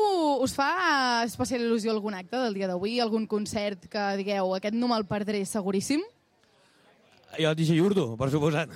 [0.46, 3.00] us fa especial il·lusió algun acte del dia d'avui?
[3.02, 6.04] Algun concert que digueu, aquest no me'l perdré seguríssim?
[7.34, 8.76] Jo, DJ Urdu, per suposat.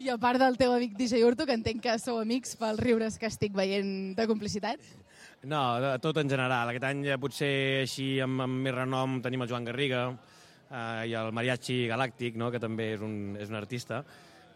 [0.00, 3.18] I a part del teu amic DJ Urto, que entenc que sou amics pels riures
[3.20, 4.80] que estic veient de complicitat.
[5.44, 5.60] No,
[6.00, 6.70] tot en general.
[6.72, 11.12] Aquest any eh, potser així amb, amb més renom tenim el Joan Garriga eh, i
[11.20, 12.48] el Mariachi Galàctic, no?
[12.48, 14.00] que també és un, és un artista.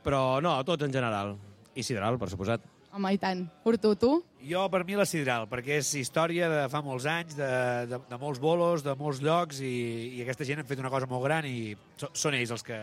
[0.04, 1.36] Però no, tots en general.
[1.76, 2.64] I Sidral, per suposat.
[2.90, 3.44] Home, i tant.
[3.68, 4.10] Urto, tu?
[4.42, 7.50] Jo, per mi, la Sidral, perquè és història de fa molts anys, de,
[7.90, 9.74] de, de molts bolos, de molts llocs, i,
[10.16, 12.78] i aquesta gent han fet una cosa molt gran i so, són ells els que,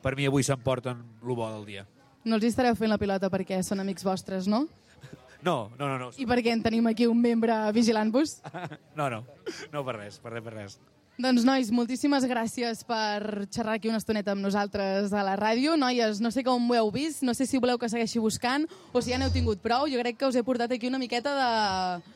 [0.00, 1.84] per mi, avui s'emporten el bo del dia.
[2.24, 4.66] No els estareu fent la pilota perquè són amics vostres, no?
[5.40, 6.10] No, no, no, no.
[6.20, 8.38] I perquè en tenim aquí un membre vigilant-vos?
[8.98, 9.22] No, no,
[9.72, 10.74] no per res, per res, per res.
[11.20, 15.74] Doncs, nois, moltíssimes gràcies per xerrar aquí una estoneta amb nosaltres a la ràdio.
[15.76, 18.64] Noies, no sé com ho heu vist, no sé si voleu que segueixi buscant
[18.94, 19.84] o si ja n'heu tingut prou.
[19.92, 22.14] Jo crec que us he portat aquí una miqueta de,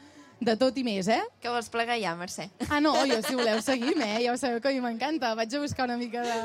[0.48, 1.18] de tot i més, eh?
[1.42, 2.46] Que vols plegar ja, Mercè?
[2.70, 4.22] Ah, no, jo, si voleu seguir eh?
[4.24, 5.34] ja ho sabeu que a mi m'encanta.
[5.36, 6.38] Vaig a buscar una mica de,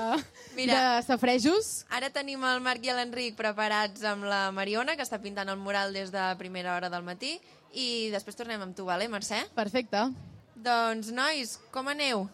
[0.58, 0.82] Mira.
[1.00, 1.70] de safrejos.
[1.96, 5.96] Ara tenim el Marc i l'Enric preparats amb la Mariona, que està pintant el mural
[5.96, 7.38] des de primera hora del matí,
[7.72, 9.46] i després tornem amb tu, vale, Mercè?
[9.56, 10.10] Perfecte.
[10.60, 12.28] Doncs, nois, com aneu?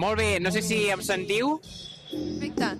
[0.00, 1.58] Molt bé, no sé si em sentiu.
[2.10, 2.70] Perfecte.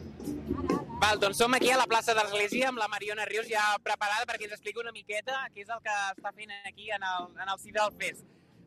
[1.01, 4.27] Val, doncs som aquí a la plaça de l'Església amb la Mariona Rius ja preparada
[4.29, 7.49] perquè ens expliqui una miqueta què és el que està fent aquí en el, en
[7.49, 8.21] el CID del FES.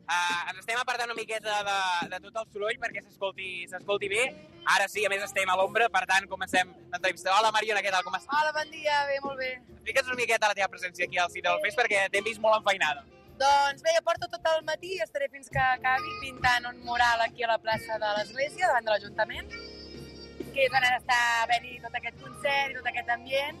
[0.04, 1.76] Uh, ens estem apartant una miqueta de,
[2.12, 4.24] de tot el soroll perquè s'escolti bé.
[4.74, 7.32] Ara sí, a més estem a l'ombra, per tant comencem l'entrevista.
[7.38, 8.02] Hola Mariona, què tal?
[8.04, 8.34] Com estàs?
[8.34, 9.52] Hola, bon dia, bé, molt bé.
[9.78, 12.58] Explica'ns una miqueta la teva presència aquí al CID del FES perquè t'hem vist molt
[12.58, 13.06] enfeinada.
[13.38, 17.22] Doncs bé, jo porto tot el matí i estaré fins que acabi pintant un mural
[17.24, 19.48] aquí a la plaça de l'Església, davant de l'Ajuntament,
[20.54, 23.58] que és on està havent tot aquest concert i tot aquest ambient.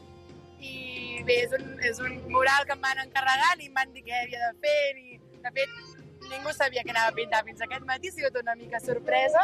[0.64, 4.04] I bé, és un, és un mural que em van encarregant i em van dir
[4.06, 5.74] què havia de fer i, de fet,
[6.30, 9.42] ningú sabia que anava a pintar fins aquest matí, ha sigut una mica sorpresa.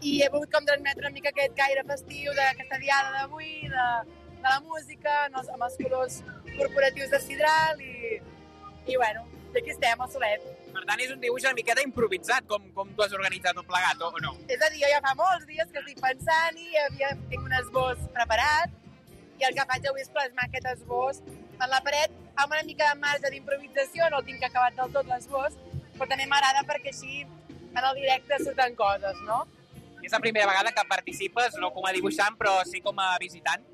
[0.00, 3.90] I he volgut com transmetre una mica aquest caire festiu d'aquesta diada d'avui, de,
[4.30, 6.22] de la música, amb els, amb els colors
[6.54, 8.22] corporatius de Sidral i,
[8.86, 10.44] i bueno, i aquí estem, al solet.
[10.74, 14.02] Per tant, és un dibuix una miqueta improvisat, com, com tu has organitzat tot plegat,
[14.02, 14.34] o, o no?
[14.48, 17.56] És a dir, jo ja fa molts dies que estic pensant i havia, tinc un
[17.60, 18.76] esbós preparat
[19.40, 22.88] i el que faig avui és plasmar aquest esbós en la paret amb una mica
[22.88, 25.56] de marge d'improvisació, no el tinc acabat del tot l'esbós,
[25.96, 29.42] però també m'agrada perquè així en el directe surten coses, no?
[30.00, 33.66] És la primera vegada que participes, no com a dibuixant, però sí com a visitant.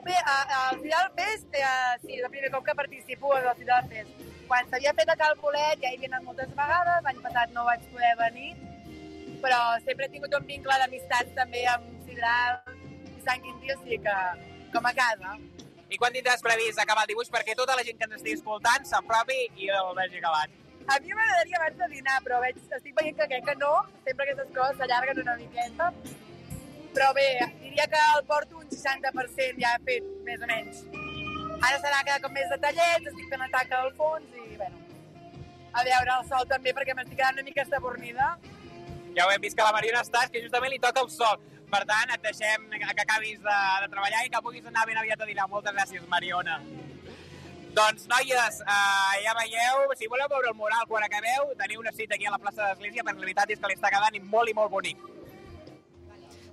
[0.00, 4.19] Bé, al Fidel Fest, eh, sí, és el primer cop que participo al Fidel Fest.
[4.50, 7.62] Quan s'havia fet a Cal Bolet ja hi havia anat moltes vegades, l'any passat no
[7.68, 8.48] vaig poder venir,
[9.44, 14.00] però sempre he tingut un vincle d'amistat també amb Sidral i Sant Quintí, o sigui
[14.06, 14.16] que
[14.72, 15.36] com a casa.
[15.86, 18.88] I quan tindràs previst acabar el dibuix perquè tota la gent que ens estigui escoltant
[18.90, 20.56] s'apropi i el vegi acabat?
[20.90, 23.76] A mi m'agradaria abans de dinar, però veig, estic veient que crec que no,
[24.08, 25.92] sempre aquestes coses s'allarguen una miqueta.
[26.98, 27.28] Però bé,
[27.62, 30.82] diria que el porto un 60% ja fet, més o menys.
[31.60, 34.80] Ara serà cada cop més detallets, estic fent la taca del fons i, bueno,
[35.76, 38.32] a veure el sol també perquè m'estic quedant una mica estabornida.
[39.16, 41.40] Ja ho hem vist que la Mariona està, és que justament li toca el sol.
[41.70, 45.20] Per tant, et deixem que acabis de, de treballar i que puguis anar ben aviat
[45.20, 45.46] a dinar.
[45.52, 46.56] Moltes gràcies, Mariona.
[47.76, 52.16] Doncs, noies, eh, ja veieu, si voleu veure el mural quan acabeu, teniu una cita
[52.16, 54.50] aquí a la plaça de l'Església, perquè la veritat és que li està quedant molt
[54.50, 55.04] i molt bonic.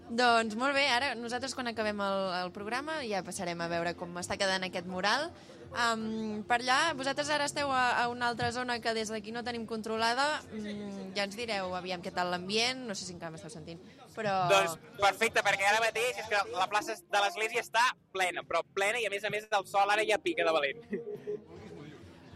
[0.08, 4.16] Doncs molt bé, ara nosaltres quan acabem el, el programa ja passarem a veure com
[4.22, 5.28] està quedant aquest mural.
[5.68, 9.44] Um, per allà, vosaltres ara esteu a, a una altra zona que des d'aquí no
[9.44, 10.26] tenim controlada.
[10.56, 13.82] Um, ja ens direu aviam què tal l'ambient, no sé si encara m'esteu sentint,
[14.16, 14.38] però...
[14.52, 17.84] Doncs perfecte, perquè ara mateix és que la plaça de l'Església està
[18.16, 20.88] plena, però plena i a més a més el sol ara ja pica de valent.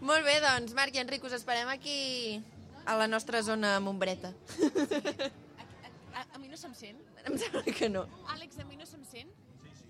[0.02, 2.42] Molt bé, doncs Marc i Enric, us esperem aquí
[2.84, 4.34] a la nostra zona Montbreta.
[6.12, 7.00] A, a mi no se'm sent?
[7.26, 8.08] Em sembla que no.
[8.34, 9.32] Àlex, a mi no se'm sent?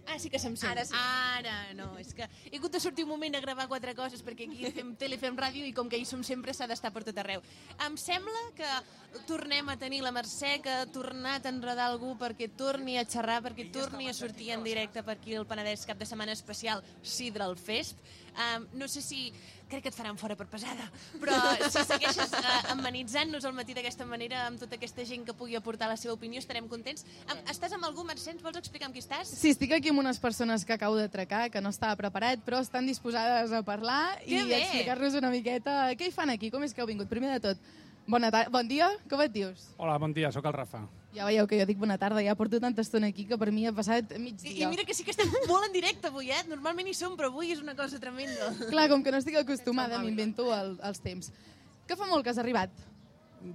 [0.08, 0.72] Ah, sí que se'm sent.
[0.72, 0.96] Ara sí.
[0.98, 4.48] Ara no, és que he hagut de sortir un moment a gravar quatre coses perquè
[4.50, 7.22] aquí fem tele, fem ràdio i com que hi som sempre s'ha d'estar per tot
[7.22, 7.44] arreu.
[7.86, 8.72] Em sembla que
[9.30, 13.42] tornem a tenir la Mercè, que ha tornat a enredar algú perquè torni a xerrar,
[13.46, 17.56] perquè torni a sortir en directe per aquí al Penedès cap de setmana especial Sidral
[17.58, 18.02] Fest.
[18.36, 19.32] Um, no sé si...
[19.72, 20.84] Crec que et faran fora per pesada,
[21.22, 21.38] però
[21.72, 25.88] si segueixes uh, amenitzant-nos al matí d'aquesta manera amb tota aquesta gent que pugui aportar
[25.88, 27.06] la seva opinió, estarem contents.
[27.24, 28.34] Um, estàs amb algú, Mercè?
[28.34, 29.32] Ens vols explicar amb qui estàs?
[29.32, 32.90] Sí, estic aquí amb unes persones que acabo d'atracar, que no estava preparat, però estan
[32.90, 34.58] disposades a parlar Que i bé!
[34.58, 37.08] a explicar-nos una miqueta què hi fan aquí, com és que heu vingut.
[37.08, 37.72] Primer de tot,
[38.12, 38.52] Bona tarda.
[38.52, 39.70] Bon dia, com et dius?
[39.80, 40.82] Hola, bon dia, sóc el Rafa.
[41.16, 43.64] Ja veieu que jo dic bona tarda, ja porto tanta estona aquí que per mi
[43.70, 44.66] ha passat mig I, dia.
[44.66, 46.42] I mira que sí que estem molt en directe avui, eh?
[46.50, 48.50] Normalment hi som, però avui és una cosa tremenda.
[48.74, 51.32] Clar, com que no estic acostumada, m'invento el, els temps.
[51.88, 52.84] Que fa molt que has arribat?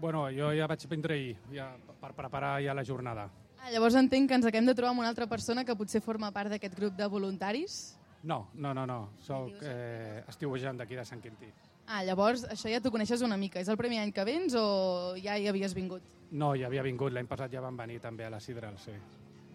[0.00, 1.68] Bueno, jo ja vaig vindre ahir, ja,
[2.00, 3.28] per preparar ja la jornada.
[3.60, 6.32] Ah, llavors entenc que ens acabem de trobar amb una altra persona que potser forma
[6.32, 7.98] part d'aquest grup de voluntaris.
[8.24, 11.52] No, no, no, no, soc eh, estiuejant d'aquí de Sant Quintí.
[11.86, 13.60] Ah, llavors això ja t'ho coneixes una mica.
[13.60, 16.02] És el primer any que vens o ja hi havies vingut?
[16.30, 18.94] No, ja havia vingut, l'any passat ja van venir també a la Sidral, sí.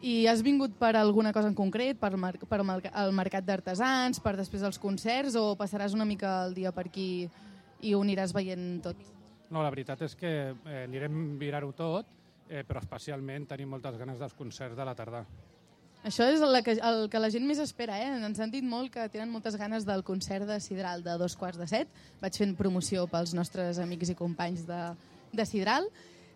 [0.02, 4.34] I has vingut per alguna cosa en concret, per, mar per el mercat d'artesans, per
[4.40, 7.28] després els concerts, o passaràs una mica el dia per aquí
[7.82, 8.98] i ho aniràs veient tot?
[9.52, 12.08] No, la veritat és que eh, anirem mirar-ho tot,
[12.48, 15.26] eh, però especialment tenim moltes ganes dels concerts de la tarda.
[16.02, 18.10] Això és el que, el que la gent més espera, eh?
[18.26, 21.62] Ens han dit molt que tenen moltes ganes del concert de Sidral de dos quarts
[21.62, 21.92] de set.
[22.24, 24.82] Vaig fent promoció pels nostres amics i companys de,
[25.38, 25.86] de Sidral.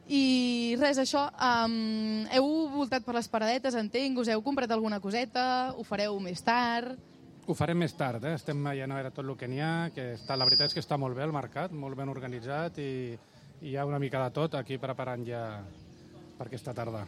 [0.06, 5.74] I res, això, um, heu voltat per les paradetes, entenc, us heu comprat alguna coseta,
[5.74, 6.94] ho fareu més tard...
[7.46, 8.36] Ho farem més tard, eh?
[8.38, 10.82] estem veient a veure tot el que n'hi ha, que està, la veritat és que
[10.82, 13.14] està molt bé el mercat, molt ben organitzat i,
[13.62, 15.44] i hi ha una mica de tot aquí preparant ja
[16.40, 17.06] per aquesta tarda.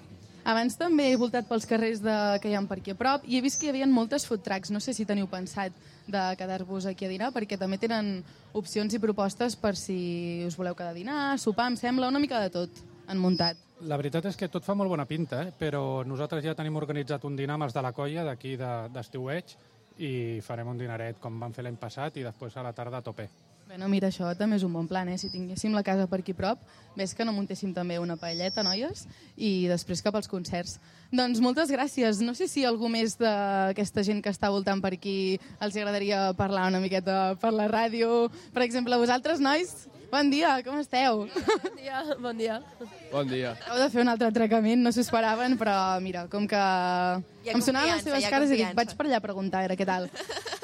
[0.48, 3.36] Abans també he voltat pels carrers de, que hi ha per aquí a prop i
[3.36, 4.72] he vist que hi havia moltes food trucks.
[4.72, 5.76] No sé si teniu pensat
[6.08, 8.22] de quedar-vos aquí a dinar, perquè també tenen
[8.56, 12.40] opcions i propostes per si us voleu quedar a dinar, sopar, em sembla, una mica
[12.40, 12.80] de tot
[13.12, 13.60] han muntat.
[13.92, 15.52] La veritat és que tot fa molt bona pinta, eh?
[15.52, 19.68] però nosaltres ja tenim organitzat un dinar amb els de la colla d'aquí d'estiueig de,
[20.08, 20.14] i
[20.48, 23.28] farem un dinaret com vam fer l'any passat i després a la tarda a tope.
[23.68, 25.18] Bé, no, mira, això també és un bon plan, eh?
[25.20, 26.62] Si tinguéssim la casa per aquí prop,
[26.96, 29.02] ves que no muntéssim també una paelleta, noies,
[29.36, 30.78] i després cap als concerts.
[31.12, 32.22] Doncs moltes gràcies.
[32.24, 35.18] No sé si algú més d'aquesta gent que està voltant per aquí
[35.60, 38.30] els agradaria parlar una miqueta per la ràdio.
[38.56, 39.76] Per exemple, vosaltres, nois,
[40.12, 41.28] bon dia, com esteu?
[41.64, 42.58] Bon dia, bon dia.
[43.12, 43.54] Bon dia.
[43.68, 47.22] Heu de fer un altre atracament, no s'ho esperaven, però mira, com que ha
[47.54, 49.80] em sonaven les seves ha cares i dic, vaig per allà a preguntar, a veure
[49.80, 50.10] què tal.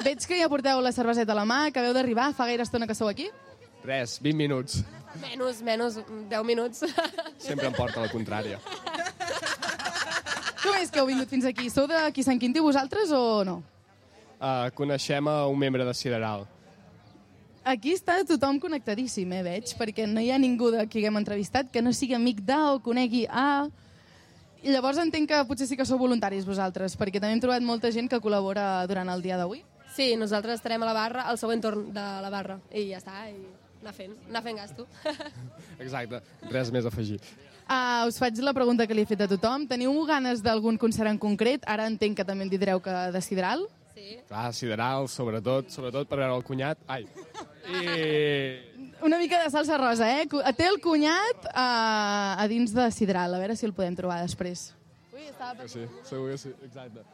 [0.04, 2.88] Veig que ja porteu la cerveseta a la mà, que acabeu d'arribar, fa gaire estona
[2.88, 3.30] que sou aquí.
[3.84, 4.80] Res, 20 minuts.
[5.20, 6.00] Menys, menys,
[6.30, 6.84] 10 minuts.
[7.38, 8.58] Sempre em porta la contrària.
[10.64, 11.68] Com és que heu vingut fins aquí?
[11.70, 13.60] Sou d'aquí Sant Quintí vosaltres o no?
[14.40, 16.46] Uh, coneixem a un membre de Sideral.
[17.64, 21.70] Aquí està tothom connectadíssim, eh, veig, perquè no hi ha ningú de qui haguem entrevistat
[21.72, 23.70] que no sigui amic d'A o conegui A.
[24.60, 27.90] I llavors entenc que potser sí que sou voluntaris vosaltres, perquè també hem trobat molta
[27.90, 29.62] gent que col·labora durant el dia d'avui.
[29.96, 32.58] Sí, nosaltres estarem a la barra, al següent torn de la barra.
[32.68, 33.36] I ja està, i
[33.80, 34.86] anar fent, anar fent gasto.
[35.84, 36.20] Exacte,
[36.50, 37.20] res més a afegir.
[37.64, 39.64] Uh, us faig la pregunta que li he fet a tothom.
[39.70, 41.64] Teniu ganes d'algun concert en concret?
[41.64, 43.64] Ara entenc que també em direu que de Sidral.
[44.04, 44.18] Sí.
[44.28, 46.80] Clar, Sideral, sobretot, sobretot per veure el cunyat.
[46.92, 47.06] Ai.
[47.72, 48.92] I...
[49.04, 50.26] Una mica de salsa rosa, eh?
[50.28, 53.32] Té el cunyat uh, a dins de Sidral.
[53.32, 54.72] A veure si el podem trobar després.
[55.14, 57.04] Ui, estava Que sí, segur que sí, exacte.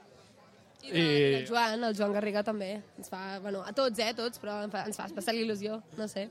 [0.82, 1.02] I, I...
[1.40, 2.72] el Joan, el Joan Garriga també.
[2.98, 5.78] Ens fa, bueno, a tots, eh, a tots, però ens fa, ens fa especial il·lusió,
[5.98, 6.26] no sé.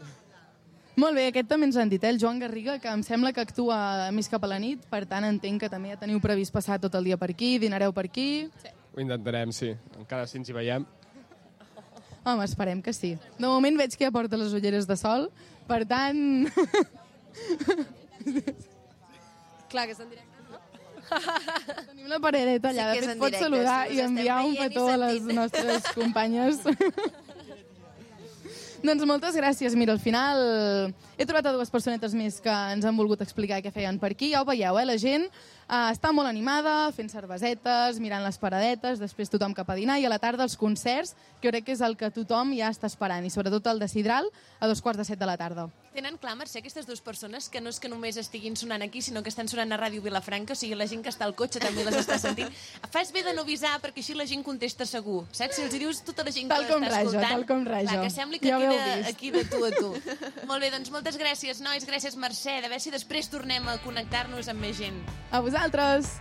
[1.00, 2.12] Molt bé, aquest també ens han dit, eh?
[2.12, 5.24] el Joan Garriga, que em sembla que actua més cap a la nit, per tant
[5.24, 8.28] entenc que també ja teniu previst passar tot el dia per aquí, dinareu per aquí...
[8.60, 8.74] Sí.
[9.00, 9.70] Ho intentarem, sí.
[9.96, 10.84] Encara si ens hi veiem.
[12.28, 13.14] Home, esperem que sí.
[13.38, 15.30] De moment veig que ja porta les ulleres de sol,
[15.70, 16.20] per tant...
[19.72, 20.60] Clar que és en directe, no?
[21.94, 25.00] Tenim la paredeta allà, Sí de fet pots saludar sí, i enviar un petó a
[25.06, 26.60] les nostres companyes.
[28.84, 29.76] doncs moltes gràcies.
[29.76, 30.42] Mira, al final
[31.18, 34.32] he trobat a dues personetes més que ens han volgut explicar què feien per aquí.
[34.34, 34.86] Ja ho veieu, eh?
[34.88, 39.78] La gent eh, està molt animada, fent cervesetes, mirant les paradetes, després tothom cap a
[39.80, 42.72] dinar i a la tarda els concerts, que crec que és el que tothom ja
[42.72, 45.70] està esperant, i sobretot el de Sidral, a dos quarts de set de la tarda.
[46.00, 49.20] Tenen clar, Mercè, aquestes dues persones, que no és que només estiguin sonant aquí, sinó
[49.20, 51.84] que estan sonant a Ràdio Vilafranca, o sigui, la gent que està al cotxe també
[51.84, 52.54] les està sentint.
[52.94, 55.26] Fas bé de no avisar, perquè així la gent contesta segur.
[55.36, 55.58] Saps?
[55.58, 57.28] Si els dius tota la gent Tal que l'està escoltant...
[57.36, 57.98] tal com raja.
[57.98, 59.12] Clar, que sembli que Ja aquí, de, vist.
[59.12, 59.92] aquí de tu a tu.
[60.48, 62.62] Molt bé, doncs moltes gràcies, nois, gràcies, Mercè.
[62.64, 65.04] De veure si després tornem a connectar-nos amb més gent.
[65.36, 66.16] A vosaltres!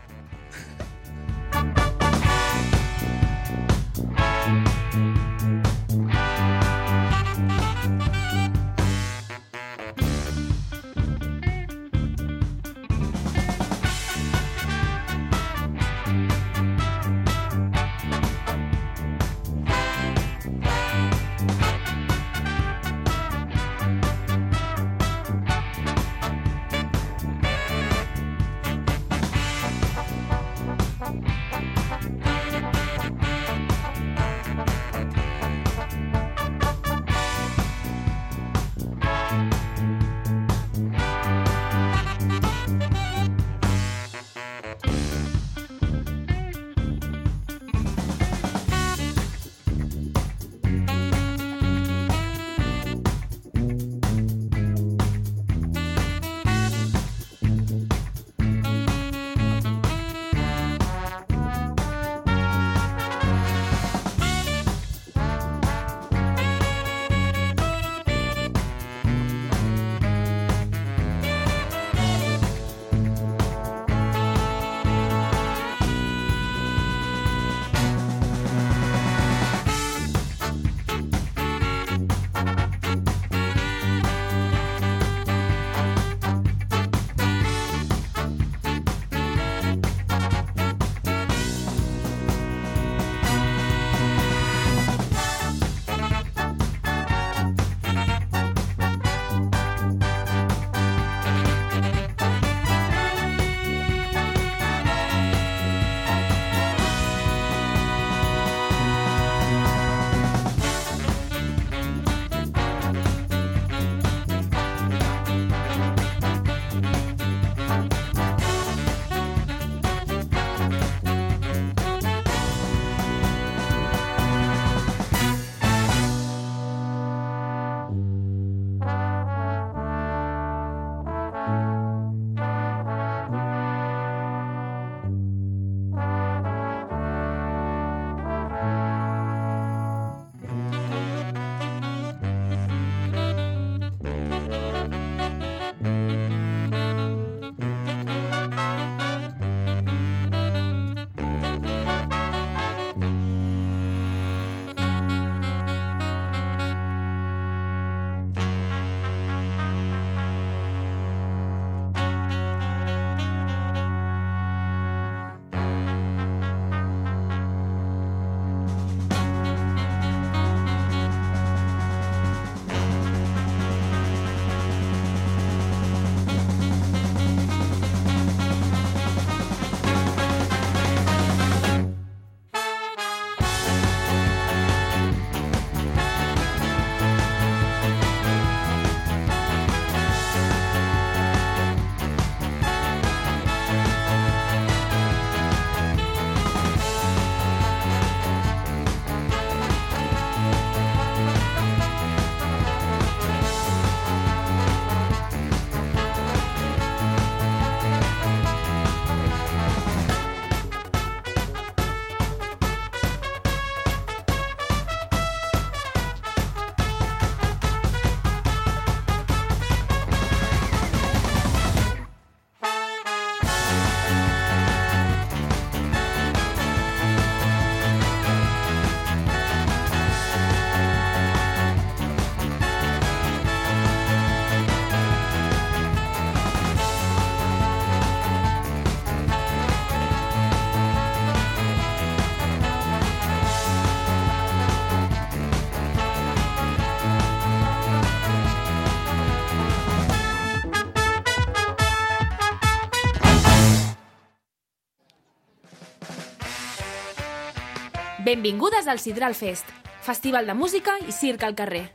[258.28, 259.64] Benvingudes al Sidral Fest,
[260.02, 261.86] festival de música i circ al carrer.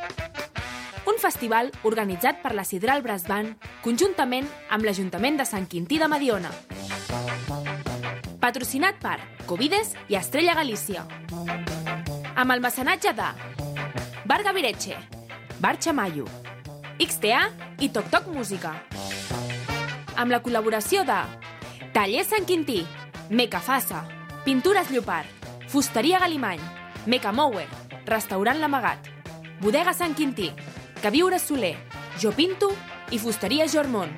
[1.05, 6.07] Un festival organitzat per la Sidral Brass Band conjuntament amb l'Ajuntament de Sant Quintí de
[6.09, 6.49] Mediona.
[8.41, 11.05] Patrocinat per Covides i Estrella Galícia.
[12.33, 13.29] Amb el mecenatge de
[14.25, 14.97] Bar Gavireche,
[15.61, 16.25] Bar Chamayo,
[16.97, 17.43] XTA
[17.77, 18.73] i Toc Toc Música.
[20.17, 21.21] Amb la col·laboració de
[21.93, 22.81] Taller Sant Quintí,
[23.29, 24.01] Meca Fassa,
[24.49, 25.42] Pintures Llopart,
[25.73, 26.59] Fusteria Galimany,
[27.07, 27.65] Meca Mower,
[28.05, 29.07] Restaurant L'Amagat,
[29.59, 30.51] Bodega Sant Quintí,
[31.01, 31.73] Que Viure Soler,
[32.21, 32.69] Jo Pinto
[33.09, 34.13] i Fusteria Jormont.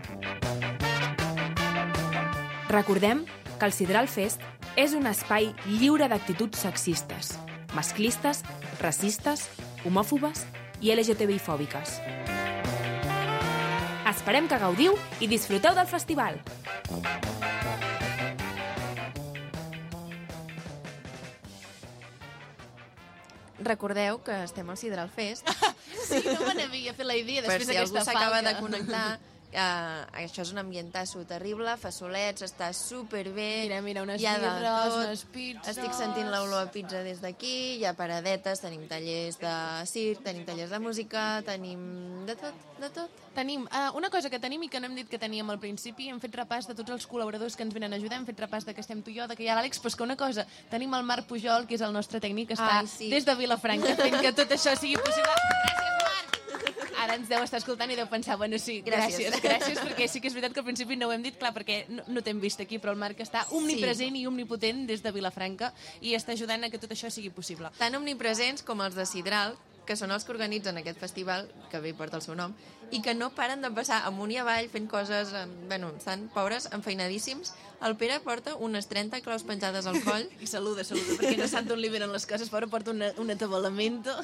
[2.68, 3.24] Recordem
[3.56, 4.44] que el Sidral Fest
[4.76, 7.38] és un espai lliure d'actituds sexistes,
[7.72, 8.44] masclistes,
[8.82, 9.48] racistes,
[9.88, 10.44] homòfobes
[10.84, 12.02] i LGTBI-fòbiques.
[14.12, 16.44] Esperem que gaudiu i disfruteu del festival.
[23.66, 25.50] Recordeu que estem al Sidral Fest.
[26.06, 29.06] Sí, no me n'havia fet la idea per després si algú d'aquesta s'acaba de connectar.
[29.56, 33.64] Uh, això és un ambientasso terrible, fa solets, està superbé.
[33.64, 35.70] Mira, mira, unes hi ha birres, unes pizzas.
[35.72, 39.54] Estic sentint l'olor a pizza des d'aquí, hi ha paradetes, tenim tallers de
[39.88, 41.86] circ, tenim tallers de música, tenim
[42.28, 43.24] de tot, de tot.
[43.38, 46.10] Tenim uh, una cosa que tenim i que no hem dit que teníem al principi,
[46.12, 48.68] hem fet repàs de tots els col·laboradors que ens venen a ajudar, hem fet repàs
[48.68, 50.44] de que estem tu i jo, de que hi ha l'Àlex, però que una cosa,
[50.72, 53.08] tenim el Marc Pujol, que és el nostre tècnic, que està Ai, sí.
[53.14, 55.32] des de Vilafranca fent que tot això sigui possible.
[55.32, 55.76] Gràcies, Marc!
[55.76, 55.85] Ara
[57.16, 59.44] ens deu estar escoltant i deu pensar, bueno, sí, gràcies, Gràcies.
[59.44, 61.86] gràcies, perquè sí que és veritat que al principi no ho hem dit, clar, perquè
[61.90, 65.74] no, no t'hem vist aquí, però el Marc està omnipresent i omnipotent des de Vilafranca
[66.02, 67.72] i està ajudant a que tot això sigui possible.
[67.80, 69.56] Tan omnipresents com els de Sidral,
[69.86, 72.56] que són els que organitzen aquest festival, que bé porta el seu nom,
[72.90, 75.30] i que no paren de passar amunt i avall fent coses,
[75.70, 77.54] bueno, estan pobres, enfeinadíssims.
[77.86, 80.26] El Pere porta unes 30 claus penjades al coll.
[80.42, 83.30] I saluda, saluda, perquè no sap d'on li venen les coses, pobre porta una, un
[83.30, 84.16] atabalamento.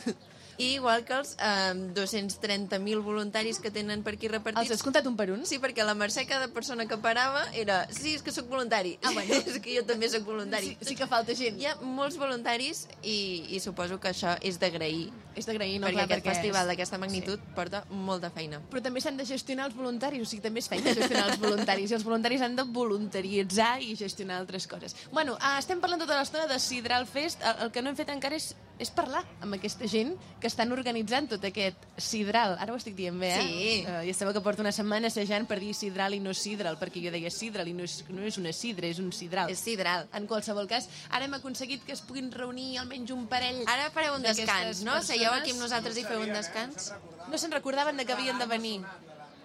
[0.62, 4.62] I igual que els eh, 230.000 voluntaris que tenen per aquí repartits.
[4.70, 5.42] Els has comptat un per un?
[5.50, 8.98] Sí, perquè la Mercè, cada persona que parava, era sí, és que sóc voluntari.
[9.02, 9.40] Ah, bueno.
[9.52, 10.76] és que jo també sóc voluntari.
[10.80, 11.58] Sí, sí que falta gent.
[11.62, 13.18] Hi ha molts voluntaris i,
[13.56, 15.10] i suposo que això és d'agrair.
[15.36, 15.88] És d'agrair, no?
[15.88, 18.60] Perquè Clar, aquest perquè festival és- d'aquesta magnitud porta molta feina.
[18.70, 21.90] Però també s'han de gestionar els voluntaris, o sigui, també és feina gestionar els voluntaris,
[21.92, 24.96] i els voluntaris han de voluntaritzar i gestionar altres coses.
[25.12, 28.12] Bueno, uh, estem parlant tota l'estona de Sidral Fest, el, el que no hem fet
[28.12, 28.52] encara és,
[28.82, 32.56] és parlar amb aquesta gent que estan organitzant tot aquest Sidral.
[32.62, 33.44] Ara ho estic dient bé, eh?
[33.46, 33.74] Sí.
[33.86, 37.04] Uh, ja sabeu que porto una setmana assajant per dir Sidral i no Sidral, perquè
[37.04, 39.54] jo deia Sidral i no és, no és una sidra, és un Sidral.
[39.54, 40.08] És Sidral.
[40.18, 44.18] En qualsevol cas, ara hem aconseguit que es puguin reunir almenys un parell Ara fareu
[44.18, 44.98] un descans, no?
[45.06, 45.42] Seieu persones.
[45.42, 46.92] aquí amb nosaltres i feu un descans?
[47.30, 48.80] No se'n recordaven de que havien de venir.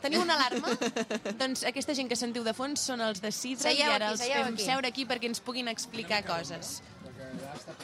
[0.02, 0.72] Teniu una alarma?
[1.40, 4.12] doncs aquesta gent que sentiu de fons són els de Sidra Seieu i ara aquí,
[4.12, 4.66] els seieu fem aquí.
[4.68, 6.78] seure aquí perquè ens puguin explicar coses.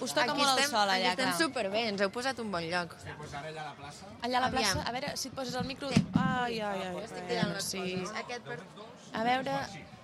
[0.00, 1.38] Us toca Aquí molt el estem, sol allà, aquí estem clar.
[1.42, 2.96] superbé, ens heu posat un bon lloc.
[4.22, 4.84] Allà a la plaça, Aviam.
[4.86, 5.88] a veure si et poses el micro.
[6.14, 6.96] Ai, ai, ai.
[7.04, 7.78] Estic tirant les sí.
[7.78, 8.12] coses.
[8.24, 8.60] Aquest per...
[9.12, 9.52] A veure,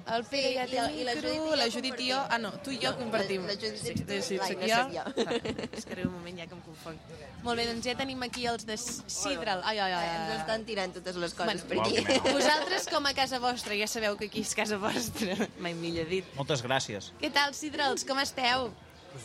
[0.09, 2.19] el Pere Sí, ja i té la- el la micro, i la Judit i jo...
[2.31, 3.43] Ah, no, tu i jo No, compartim.
[3.47, 5.03] la- la Judit sí, sí, soc no jo.
[5.79, 6.99] És que ara un moment ja que em confonc.
[7.45, 9.63] Molt bé, doncs ja tenim aquí els de Sidral.
[9.65, 10.09] Ai, ai, ai.
[10.17, 12.33] Ens estan tirant totes les coses per Bueno, aquí.
[12.37, 15.37] vosaltres, com a casa vostra, ja sabeu que aquí és casa vostra.
[15.59, 16.25] Mai millor dit.
[16.37, 17.13] Moltes gràcies.
[17.21, 18.05] Què tal, Sidrals?
[18.09, 18.71] Com esteu?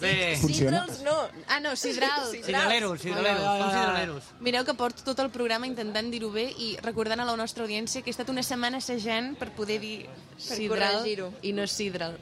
[0.02, 0.36] Bé.
[0.38, 1.14] Sidrals no.
[1.48, 2.32] Ah, no, Sidrals.
[2.32, 3.76] Sidraleros, sidraleros, Ai, ai, ai, som ai.
[3.78, 4.24] sidraleros.
[4.40, 8.02] Mireu que porto tot el programa intentant dir-ho bé i recordant a la nostra audiència
[8.04, 11.32] que he estat una setmana assajant per poder dir Per Sidral corregir-ho.
[11.42, 12.18] i no Sidral.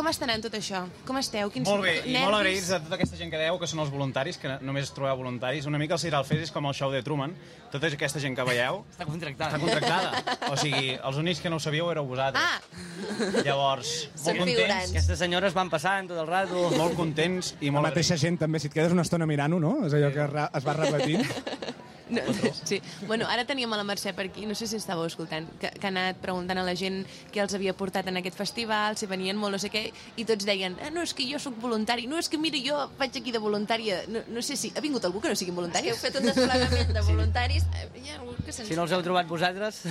[0.00, 0.78] Com està anant tot això?
[1.04, 1.50] Com esteu?
[1.52, 2.22] Quins Molt bé, i nervis?
[2.24, 4.92] molt agraïts a tota aquesta gent que deu, que són els voluntaris, que només es
[4.96, 5.66] trobeu voluntaris.
[5.68, 7.34] Una mica el Sidral Fest és com el show de Truman.
[7.68, 8.80] Tota aquesta gent que veieu...
[8.94, 9.50] Està contractada.
[9.50, 10.38] Està contractada.
[10.48, 12.40] O sigui, els únics que no ho sabíeu éreu vosaltres.
[12.40, 13.44] Ah!
[13.44, 14.94] Llavors, Són molt contents.
[14.94, 16.64] Aquestes senyores van passant tot el rato.
[16.80, 19.76] Molt contents i La molt mateixa gent també, si et quedes una estona mirant-ho, no?
[19.84, 21.28] És allò que es va repetint.
[22.10, 22.22] No,
[22.64, 22.80] sí.
[23.06, 25.86] Bueno, ara teníem a la Mercè per aquí, no sé si estàveu escoltant, que, que
[25.86, 29.38] ha anat preguntant a la gent què els havia portat en aquest festival, si venien
[29.38, 29.84] molt, no sé què,
[30.18, 32.78] i tots deien, ah, no, és que jo sóc voluntari, no, és que mira, jo
[32.98, 34.72] vaig aquí de voluntària, no, no sé si...
[34.74, 35.90] Ha vingut algú que no sigui voluntari?
[35.92, 37.68] És que heu fet un desplegament de voluntaris.
[37.78, 38.68] Eh, Hi ha algú que se'ns...
[38.70, 39.84] Si no els heu trobat vosaltres,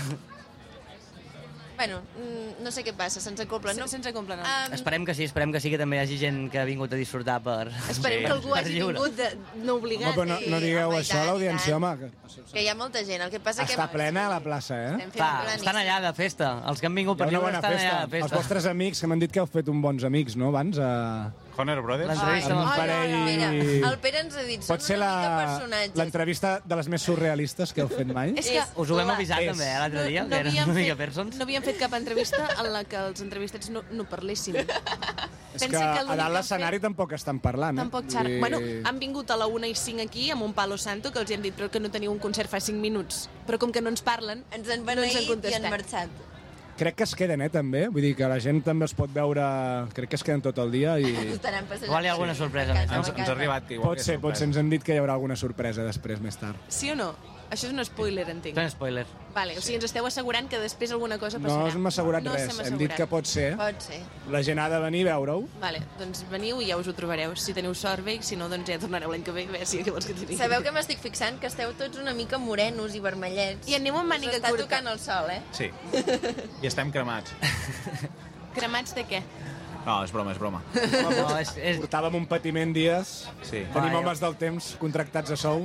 [1.80, 3.86] Bueno, mm, no sé què passa, se'ns acopla, no?
[3.88, 4.44] Se'ns acopla, no.
[4.44, 6.92] Um, esperem que sí, esperem que sí que també hi hagi gent que ha vingut
[6.92, 7.70] a disfrutar per...
[7.94, 9.30] Esperem que algú hagi vingut de,
[9.64, 10.12] no obligat.
[10.12, 11.94] Home, però no, no digueu home, això a l'audiència, home.
[12.02, 12.12] Que
[12.52, 13.94] Que hi ha molta gent, el que passa està que...
[13.96, 15.08] plena a la plaça, eh?
[15.16, 16.52] Clar, estan allà de festa.
[16.68, 17.88] Els que han vingut per lliure estan festa.
[17.96, 18.36] allà de Els festa.
[18.44, 20.78] vostres amics, que m'han dit que heu fet un bons amics, no, abans?
[20.84, 21.32] Uh...
[21.60, 22.10] Honor Brothers?
[22.10, 23.16] L'entrevista amb amb un els- parell...
[23.26, 25.60] Mira, el Pere ens ha dit, Pot ser la-
[25.96, 28.34] l'entrevista de les més surrealistes que heu fet mai?
[28.38, 30.70] És que Us ho vam avisar És- també eh, l'altre dia, no que eren havíem
[30.70, 31.36] una mica fet- persons.
[31.38, 34.56] No havíem fet cap entrevista en la que els entrevistats no, no parlessin.
[34.60, 37.82] És que, Pensa que a l'únic dalt que l'escenari tampoc estan parlant, eh?
[37.82, 38.06] Tampoc.
[38.14, 41.12] Vull dir- Bueno, han vingut a la 1 i 5 aquí amb un palo santo
[41.12, 43.28] que els hi hem dit però que no teniu un concert fa 5 minuts.
[43.48, 45.64] Però com que no ens parlen, ens han no ens beneït han i contestat.
[45.66, 46.10] han marxat.
[46.80, 47.88] Crec que es queden, eh, també.
[47.92, 49.44] Vull dir que la gent també es pot veure...
[49.98, 51.10] Crec que es queden tot el dia i...
[51.12, 52.88] Igual hi ha alguna sorpresa més.
[52.88, 54.48] Ens, ens ha arribat que igual Pot ser, pot ser.
[54.48, 56.56] Ens han dit que hi haurà alguna sorpresa després, més tard.
[56.72, 57.12] Sí o no?
[57.50, 58.54] Això és un spoiler, entenc.
[58.58, 59.06] És un spoiler.
[59.34, 61.72] Vale, o sigui, ens esteu assegurant que després alguna cosa No passarà.
[61.74, 62.44] hem assegurat no res.
[62.44, 62.98] s'hem Hem dit assegurat.
[62.98, 63.48] que pot ser.
[63.58, 64.00] Pot ser.
[64.30, 65.48] La gent ha de venir a veure-ho.
[65.62, 67.34] Vale, doncs veniu i ja us ho trobareu.
[67.36, 69.48] Si teniu sort, bé, si no, doncs ja tornareu l'any que ve.
[69.48, 70.38] Bé, sí, què vols que digui?
[70.38, 73.68] Sabeu que m'estic fixant que esteu tots una mica morenos i vermellets.
[73.68, 74.64] I anem amb màniga Us està curta.
[74.68, 75.42] tocant el sol, eh?
[75.52, 75.72] Sí.
[76.62, 77.32] I estem cremats.
[78.56, 79.24] Cremats de què?
[79.86, 80.62] No, és broma, és broma.
[80.76, 81.78] No, és, és...
[81.82, 83.26] Portàvem un patiment dies.
[83.42, 83.64] Sí.
[83.74, 85.64] Tenim Ai, homes del temps contractats a sou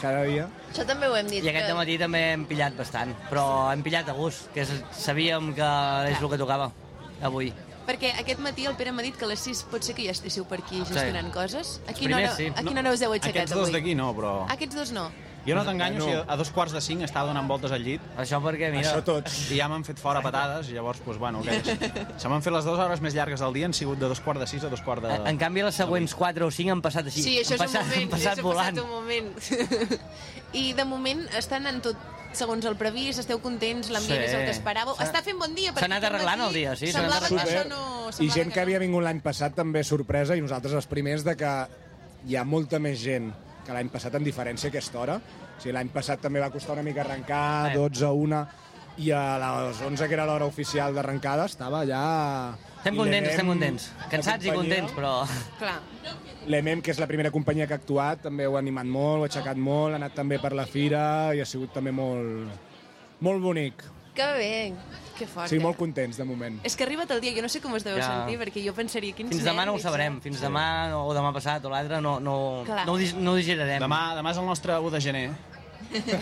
[0.00, 0.48] cada dia.
[0.72, 1.44] Això també ho hem dit.
[1.44, 4.72] I aquest que- matí també hem pillat bastant, però hem pillat a gust, que és,
[4.92, 5.70] sabíem que
[6.10, 6.70] és el que tocava
[7.22, 7.52] avui.
[7.86, 10.10] Perquè aquest matí el Pere m'ha dit que a les 6 pot ser que ja
[10.10, 11.80] estigueu per aquí gestionant coses.
[11.86, 12.46] A quina, primers hora, sí.
[12.56, 13.72] a quina hora us heu aixecat Aquests dos avui?
[13.76, 14.32] d'aquí no, però...
[14.50, 15.10] Aquests dos no.
[15.46, 16.06] Jo no t'enganyo, No.
[16.06, 18.00] si a dos quarts de cinc estava donant voltes al llit.
[18.18, 18.88] Això perquè, mira...
[18.90, 19.36] Això tots.
[19.54, 21.70] I ja m'han fet fora patades, i llavors, doncs, bueno, què és?
[22.22, 24.40] Se m'han fet les dues hores més llargues del dia, han sigut de dos quarts
[24.42, 25.14] de sis a dos quarts de...
[25.30, 27.22] En canvi, les següents 4 o 5 han passat així.
[27.22, 28.02] Sí, això han és passat, un moment.
[28.02, 28.74] Han passat això ha volant.
[28.74, 29.96] passat un moment.
[30.62, 31.96] I de moment estan en tot
[32.36, 34.26] segons el previst, esteu contents, l'ambient Sí.
[34.28, 34.98] és el que esperàveu.
[35.00, 35.72] Està fent bon dia.
[35.72, 38.10] s'ha anat arreglant matí el dia, sí, Semblava que això no...
[38.20, 41.52] I gent que havia vingut l'any passat també sorpresa i nosaltres els primers de que
[42.26, 43.30] hi ha molta més gent
[43.66, 45.16] que l'any passat en diferència aquesta hora.
[45.18, 48.44] O sigui, l'any passat també va costar una mica arrencar, 12 a 1,
[49.02, 52.02] i a les 11, que era l'hora oficial d'arrencada, estava ja...
[52.78, 53.88] Estem contents, estem contents.
[54.12, 55.12] Cansats i contents, però...
[55.60, 55.80] Clar.
[56.46, 59.26] L'EMEM, que és la primera companyia que ha actuat, també ho ha animat molt, ho
[59.26, 61.02] ha aixecat molt, ha anat també per la fira
[61.34, 62.70] i ha sigut també molt,
[63.26, 63.82] molt bonic.
[64.16, 64.52] Que bé,
[65.16, 65.48] que fort.
[65.50, 66.60] Sí, molt contents, de moment.
[66.62, 68.06] És que ha arribat el dia, jo no sé com es deveu Ja.
[68.12, 70.18] sentir, perquè jo pensaria quins Fins demà no ho sabrem.
[70.18, 70.20] eh?
[70.20, 72.86] Fins demà o demà passat o l'altre no, no, Clar.
[72.86, 73.80] no, ho, no ho digerirem.
[73.82, 75.30] Demà, demà és el nostre 1 de gener.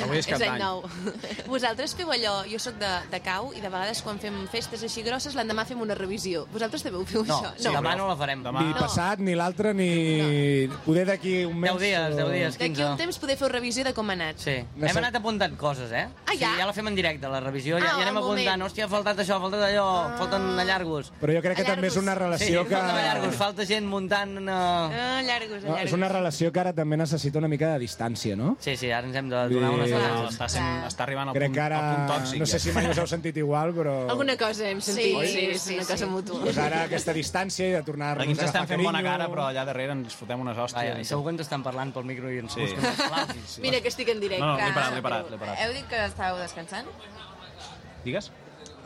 [0.04, 1.44] Avui és cap any d'any.
[1.48, 5.02] Vosaltres feu allò, jo sóc de, de cau i de vegades quan fem festes així
[5.06, 6.44] grosses l'endemà fem una revisió.
[6.52, 7.52] Vosaltres també ho feu No, això?
[7.56, 8.42] sí, demà no la farem.
[8.44, 8.62] Demà...
[8.66, 9.88] Ni passat, ni l'altre, ni...
[10.84, 11.72] Poder d'aquí un mes...
[11.74, 12.88] 10 dies, 10 dies, D'aquí 15.
[12.92, 14.40] un temps poder fer revisió de com ha anat.
[14.44, 14.56] Sí.
[14.60, 16.06] Hem anat apuntant coses, eh?
[16.26, 16.52] Ah, ja?
[16.54, 17.78] Sí, ja la fem en directe, la revisió.
[17.78, 18.62] Ja, Ah, ja anem apuntant.
[18.64, 20.16] Hòstia, ha faltat això, ha faltat allò, Ah.
[20.18, 21.12] falten allargos.
[21.20, 22.74] Però jo crec que també és una relació sí, que...
[22.76, 24.36] falten allargos, falta gent muntant...
[24.42, 24.50] Uh...
[24.50, 28.56] Ah, llargos, No, és una relació que ara també necessita una mica de distància, no?
[28.60, 30.32] Sí, sí, ara ens hem de donar dir, vegades.
[30.34, 31.78] Està, sent, està arribant al Crec punt, que ara...
[31.90, 32.38] punt tòxic.
[32.40, 32.62] no sé ja.
[32.64, 33.94] si mai us heu sentit igual, però...
[34.10, 35.92] Alguna cosa hem sentit, Sí, sí, sí, sí, una sí.
[35.92, 36.40] cosa mútua.
[36.44, 39.10] Pues ara aquesta distància i de tornar-nos Aquí ens a estem agafar fent bona carinyo.
[39.18, 41.00] cara, però allà darrere ens fotem unes Vaja, hòsties.
[41.00, 42.60] I segur que ens estan parlant pel micro i ens Sí.
[42.60, 43.62] busquen.
[43.62, 44.44] Mira que estic en directe.
[44.44, 45.58] No, no, l'he parat, l'he parat, l'he parat.
[45.64, 46.86] Heu dit que estàveu descansant?
[48.04, 48.30] Digues?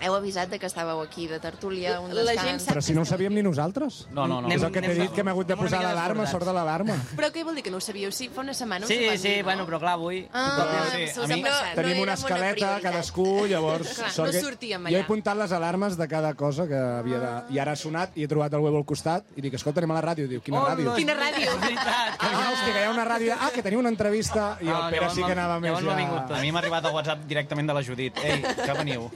[0.00, 2.46] Heu avisat de que estàveu aquí de tertúlia, un La descans...
[2.46, 4.06] gent sap Però si no ho sabíem ni nosaltres.
[4.14, 4.48] No, no, no.
[4.54, 6.94] És el que t'he dit, que m'he hagut de una posar l'alarma, sort de l'alarma.
[7.18, 8.12] Però què vol dir que no ho sabíeu?
[8.14, 9.68] Sí, fa una setmana us Sí, ho van sí, dir, bueno, no?
[9.70, 10.20] però clar, avui...
[10.32, 11.74] Ah, Sí, us mi- ha passat.
[11.74, 12.82] Tenim no una una escaleta, prioritat.
[12.82, 13.94] cadascú, llavors...
[13.98, 15.04] Clar, sort no sortíem Jo he allà.
[15.04, 17.32] apuntat les alarmes de cada cosa que havia de...
[17.54, 19.96] I ara ha sonat i he trobat el web al costat i dic, escolta, anem
[19.96, 20.28] a la ràdio.
[20.30, 20.94] Diu, quina ràdio?
[20.94, 21.50] Quina ràdio?
[21.58, 23.34] Ah, hòstia, que hi ha una ràdio...
[23.38, 24.56] Ah, que teniu una entrevista.
[24.62, 25.98] I el Ah, Pere sí que anava més ja...
[26.38, 28.16] A mi m'ha arribat el WhatsApp directament de la Judit.
[28.22, 29.10] Ei, que veniu?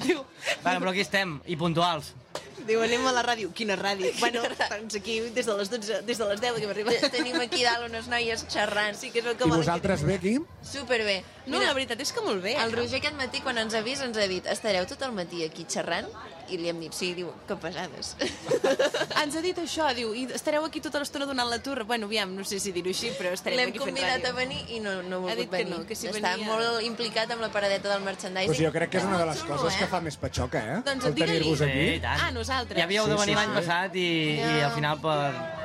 [0.00, 0.24] Diu,
[0.62, 2.14] Bueno, però aquí estem, i puntuals.
[2.66, 3.50] diu, anem a la ràdio.
[3.52, 4.12] Quina ràdio?
[4.20, 7.06] Bueno, doncs aquí des de les 12, des de les 10 que hem arribat.
[7.10, 8.96] Tenim aquí dalt unes noies xerrant.
[8.98, 10.36] Sí, que és el que I vosaltres bé aquí?
[10.62, 11.22] Superbé.
[11.46, 12.54] No, la veritat és que molt bé.
[12.54, 12.76] El eh?
[12.76, 15.66] Roger aquest matí, quan ens ha vist, ens ha dit estareu tot el matí aquí
[15.68, 16.06] xerrant?
[16.50, 18.16] I li hem dit, sí, diu, que pesades.
[19.22, 21.84] Ens ha dit això, diu, i estareu aquí tota l'estona donant la turra.
[21.88, 24.32] Bueno, aviam, no sé si dir-ho així, però estarem L'hem aquí fent convidat ràdio.
[24.32, 25.78] a venir i no, no ha Ha volgut dit que venir.
[25.78, 28.50] no, que si Està venia- molt implicat amb la paradeta del merchandising.
[28.52, 29.78] Pues jo crec que és una de les coses eh?
[29.78, 30.78] que fa més patxoca, eh?
[30.84, 32.00] Doncs El tenir-vos Sí, aquí.
[32.02, 32.20] tant.
[32.26, 32.78] Ah, nosaltres.
[32.78, 33.58] Ja havíeu de Sí, venir sí, l'any sí.
[33.60, 34.08] passat i,
[34.40, 35.18] i al final per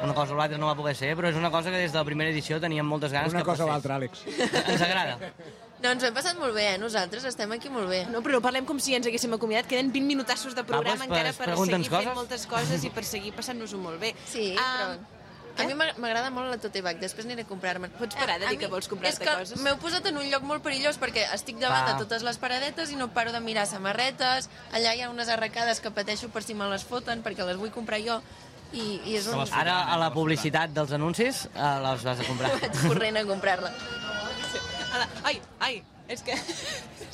[0.04, 1.98] una cosa o l'altra no va poder ser, però és una cosa que des de
[1.98, 4.24] la primera edició teníem moltes ganes Una que cosa o l'altra, Àlex.
[4.68, 5.18] Ens agrada.
[5.84, 6.78] No, ens ho hem passat molt bé, eh?
[6.82, 8.00] Nosaltres estem aquí molt bé.
[8.10, 9.68] No, però no parlem com si ens haguéssim acomiadat.
[9.70, 12.16] Queden 20 minutassos de programa pues, encara pues, per pregunta'ns seguir fent coses.
[12.18, 14.16] moltes coses i per seguir passant-nos-ho molt bé.
[14.32, 15.14] Sí, Ah, però...
[15.58, 17.90] A mi m'ag- m'agrada molt la Tote Bag, després aniré a comprar-me'n.
[17.98, 19.62] Pots parar de dir que vols comprar-te És que coses?
[19.66, 21.94] m'heu posat en un lloc molt perillós perquè estic davant Va.
[21.96, 24.50] de totes les paradetes i no paro de mirar samarretes.
[24.72, 27.72] Allà hi ha unes arracades que pateixo per si me les foten perquè les vull
[27.74, 28.20] comprar jo.
[28.72, 29.42] I, i és un...
[29.50, 32.52] Ara, a la publicitat dels anuncis, eh, les vas a comprar.
[32.62, 33.74] Vaig corrent a comprar-la.
[34.98, 36.36] Ala, Ai, ai, És que...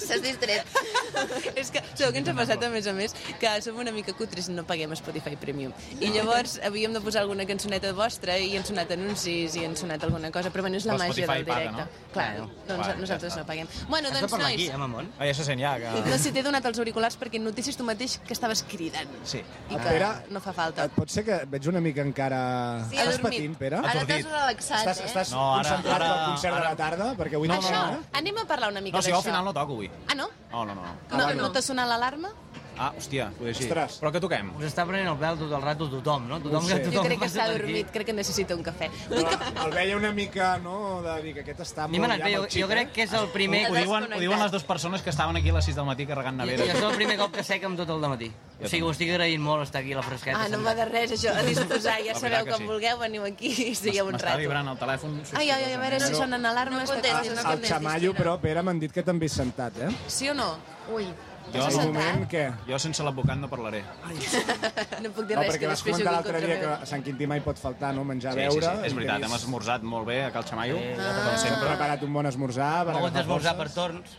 [0.04, 0.66] S'has distret.
[1.60, 3.14] és que sabeu què ens ha passat, a més a més?
[3.42, 5.72] Que som una mica cutres i no paguem Spotify Premium.
[6.02, 10.04] I llavors havíem de posar alguna cançoneta vostra i han sonat anuncis i han sonat
[10.06, 11.86] alguna cosa, però bueno, és la Però màgia Spotify del paga, directe.
[11.86, 12.12] no?
[12.14, 13.68] Clar, Bueno, doncs bueno, nosaltres ja no paguem.
[13.90, 14.60] Bueno, Has de doncs, parlar nois...
[14.62, 15.10] aquí, eh, Mamon?
[15.18, 15.94] Ah, ja se sent ja, que...
[16.10, 19.10] No sé, t'he donat els auriculars perquè notícies tu mateix que estaves cridant.
[19.30, 19.42] Sí.
[19.70, 20.88] I que Pere, no fa falta.
[20.94, 22.42] Pot ser que veig una mica encara...
[22.90, 23.40] Sí, ha estàs dormit.
[23.40, 23.82] patint, Pere?
[23.82, 25.10] Ara t'has relaxat, estàs, eh?
[25.12, 27.10] Estàs No, ara- concentrat ara- al concert de ara- la tarda?
[27.20, 29.24] Perquè avui no, Això, no, no, anem a parlar una mica No, si jo d'això.
[29.24, 29.90] al final no toco avui.
[30.08, 30.28] Ah, no?
[30.52, 30.82] No, no, no.
[30.84, 31.18] no.
[31.18, 32.30] No, no t'ha sonat l'alarma?
[32.78, 33.68] Ah, hòstia, poder sí.
[33.68, 34.00] Ostres.
[34.02, 34.50] Però què toquem?
[34.58, 36.40] Us està prenent el pèl tot el rato tothom, no?
[36.42, 36.80] Tothom, sé.
[36.80, 38.90] que, tothom Jo crec que s'ha dormit, crec que necessita un cafè.
[39.14, 42.92] El veia una mica, no?, de dir que aquest està molt ja jo, jo crec
[42.96, 43.66] que és el primer...
[43.70, 45.86] Ho, ho, diuen, ho diuen les dues persones que estaven aquí a les 6 del
[45.86, 46.66] matí carregant Jo, nevera.
[46.66, 48.32] jo és el primer cop que sec amb tot el dematí.
[48.64, 50.40] O sigui, ho estic agraint molt estar aquí a la fresqueta.
[50.46, 51.98] Ah, no m'ha de res, això, a disposar.
[52.06, 52.70] Ja sabeu com sí.
[52.70, 54.42] vulgueu, veniu aquí i sigueu un M'està rato.
[54.42, 55.20] vibrant el telèfon.
[55.34, 56.88] Ai, ai, ai, a veure si sonen alarmes.
[56.88, 59.92] No contestis, no El xamaio, però, Pere, m'han dit que t'han vist sentat, eh?
[60.08, 60.56] Sí o no?
[60.94, 61.08] Ui.
[61.54, 62.44] Jo, En un moment, què?
[62.68, 63.84] jo sense l'advocat no parlaré.
[65.04, 66.84] No puc dir No, res, perquè que vas després comentar jugui l'altre contra dia que
[66.84, 68.70] a Sant Quintí mai pot faltar, no?, menjar, Sí, sí, beure...
[68.80, 70.96] sí, és i veritat, hem esmorzat molt bé a Cal Xamaio, Ah.
[70.96, 71.68] com Sempre sempre.
[71.68, 73.74] preparat un bon esmorzar per Hem hagut agafar d'esmorzar forces.
[73.76, 74.18] per torns.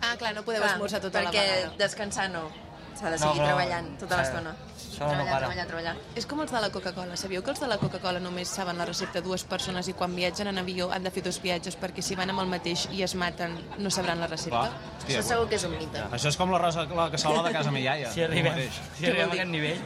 [0.00, 1.76] Ah, clar, no podeu Clar, esmorzar tota la perquè vegada.
[1.78, 2.48] descansar no.
[2.94, 4.20] S'ha de No, seguir treballant tota Sí.
[4.22, 4.54] l'estona.
[4.94, 5.38] Això no para.
[5.46, 5.94] treballar, treballar.
[6.16, 7.16] És com els de la Coca-Cola.
[7.16, 10.48] Sabíeu que els de la Coca-Cola només saben la recepta dues persones i quan viatgen
[10.50, 13.14] en avió han de fer dos viatges perquè si van amb el mateix i es
[13.14, 14.64] maten no sabran la recepta?
[14.68, 16.04] Clar, hòstia, Això segur que és un mite.
[16.12, 18.12] Això és com la, rosa, la cassola de casa meva iaia.
[18.14, 18.60] Si arribem,
[18.98, 19.80] si arribem a aquest nivell.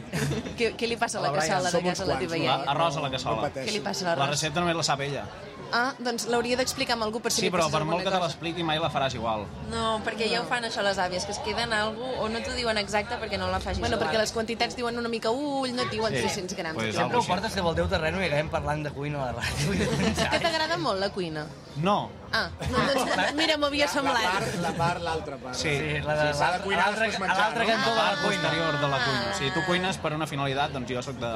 [0.59, 2.43] Què, què li passa a la La cassola de casa a la teva no?
[2.43, 2.59] iaia?
[2.75, 3.49] Arròs a la cassola.
[3.55, 4.35] Què li passa a La l'arròs?
[4.37, 5.25] recepta només la sap ella.
[5.71, 8.63] Ah, doncs l'hauria d'explicar amb algú per si Sí, però per molt que te l'expliqui
[8.63, 9.45] mai la faràs igual.
[9.69, 12.53] No, perquè ja ho fan això les àvies, que es queden algú o no t'ho
[12.57, 14.09] diuen exacte perquè no la facis Bueno, igual.
[14.09, 16.21] perquè les quantitats diuen una mica ull, no et diuen Sí.
[16.21, 16.75] 300 grams.
[16.75, 19.41] Pues Sempre ho portes cap al teu terreno i acabem parlant de cuina a la
[19.41, 20.29] ràdio.
[20.31, 21.45] Que t'agrada molt la cuina?
[21.77, 22.09] No.
[22.31, 24.23] Ah, no, doncs, mira, m'havia La semblat.
[24.23, 25.55] part, la part, l'altra part.
[25.55, 25.69] Sí.
[25.69, 27.69] Sí, la de, Sí, s'ha de cuinar després a menjar, l'altre no?
[27.71, 28.41] cantó de la cuina.
[28.41, 29.33] posterior de la cuina.
[29.39, 31.31] Si tu cuines per una finalitat, doncs jo sóc de...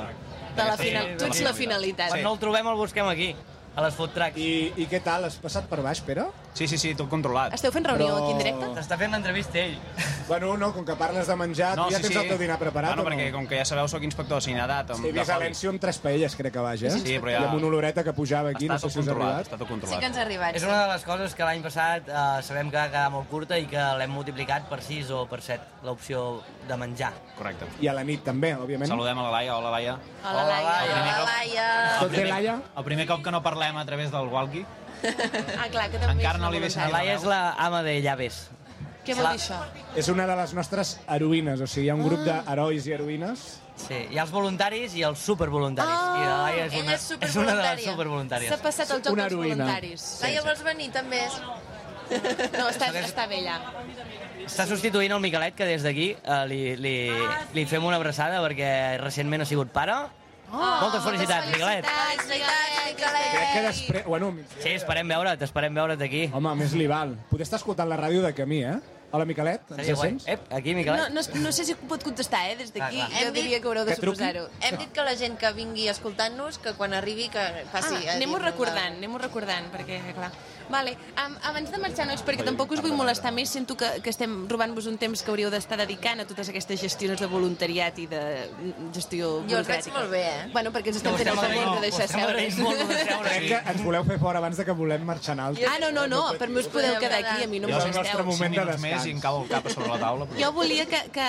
[0.56, 1.16] De la final...
[1.18, 2.10] Tu ets la finalitat.
[2.10, 3.36] Quan no el trobem el busquem aquí,
[3.76, 4.38] a les food trucks.
[4.38, 5.28] I, I què tal?
[5.28, 6.28] Has passat per baix, Pere?
[6.54, 7.54] Sí, sí, sí, tot controlat.
[7.58, 8.68] Esteu fent reunió Però- aquí en directe?
[8.78, 9.78] T'està fent l'entrevista ell.
[10.24, 13.02] Bueno, no, com que parles de menjar, tu ja tens el teu dinar preparat bueno,
[13.04, 13.12] o no?
[13.12, 14.94] perquè com que ja sabeu, sóc inspector de sanitat.
[15.04, 16.92] He vist a l'Encio amb tres paelles, crec que baix, eh?
[16.92, 19.08] Sí, però ja- I amb una oloreta que pujava aquí, Està no sé si us
[19.10, 19.42] ha arribat.
[19.44, 20.00] està tot Sí controlat.
[20.00, 20.56] que ens ha arribat.
[20.56, 20.68] És sí.
[20.70, 23.66] una de les coses que l'any passat eh, sabem que va quedar molt curta i
[23.68, 27.12] que l'hem multiplicat per 6 o per 7, l'opció de menjar.
[27.38, 27.66] Correcte.
[27.82, 28.88] I a la nit també, òbviament.
[28.88, 29.58] Saludem a la Laia.
[29.58, 29.98] Hola, Laia.
[30.24, 30.86] Hola, Laia.
[30.86, 32.00] Hola, Laia.
[32.00, 32.62] Tot bé, Laia?
[32.78, 34.66] El primer cop que no parlem a través del walkie.
[35.62, 36.86] Ah, clar, que també Encara és no li voluntat.
[36.86, 38.44] La Laia és la ama de llaves.
[39.04, 39.58] Què vol dir això?
[40.00, 43.44] És una de les nostres heroïnes, o sigui, hi ha un grup d'herois i heroïnes.
[43.84, 45.92] Sí, hi ha els voluntaris i els supervoluntaris.
[45.92, 48.54] Ah, I la Laia és ella una, és és una de les supervoluntàries.
[48.54, 50.08] S'ha passat el joc Una dels voluntaris.
[50.24, 51.22] Laia, vols venir també?
[52.14, 53.58] No, està, està bé allà.
[54.46, 56.96] Està substituint el Miquelet, que des d'aquí eh, li, li,
[57.56, 59.96] li fem una abraçada perquè recentment ha sigut pare.
[60.54, 61.86] Oh, Moltes felicitats, Miquelet.
[61.88, 62.28] Felicitats,
[62.86, 63.30] Miquelet.
[63.34, 64.06] Crec que després...
[64.06, 66.28] Bueno, Sí, esperem veure't, esperem veure't aquí.
[66.32, 67.16] home, més li val.
[67.32, 68.76] Poder estar escoltant la ràdio de camí, eh?
[69.14, 70.24] Hola, Miquelet, ens Seria sents?
[70.28, 71.10] Ep, aquí, No, Miquelet.
[71.14, 73.02] no, no sé si pot contestar, eh, des d'aquí.
[73.02, 73.20] Ah, clar.
[73.20, 74.18] Jo Hem dit diria que haureu de que truqui.
[74.24, 74.48] suposar-ho.
[74.62, 78.16] Hem dit que la gent que vingui escoltant-nos, que quan arribi, que passi Ah, a
[78.16, 80.32] anem-ho recordant, anem-ho recordant, perquè, clar...
[80.70, 84.10] Vale, um, abans de marxar, nois, perquè tampoc us vull molestar més, sento que, que
[84.10, 88.08] estem robant-vos un temps que hauríeu d'estar dedicant a totes aquestes gestions de voluntariat i
[88.08, 88.22] de
[88.96, 90.48] gestió Jo els veig molt bé, eh?
[90.54, 92.48] Bueno, perquè ens estem fent el favor de deixar seure.
[93.24, 95.60] Crec que ens voleu fer fora abans de que volem marxar en alt.
[95.68, 97.80] Ah, no, no, no, per mi us podeu quedar aquí, a mi no Jo em
[97.80, 98.26] és el nostre molesteu.
[98.32, 99.06] moment de descans.
[99.08, 100.26] i em cau el cap a sobre la taula.
[100.30, 100.40] Però...
[100.42, 101.28] Jo volia que, que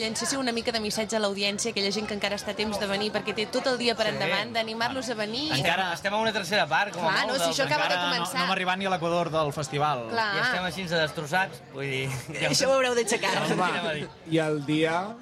[0.00, 2.86] llancéssiu una mica de missatge a l'audiència, aquella gent que encara està a temps de
[2.90, 5.50] venir, perquè té tot el dia per endavant, d'animar-los a venir.
[5.58, 7.38] Encara estem a una tercera part, com a Clar, molt.
[7.38, 8.40] no, si això acaba de Encara no, començar.
[8.46, 10.08] no arribat ni a l'equador del festival.
[10.10, 10.36] Clar.
[10.36, 12.08] I estem així de destrossats, vull dir...
[12.40, 13.34] Ja Això ho haureu d'aixecar.
[13.50, 15.14] Home, I el dia...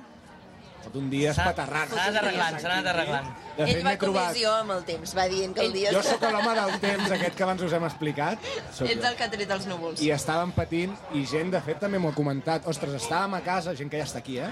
[0.81, 1.91] Tot un dia espaterrat.
[1.93, 3.27] S'ha anat arreglant, s'ha anat arreglant.
[3.59, 4.31] De fet, Ell va trobat...
[4.31, 5.91] comissió amb el temps, va dient que el dia...
[5.93, 8.49] Jo sóc l'home del temps, aquest que abans us hem explicat.
[8.73, 9.11] Soc Ets jo.
[9.11, 10.01] el que ha tret els núvols.
[10.01, 12.65] I estàvem patint, i gent, de fet, també m'ho ha comentat.
[12.73, 14.49] Ostres, estàvem a casa, gent que ja està aquí, eh?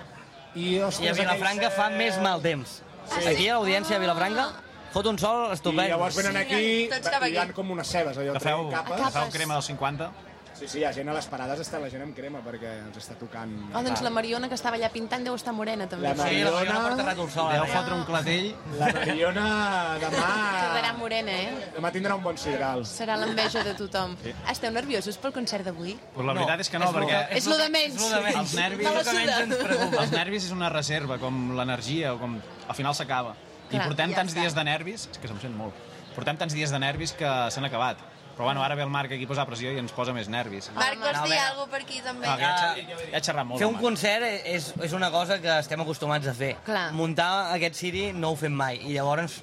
[0.53, 2.83] I, ostres, I a Vilafranca fa més mal temps.
[3.23, 4.51] Aquí a l'audiència de Vilafranca
[4.93, 5.87] fot un sol estupend.
[5.89, 7.53] I llavors venen aquí Tots cap i hi ha aquí.
[7.59, 9.01] com unes cebes, allò, Agafeu, traient capes.
[9.07, 10.11] agafeu crema dels 50.
[10.59, 12.97] Sí, sí, hi ha gent a les parades, està la gent amb crema, perquè ens
[12.99, 13.53] està tocant...
[13.71, 16.09] Oh, doncs la Mariona, que estava allà pintant, deu estar morena, també.
[16.09, 16.81] La Sí, la Mariona Mariona...
[16.89, 17.53] porta rato el sol.
[17.53, 17.77] Deu ara, ja.
[17.79, 18.49] fotre un clatell.
[18.81, 19.45] La Mariona
[20.03, 20.27] demà...
[20.59, 21.71] Quedarà morena, eh?
[21.77, 22.83] Demà tindrà un bon sidral.
[22.91, 24.17] Serà l'enveja de tothom.
[24.51, 25.95] Esteu nerviosos pel concert d'avui?
[26.17, 27.95] Pues la veritat és que no, perquè És lo de menys.
[27.95, 28.41] És lo de menys.
[28.43, 30.01] els nervis, Me la suda.
[30.03, 32.35] els nervis és una reserva, com l'energia, o com
[32.67, 33.37] al final s'acaba.
[33.69, 34.41] I Clar, portem ja tants està.
[34.41, 35.75] dies de nervis, és que se'm sent molt,
[36.15, 38.01] portem tants dies de nervis que s'han acabat.
[38.39, 40.69] Però bueno, ara ve el Marc aquí a posar pressió i ens posa més nervis.
[40.77, 42.29] Marc, vols dir alguna cosa per aquí, també?
[42.31, 43.59] Ah, que ja, he, ja he xerrat molt.
[43.59, 43.83] Fer amb un el Marc.
[43.83, 46.53] concert és, és una cosa que estem acostumats a fer.
[46.63, 46.93] Clar.
[46.95, 47.27] Muntar
[47.57, 48.79] aquest Siri no ho fem mai.
[48.87, 49.41] I llavors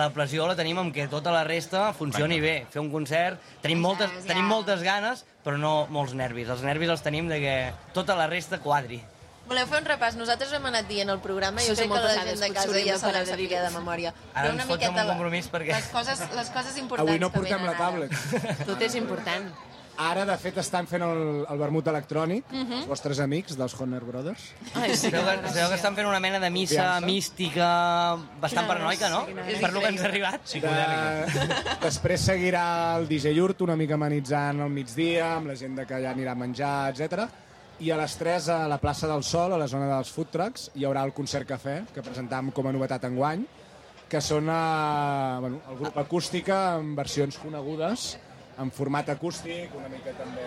[0.00, 2.54] la pressió la tenim amb que tota la resta funcioni bé.
[2.72, 4.24] Fer un concert, tenim moltes, ja.
[4.32, 6.48] tenim moltes ganes, però no molts nervis.
[6.48, 7.54] Els nervis els tenim de que
[7.92, 9.02] tota la resta quadri.
[9.48, 10.16] Voleu fer un repàs?
[10.20, 12.82] Nosaltres hem anat dient al programa i jo és crec que la gent de casa
[12.84, 14.12] ja se de sabia de memòria.
[14.34, 15.72] Ara Però ens una fots amb un compromís perquè...
[15.78, 18.12] Les coses, les coses importants Avui no portem la tablet.
[18.42, 18.58] Ara.
[18.68, 19.48] Tot és important.
[19.98, 21.20] Ara, de fet, estan fent el,
[21.50, 22.76] el vermut electrònic, Mhm.
[22.82, 24.44] els vostres amics dels Horner Brothers.
[24.78, 27.06] Ai, sí, Sabeu que, sabeu que estan fent una mena de missa Confiança.
[27.08, 27.70] mística
[28.38, 29.24] bastant Quina paranoica, no?
[29.26, 30.54] quina És per lo que ens ha arribat.
[30.54, 31.56] De...
[31.88, 32.62] Després seguirà
[33.00, 36.38] el DJ Yurt una mica amenitzant al migdia, amb la gent que ja anirà a
[36.46, 37.26] menjar, etc.
[37.78, 40.68] I a les 3 a la plaça del Sol, a la zona dels food trucks,
[40.74, 43.44] hi haurà el concert cafè, que presentam com a novetat enguany,
[44.10, 48.16] que són uh, bueno, el grup acústica amb versions conegudes,
[48.58, 50.42] en format acústic, una mica també...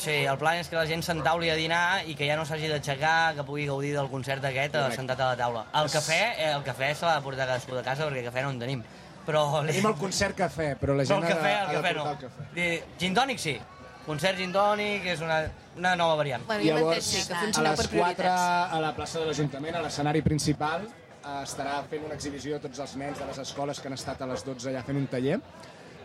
[0.00, 2.70] Sí, el plan és que la gent s'entauli a dinar i que ja no s'hagi
[2.72, 4.96] d'aixecar, que pugui gaudir del concert aquest eh, Correcte.
[5.02, 5.66] sentat a la taula.
[5.82, 8.54] El cafè, eh, el cafè se l'ha de portar cadascú de casa perquè cafè no
[8.54, 8.84] en tenim.
[9.26, 9.42] Però...
[9.68, 11.92] Tenim el concert cafè, però la gent Però el cafè, ha, el de, ha cafè
[11.92, 12.06] de no.
[12.08, 12.48] portar el cafè.
[12.56, 13.58] Di- Gin tònic sí.
[14.06, 15.42] Concert gin tònic és una,
[15.76, 16.46] una nova variant.
[16.46, 18.72] Bueno, jo Llavors, sí, que a les per 4 prioritats.
[18.74, 22.78] a la plaça de l'Ajuntament, a l'escenari principal, eh, estarà fent una exhibició de tots
[22.78, 25.40] els nens de les escoles que han estat a les 12 allà fent un taller,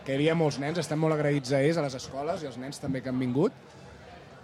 [0.04, 2.56] que hi havia molts nens, estem molt agraïts a ells, a les escoles, i els
[2.62, 3.52] nens també que han vingut.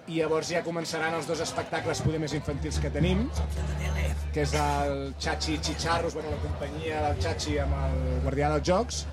[0.08, 3.28] I llavors ja començaran els dos espectacles poder més infantils que tenim,
[4.34, 9.06] que és el Chachi Chicharros, bueno, la companyia del Chachi amb el Guardià dels Jocs,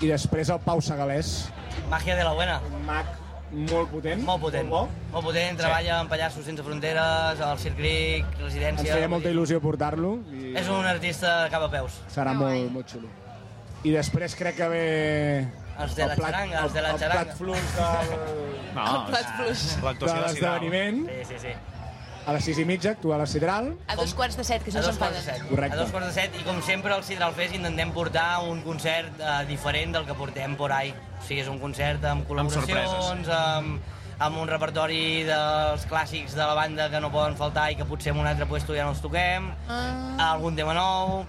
[0.00, 1.48] i després el Pau Segalés,
[1.90, 2.60] Màgia de la buena.
[2.72, 3.06] un mag
[3.52, 4.68] molt potent, Molt potent.
[4.68, 5.10] molt bo.
[5.12, 8.94] Molt potent, treballa amb Pallassos Sense Fronteres, al Circric, Ens Residència...
[8.94, 10.14] feia molta il·lusió portar-lo.
[10.32, 10.54] I...
[10.56, 11.98] És un artista de cap a peus.
[12.14, 13.10] Serà molt, molt xulo.
[13.84, 14.86] I després crec que ve...
[15.82, 17.20] Els de la el plat- xaranga, els de la el, xaranga.
[17.20, 18.10] El plat fluix del...
[18.76, 19.62] No, El plat fluix.
[19.76, 20.60] de l'actuació de Sidral.
[20.62, 20.98] l'esdeveniment.
[21.08, 21.54] Sí, sí, sí.
[22.26, 23.72] A les sis i mitja actua a la Sidral.
[23.90, 25.40] A dos quarts de set, que A no dos se'n quarts de poden.
[25.40, 25.48] set.
[25.48, 25.74] Correcte.
[25.74, 29.18] A dos quarts de set, i com sempre al Sidral Fest intentem portar un concert
[29.18, 30.92] eh, diferent del que portem por ahí.
[31.18, 33.80] O sigui, és un concert amb col·laboracions, amb,
[34.22, 38.12] amb un repertori dels clàssics de la banda que no poden faltar i que potser
[38.14, 41.24] en un altre puesto ja no els toquem, Ah, algun tema nou,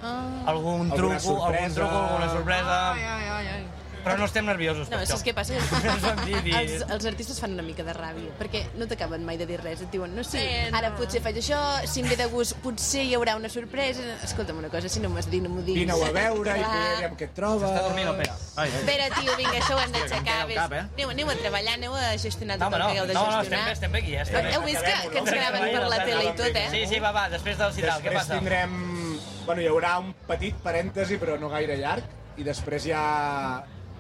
[0.46, 2.92] algun Alguna truco, algun truco, alguna sorpresa...
[2.94, 3.64] ai, ai, ai, ai.
[4.04, 5.26] Però no estem nerviosos No, per saps això.
[5.30, 5.54] què passa?
[6.60, 9.82] Els, els artistes fan una mica de ràbia, perquè no t'acaben mai de dir res.
[9.86, 10.78] Et diuen, no, sí, Eh, no.
[10.78, 14.04] ara potser faig això, si em ve de gust, potser hi haurà una sorpresa.
[14.28, 15.86] Escolta'm una cosa, si no m'has dit, no m'ho diguis.
[15.86, 16.74] Vine-ho a veure i Clar.
[17.00, 17.70] veurem què et troba.
[17.72, 18.34] Està dormint el Pere.
[18.58, 18.80] Ai, ai.
[18.82, 20.24] Espera, tio, vinga, això ho hem Hòstia, que em d'aixecar.
[20.24, 20.58] queda el Vés.
[20.58, 20.84] cap, eh?
[20.94, 23.14] Aneu, aneu a treballar, aneu a gestionar No, tot home, el no, que heu de
[23.14, 23.44] no, no, gestionar.
[23.44, 24.54] estem bé, estem bé aquí, ja estem bé.
[24.58, 26.68] Heu vist que, que ens graven per la tele i tot, eh?
[26.76, 28.36] Sí, sí, va, va, després del Sidral, què Després passa?
[28.40, 29.20] tindrem...
[29.46, 32.04] Bueno, hi haurà un petit parèntesi, però no gaire llarg,
[32.38, 32.94] i després hi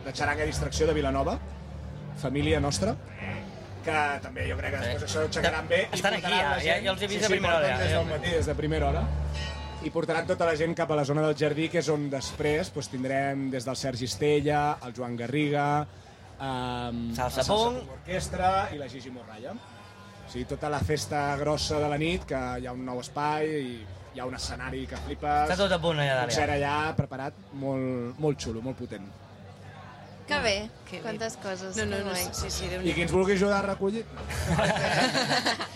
[0.05, 1.38] la xaranga distracció de Vilanova,
[2.21, 2.95] família nostra,
[3.84, 5.81] que també jo crec que després això ho aixecaran bé.
[5.89, 7.77] i Estan aquí, ja, ja, ja els he vist sí, a sí, primera hora.
[7.81, 9.03] Des del matí, des de primera hora.
[9.84, 12.71] I portaran tota la gent cap a la zona del jardí, que és on després
[12.71, 15.65] doncs, tindrem des del Sergi Estella, el Joan Garriga,
[16.39, 17.91] um, Salsa Punk.
[17.97, 19.57] Orquestra i la Gigi Morralla.
[20.23, 23.51] O sigui, tota la festa grossa de la nit, que hi ha un nou espai
[23.59, 23.75] i
[24.13, 25.49] hi ha un escenari que flipes.
[25.49, 29.11] Està tot a punt allà dalt, Concert allà preparat, molt, molt xulo, molt potent.
[30.27, 31.01] Que bé, Que bé.
[31.03, 31.75] quantes coses.
[31.75, 32.29] No, no, no, guai.
[32.31, 34.05] sí, sí, I qui ens vulgui ajudar a recollir?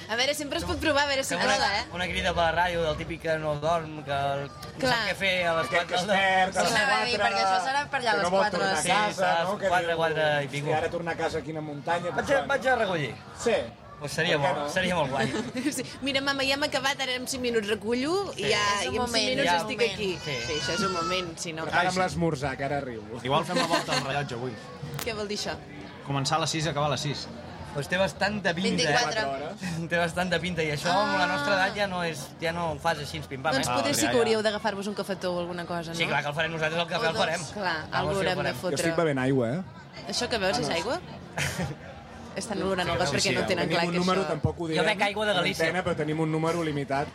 [0.10, 1.84] A veure, sempre es pot provar, a veure si una, eh?
[1.94, 4.48] una crida per la ràdio del típic que no dorm, que no
[4.80, 4.94] Clar.
[4.94, 7.06] sap què fer a les Aquest que 4 es perd a Sí, les anava a
[7.10, 8.82] dir, 4, perquè això serà per allà a que les no vol quatre, tornar a
[8.82, 9.50] sí, casa, saps?
[9.50, 9.58] no?
[9.58, 10.68] Que Quatre, diu, quatre i pico.
[10.72, 12.12] "Hosti, ara tornar a casa aquí a muntanya...
[12.22, 13.14] Vaig a, vaig a recollir.
[13.44, 13.58] Sí.
[14.00, 14.66] Pues seria, molt, no?
[14.70, 15.26] seria molt guai.
[15.78, 15.84] Sí.
[16.06, 19.00] Mira, mama, ja hem acabat, ara en 5 minuts recullo i ja i en 5
[19.02, 19.56] moment, minuts ja.
[19.64, 19.96] estic moment.
[19.96, 20.10] aquí.
[20.24, 20.36] Sí.
[20.46, 21.66] sí, això és un moment, si no...
[21.66, 23.02] Prepara amb l'esmorzar, que ara riu.
[23.24, 24.54] Igual fem la volta al rellotge avui.
[25.02, 25.58] Què vol dir això?
[26.06, 27.26] Començar a les 6 i acabar a les 6.
[27.74, 29.26] Pues té bastanta pinta, 24.
[29.50, 29.88] eh?
[29.92, 32.78] Té bastanta pinta, i això amb la nostra edat ja no, és, ja no ho
[32.82, 33.76] fas així, pim-pam, Doncs eh?
[33.76, 35.98] potser sí ja, que hauríeu d'agafar-vos un cafetó o alguna cosa, no?
[36.00, 37.44] Sí, clar, que el farem nosaltres, el cafè O el farem.
[37.54, 38.56] Clar, Ah, algú sí, el haurem de farem.
[38.56, 38.82] Jo fotre.
[38.82, 40.08] estic bevent aigua, eh?
[40.10, 40.98] Això que veus és aigua?
[42.38, 44.30] Estan olorant el got perquè no tenen clar tenim que un número, això...
[44.36, 44.86] tampoc ho Jo direm.
[44.92, 45.64] bec aigua de Galícia.
[45.64, 47.08] en antena, però tenim un número limitat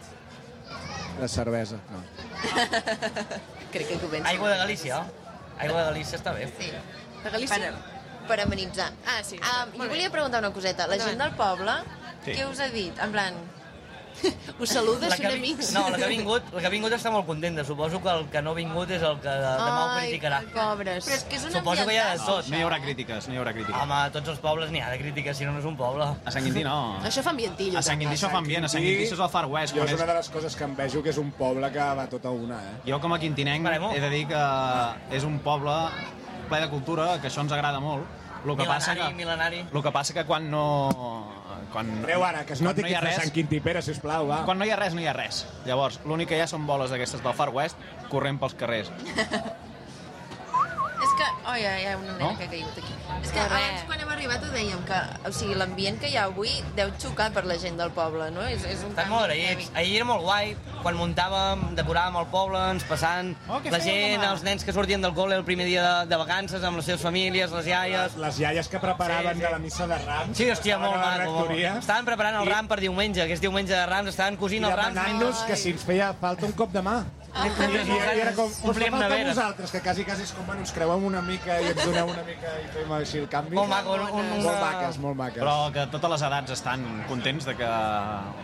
[1.20, 1.78] de cervesa.
[1.93, 2.01] No.
[3.73, 4.28] Crec que comença.
[4.28, 5.03] Aigua de Galícia,
[5.59, 6.49] Aigua de Galícia està bé.
[6.59, 6.70] Sí.
[7.23, 7.59] De Galícia?
[7.59, 8.90] Per, per amenitzar.
[9.07, 9.39] Ah, sí.
[9.39, 10.86] Um, jo volia preguntar una coseta.
[10.90, 11.77] La gent del poble,
[12.24, 12.32] Sí.
[12.36, 12.99] què us ha dit?
[13.03, 13.35] En plan,
[14.62, 15.73] Us saluda, La són que, vi- amics.
[15.74, 17.65] no, la que ha vingut, la que ha vingut està molt contenta.
[17.65, 20.40] Suposo que el que no ha vingut és el que demà ho ai, criticarà.
[20.55, 21.07] pobres.
[21.07, 22.49] Però és que és un Suposo que hi ha de tot.
[22.49, 23.81] No hi haurà crítiques, no hi haurà crítiques.
[23.82, 26.05] Home, a tots els pobles n'hi ha de crítiques, si no, no és un poble.
[26.24, 26.78] A Sant Quintí no.
[27.03, 27.78] Això fa ambientillo.
[27.78, 29.74] A Sant Quintí això fan bien, a Sant Quintí això és el Far West.
[29.77, 32.07] Jo és una de les coses que em vejo, que és un poble que va
[32.09, 32.74] tot a una, eh?
[32.86, 34.43] Jo com a quintinenc he de dir que
[35.11, 35.73] és un poble
[36.49, 38.05] ple de cultura, que això ens agrada molt,
[38.44, 39.61] El que passa que, Mil·lenari.
[39.73, 41.41] el que passa que quan no...
[41.73, 44.43] Quan, Treu ara, que es noti no que res, Sant Quintí Pere, sisplau, va.
[44.44, 45.47] quan no hi ha res, no hi ha res.
[45.65, 47.81] Llavors, l'únic que hi ha són boles d'aquestes del Far West
[48.12, 48.93] corrent pels carrers.
[51.23, 51.31] Que...
[51.47, 52.36] Oh, ja, hi ha una nena No?
[52.39, 52.94] que ha caigut aquí.
[53.23, 56.24] És que abans, quan hem arribat, ho dèiem, que o sigui, l'ambient que hi ha
[56.27, 58.43] avui deu xocar per la gent del poble, no?
[58.51, 59.70] És, és un Estan molt agraïts.
[59.78, 64.32] Ahir era molt guai, quan muntàvem, decoràvem el poble, ens passant Oh, la gent, demà?
[64.32, 67.03] els nens que sortien del col·le el primer dia de, de vacances amb les seves
[67.07, 68.16] famílies, les iaies...
[68.16, 69.47] Les iaies que preparaven Sí, sí.
[69.47, 70.36] de la missa de Rams.
[70.36, 71.31] Sí, hòstia, molt maco.
[71.39, 71.59] molt.
[71.78, 74.70] Estaven preparant el I- ram per diumenge, que és diumenge de Rams, estaven cosint I
[74.73, 74.94] els rams.
[74.94, 77.03] demanant-nos que si ens feia falta un cop de mà.
[77.32, 80.60] I, i, i era com, us fa falta vosaltres, que quasi, quasi és com, bueno,
[80.60, 83.56] ens creuem una mica i ens doneu una mica i fem així el canvi.
[83.56, 85.40] Molt maco, un- un- Molt maques, molt maques.
[85.40, 87.70] Però que totes les edats estan contents de que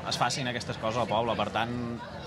[0.09, 1.37] es facin aquestes coses al poble.
[1.37, 1.77] Per tant,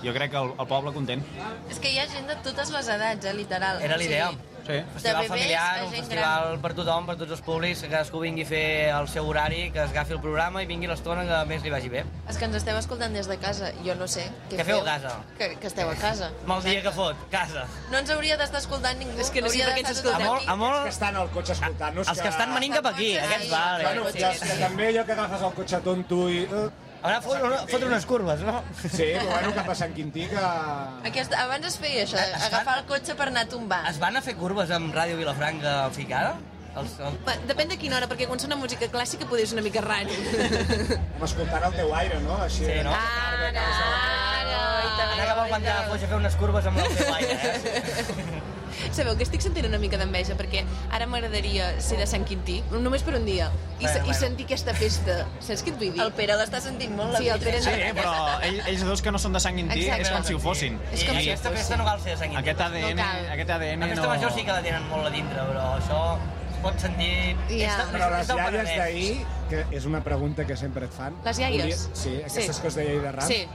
[0.04, 1.24] jo crec que el, el poble content.
[1.68, 3.82] És que hi ha gent de totes les edats, eh, literal.
[3.82, 4.30] Era O sigui, l'idea.
[4.66, 4.78] Sí.
[4.94, 8.48] Festival bebès familiar, un festival per tothom, per tots els públics, que cadascú vingui a
[8.48, 11.72] fer el seu horari, que es agafi el programa i vingui l'estona que més li
[11.74, 12.04] vagi bé.
[12.30, 13.72] És que ens esteu escoltant des de casa.
[13.86, 14.28] Jo no sé.
[14.50, 15.16] Què, Què feu a casa?
[15.38, 16.30] Que, que esteu a casa.
[16.46, 17.66] Mal dia que fot, casa.
[17.90, 19.18] No ens hauria d'estar escoltant ningú.
[19.18, 20.28] És que no sé per què ens escoltem.
[20.30, 20.46] aquí.
[20.52, 22.08] Els que estan al cotxe escoltant-nos.
[22.14, 23.84] Els que estan venint cap aquí, aquests vale.
[23.90, 26.46] Bueno, i els que també allò que agafes el cotxe tonto i...
[26.46, 26.70] Uh,
[27.02, 28.60] Ara fot, una, fotre unes curves, no?
[28.78, 30.42] Sí, però bueno, cap a Sant Quintí que...
[31.10, 33.80] Aquest, abans es feia això, agafar el cotxe per anar a tombar.
[33.90, 36.36] Es van a fer curves amb Ràdio Vilafranca Ficada?
[36.78, 37.18] Els, el...
[37.26, 40.14] Va, Depèn de quina hora, perquè quan sona música clàssica poder ser una mica raro.
[40.14, 42.38] Hem escoltant el teu aire, no?
[42.46, 42.94] Així, Sí, no?
[42.94, 43.66] Ara, ara,
[45.12, 48.40] Anar cap al pantà de Foix a fer unes curves amb el teu aire, eh?
[48.92, 53.02] Sabeu que estic sentint una mica d'enveja perquè ara m'agradaria ser de Sant Quintí, només
[53.06, 54.14] per un dia, i, Bueno, bueno, i bueno.
[54.20, 55.26] sentir aquesta festa.
[55.40, 56.02] Saps què et vull dir?
[56.02, 57.16] El Pere l'està sentint molt.
[57.18, 60.02] Sí, el Pere Sí, però ell, ells dos que no són de Sant Quintí Exacte.
[60.02, 60.78] és com si ho fossin.
[60.92, 62.42] És com I si aquesta festa no cal ser de Sant Quintí.
[62.50, 63.30] Aquest ADN, No cal.
[63.36, 64.08] aquest ADN La festa no...
[64.14, 66.02] major sí que la tenen molt a dintre, però això
[66.50, 67.36] es pot sentir...
[67.48, 67.56] Ja.
[67.56, 71.16] És de- Però les iaies d'ahir, que és una pregunta que sempre et fan...
[71.24, 71.62] Les iaies?
[71.88, 72.66] volia- Sí, aquestes Sí.
[72.66, 73.28] us deia ahir de Rams.
[73.28, 73.46] Sí.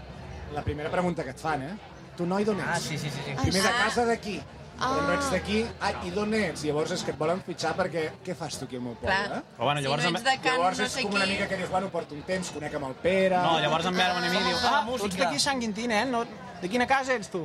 [0.54, 1.74] La primera pregunta que et fan, eh?
[2.18, 2.68] Tu noi d'on ets?
[2.68, 3.20] Ah, sí, sí, sí.
[3.26, 3.32] sí.
[3.42, 3.84] Primer de Ah.
[3.86, 4.42] casa d'aquí.
[4.78, 5.16] Però no Ah.
[5.16, 5.66] ets d'aquí.
[5.82, 6.64] Ah, i d'on ets?
[6.64, 9.10] Llavors és que et volen fitxar perquè què fas tu aquí al meu poble?
[9.10, 9.40] Clar.
[9.40, 9.42] Eh?
[9.58, 10.04] Però bueno, llavors...
[10.04, 11.18] si no ets de Can Llavors no és sé com qui...
[11.18, 13.38] una mica que dius, bueno, porto un temps, conec amb el Pere...
[13.38, 15.88] No, llavors em veuen a mi i diu, ah, tu ets música." d'aquí Sant Quintí,
[15.88, 16.12] nen?
[16.12, 16.26] No,
[16.62, 17.42] de quina casa ets tu?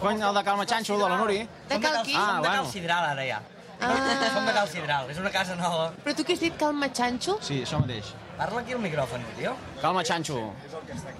[0.00, 1.40] Cony, el de Calma Xanxo, de la Nuri.
[1.68, 2.14] De Cal qui?
[2.16, 2.70] Ah, Som de Cal bueno.
[2.72, 3.40] Sidral, ara ja.
[3.80, 3.94] Ah.
[4.34, 5.90] Som de Cal Sidral, és una casa nova.
[6.04, 7.38] Però tu què has dit, Calma Xanxo?
[7.44, 8.12] Sí, això mateix.
[8.40, 9.50] Parla aquí al micròfon, tio.
[9.82, 10.36] Calma Xanxo.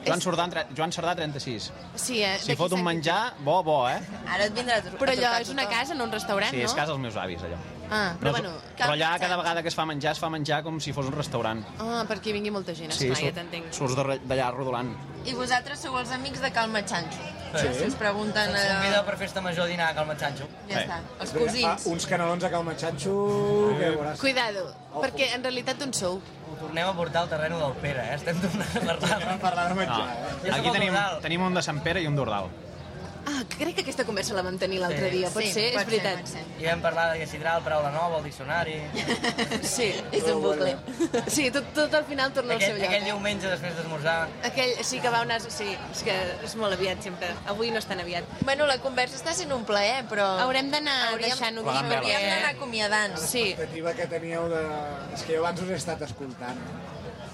[0.07, 1.67] Joan Sardà, tre- Joan Sardà 36.
[1.95, 2.39] Sí, eh?
[2.41, 3.99] Si fot un menjar, bo, bo, eh?
[4.27, 6.65] Ara et vindrà a Però allò és una casa, no un restaurant, Sí, no?
[6.65, 7.59] és casa dels meus avis, allò.
[7.91, 8.51] Ah, però No, bueno...
[8.79, 11.13] Però allà cada vegada que es fa menjar, es fa menjar com si fos un
[11.13, 11.61] restaurant.
[11.79, 13.73] Ah, perquè vingui molta gent, Sí, esclar, ja surt- t'entenc.
[13.75, 14.95] surts d'allà rodolant.
[15.27, 17.19] I vosaltres sou els amics de Calma Xanxo.
[17.55, 17.69] Sí.
[17.79, 18.51] Si us pregunten...
[18.53, 18.75] Se'ns Eh...
[18.75, 20.47] convida per festa major a dinar a Calma Xanxo.
[20.69, 21.67] Ja està, els cosins.
[21.67, 23.15] ah, uns canelons a Calma Xanxo...
[23.81, 24.21] Veuràs.
[24.21, 24.67] Cuidado,
[25.01, 26.21] perquè en realitat on sou?
[26.51, 28.15] Ho tornem a portar al terreno del Pere, eh?
[28.21, 28.91] Estem tornant
[29.31, 29.69] a parlar.
[29.69, 29.81] De No.
[29.81, 30.35] menjar, eh?
[30.47, 32.51] Soc Aquí tenim, tenim un de Sant Pere i un d'Ordal.
[33.27, 35.17] Ah, crec que aquesta conversa la vam tenir l'altre Sí.
[35.19, 35.73] dia, pot Sí, ser?
[35.75, 36.27] pot és veritat.
[36.27, 36.63] ser, pot ser.
[36.63, 38.77] I vam parlar de Sidral, paraula nova, el diccionari...
[39.63, 39.93] Sí.
[40.13, 40.77] És un bucle.
[41.29, 42.91] Sí, tot, tot al final torna al seu Aquell, lloc.
[42.95, 44.29] aquell diumenge després d'esmorzar...
[44.45, 45.41] Aquell, sí que va anar...
[45.41, 46.17] Sí, és que
[46.47, 47.33] és molt aviat sempre.
[47.47, 48.25] Avui no és tan aviat.
[48.45, 50.27] Bueno, la conversa està sent un plaer, però...
[50.47, 51.99] Haurem d'anar Hauríem- deixant-ho aquí veles.
[52.01, 53.19] Hauríem d'anar acomiadant.
[53.19, 53.45] Sí.
[53.51, 54.65] L'expectativa que teníeu de...
[55.15, 56.59] És que jo abans us he estat escoltant.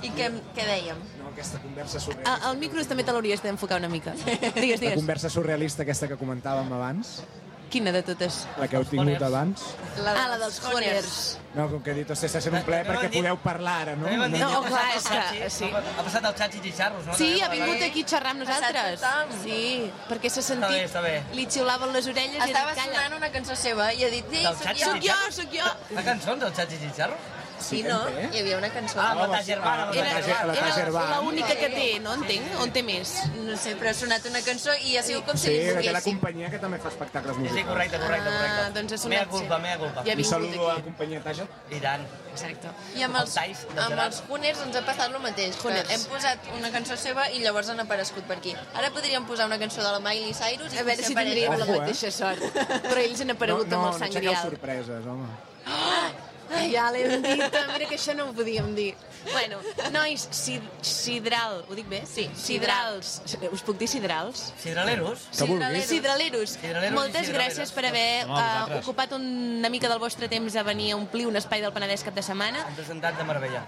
[0.03, 0.99] I què, què dèiem?
[1.23, 2.51] No, aquesta conversa El, surrealista.
[2.51, 4.13] el micro també te l'hauries d'enfocar una mica.
[4.21, 4.95] Digues, La digues.
[4.95, 7.23] conversa surrealista aquesta que comentàvem abans,
[7.69, 8.45] Quina de totes?
[8.61, 9.63] la que heu tingut abans.
[9.99, 11.39] La Ah, la dels Honers.
[11.57, 13.75] No, com que he dit, hòstia, està sent un ple També perquè dit- podeu parlar
[13.83, 14.07] ara, no?
[14.07, 15.65] No, ha clar, és el que- sí.
[15.75, 17.17] Ha passat el Xachi Xixarros, no?
[17.19, 19.01] Sí, ha la vingut aquí a xerrar amb nosaltres.
[19.43, 20.69] Sí, perquè s'ha sentit...
[20.71, 21.35] Està bé, està bé.
[21.35, 22.95] Li xiulaven les orelles i Estava ha dit, calla.
[23.03, 24.85] sonant una cançó seva i ha dit, sí, Del sóc jo.
[24.87, 25.73] Soc jo, soc jo.
[25.97, 27.19] Fa cançons, el Xachi Xixarros?
[27.67, 27.99] Sí, no?
[28.33, 29.01] Hi havia una cançó.
[29.03, 32.53] Ah, amb la ta germana, amb la Era, l'única que té, no entenc?
[32.63, 33.15] On té més?
[33.47, 35.83] No sé, però ha sonat una cançó i ha sigut com si Sí, li que
[35.89, 37.61] té la companyia que també fa espectacles Sí, musicals.
[37.61, 38.61] sí, correcte, correcte, correcte.
[38.67, 39.31] Ah, doncs ha sonat, Mea sí.
[39.35, 40.05] culpa, mea culpa.
[40.07, 40.81] Ja Un saludo a aquí.
[40.81, 41.47] la companyia Taja.
[41.71, 42.07] I tant.
[42.37, 42.69] Exacte.
[42.95, 45.57] I amb els, amb els Hunners ens ha passat el mateix.
[45.97, 48.55] Hem posat una cançó seva i llavors han aparegut per aquí.
[48.75, 51.65] Ara podríem posar una cançó de la Miley Cyrus i A veure si tindríem la
[51.65, 51.79] eh?
[51.79, 52.43] mateixa sort.
[52.87, 56.36] Però ells han aparegut no, amb no, el no sang aixequeu sorpreses, home.
[56.51, 57.41] Ai, ja l'hem dit,
[57.73, 58.95] mira que això no ho podíem dir.
[59.33, 59.59] Bueno,
[59.91, 62.03] nois, sid sidral, ho dic bé?
[62.07, 62.29] Sí.
[62.39, 63.17] Sidrals.
[63.51, 64.53] Us puc dir sidrals?
[64.63, 65.27] Sidraleros?
[65.35, 65.91] Sidraleros.
[65.91, 66.57] Sidraleros
[66.95, 71.27] Moltes gràcies per haver uh, ocupat una mica del vostre temps a venir a omplir
[71.27, 72.63] un espai del Penedès cap de setmana.
[72.71, 73.65] Ens ha sentat de meravella.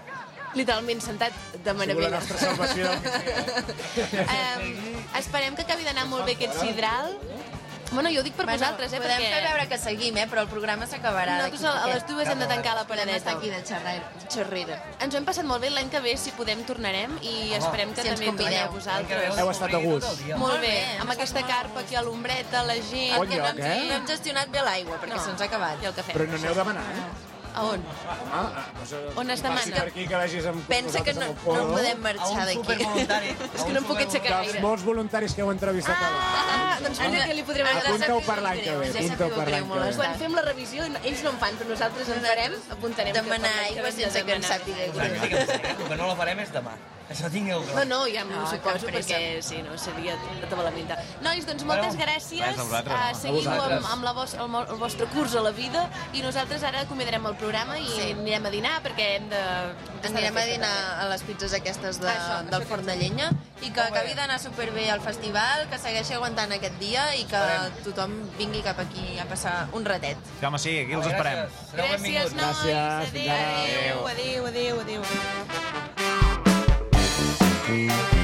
[0.55, 2.09] Literalment sentat de Ha sigut la meravella.
[2.15, 2.89] nostra salvació
[4.23, 4.63] um,
[5.19, 7.13] esperem que acabi d'anar molt bé aquest sidral
[7.91, 9.29] Bueno, jo ho dic per Bueno, vosaltres, eh, podem perquè...
[9.33, 11.37] fer veure que seguim, eh, però el programa s'acabarà.
[11.39, 13.17] Nosaltres d'aquí a, a les dues hem de tancar la Podem paradeta.
[13.17, 14.11] estar aquí de xerrera.
[14.29, 14.77] xerrera.
[15.01, 18.03] Ens ho hem passat molt bé, l'any que ve, si podem, tornarem i esperem que
[18.05, 18.69] si també convideu.
[18.75, 19.37] vosaltres.
[19.41, 20.21] Heu estat a gust.
[20.37, 23.17] Molt bé, amb aquesta carpa aquí a l'ombreta, la gent...
[23.17, 23.87] Bon lloc, eh?
[23.89, 25.23] No hem gestionat bé l'aigua, perquè No.
[25.25, 25.81] se'ns ha acabat.
[25.81, 26.13] I el cafè.
[26.13, 27.03] Però no aneu demanant.
[27.59, 27.81] A on?
[28.07, 29.75] Ah, ah, doncs, eh, On es demana?
[29.75, 32.75] per aquí que vagis amb Pensa que no, amb no podem marxar d'aquí.
[33.55, 34.61] És que no em puc aixecar Dels gaire.
[34.63, 38.77] molts voluntaris que heu entrevistat Ah, doncs mira que li podrem Apunteu per l'any que
[38.79, 39.83] ve, sabeu per l'any que molt.
[39.89, 39.95] ve.
[39.99, 43.13] Quan fem la revisió, ells no en fan, però nosaltres en farem, apuntarem.
[43.19, 46.77] Demanar aigua sense que en sàpiga El que no la farem és demà.
[47.09, 47.85] Això tingueu clar.
[47.87, 49.15] No, no, ja m'ho No, suposo, cap pressa.
[49.17, 50.13] perquè si no seria
[50.47, 50.95] tota la pinta.
[51.25, 52.45] Nois, doncs moltes Bueno, gràcies.
[52.45, 53.19] res a vosaltres, Uh, no?
[53.19, 53.91] seguiu A amb, vosaltres.
[53.93, 57.35] amb la vos, el, el vostre curs a la vida i nosaltres ara acomiadarem el
[57.35, 58.11] programa i Sí.
[58.11, 59.41] anirem a dinar perquè hem de...
[60.07, 63.31] Anirem a dinar a les pizzas aquestes de, Això, del això forn de llenya
[63.61, 67.41] i que acabi d'anar superbé al festival, que segueixi aguantant aquest dia i que
[67.83, 70.15] tothom vingui cap aquí a passar un ratet.
[70.39, 71.47] Sí, home, sí, aquí els esperem.
[71.73, 72.63] Gràcies, nois.
[72.63, 74.11] Gràcies, Adéu, ara.
[74.13, 76.08] adéu, adéu, adéu,
[77.69, 78.18] adéu.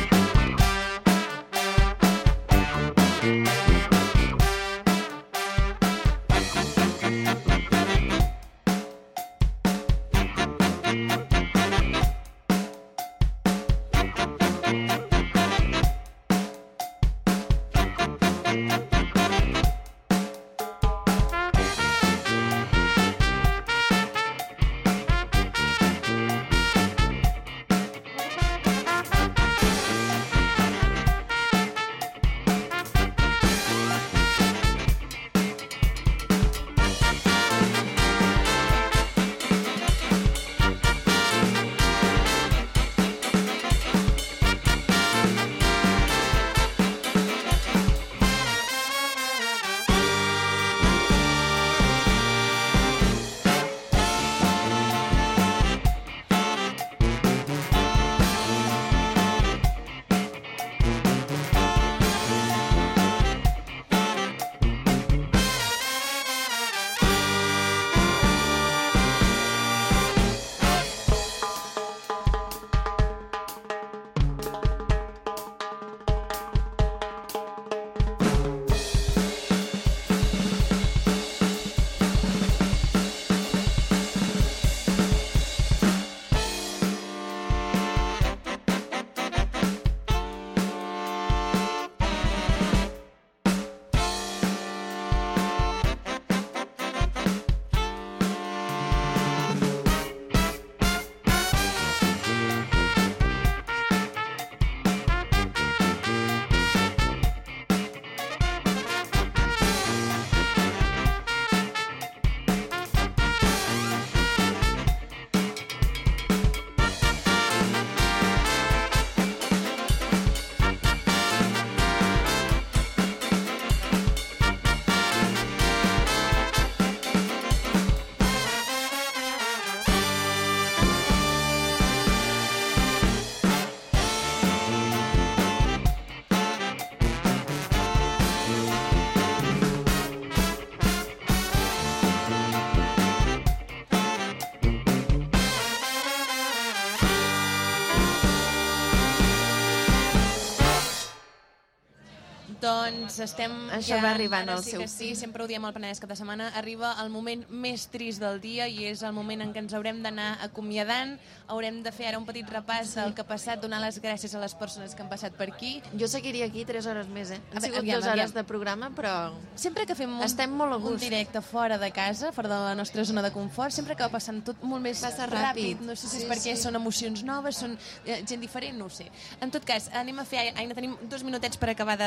[152.66, 154.02] Doncs estem Això ja...
[154.04, 157.12] va arribant al sí seu sí, sempre ho diem al Penedès cada setmana, arriba el
[157.14, 161.16] moment més trist del dia i és el moment en què ens haurem d'anar acomiadant,
[161.52, 163.00] haurem de fer ara un petit repàs sí.
[163.00, 165.76] del que ha passat, donar les gràcies a les persones que han passat per aquí.
[166.00, 167.40] Jo seguiria aquí 3 hores més, eh?
[167.54, 168.36] Han sigut aviam, dues hores aviam.
[168.40, 169.14] de programa, però...
[169.56, 171.04] Sempre que fem un, Estem molt a un gust.
[171.06, 174.64] directe fora de casa, fora de la nostra zona de confort, sempre acaba passant tot
[174.66, 175.76] molt més Passa ràpid.
[175.76, 175.86] ràpid.
[175.86, 176.62] No sé si Sí, és perquè sí.
[176.64, 179.10] són emocions noves, són eh, gent diferent, no sé.
[179.42, 180.48] En tot cas, anem a fer...
[180.56, 181.98] Aina, tenim dos minutets per acabar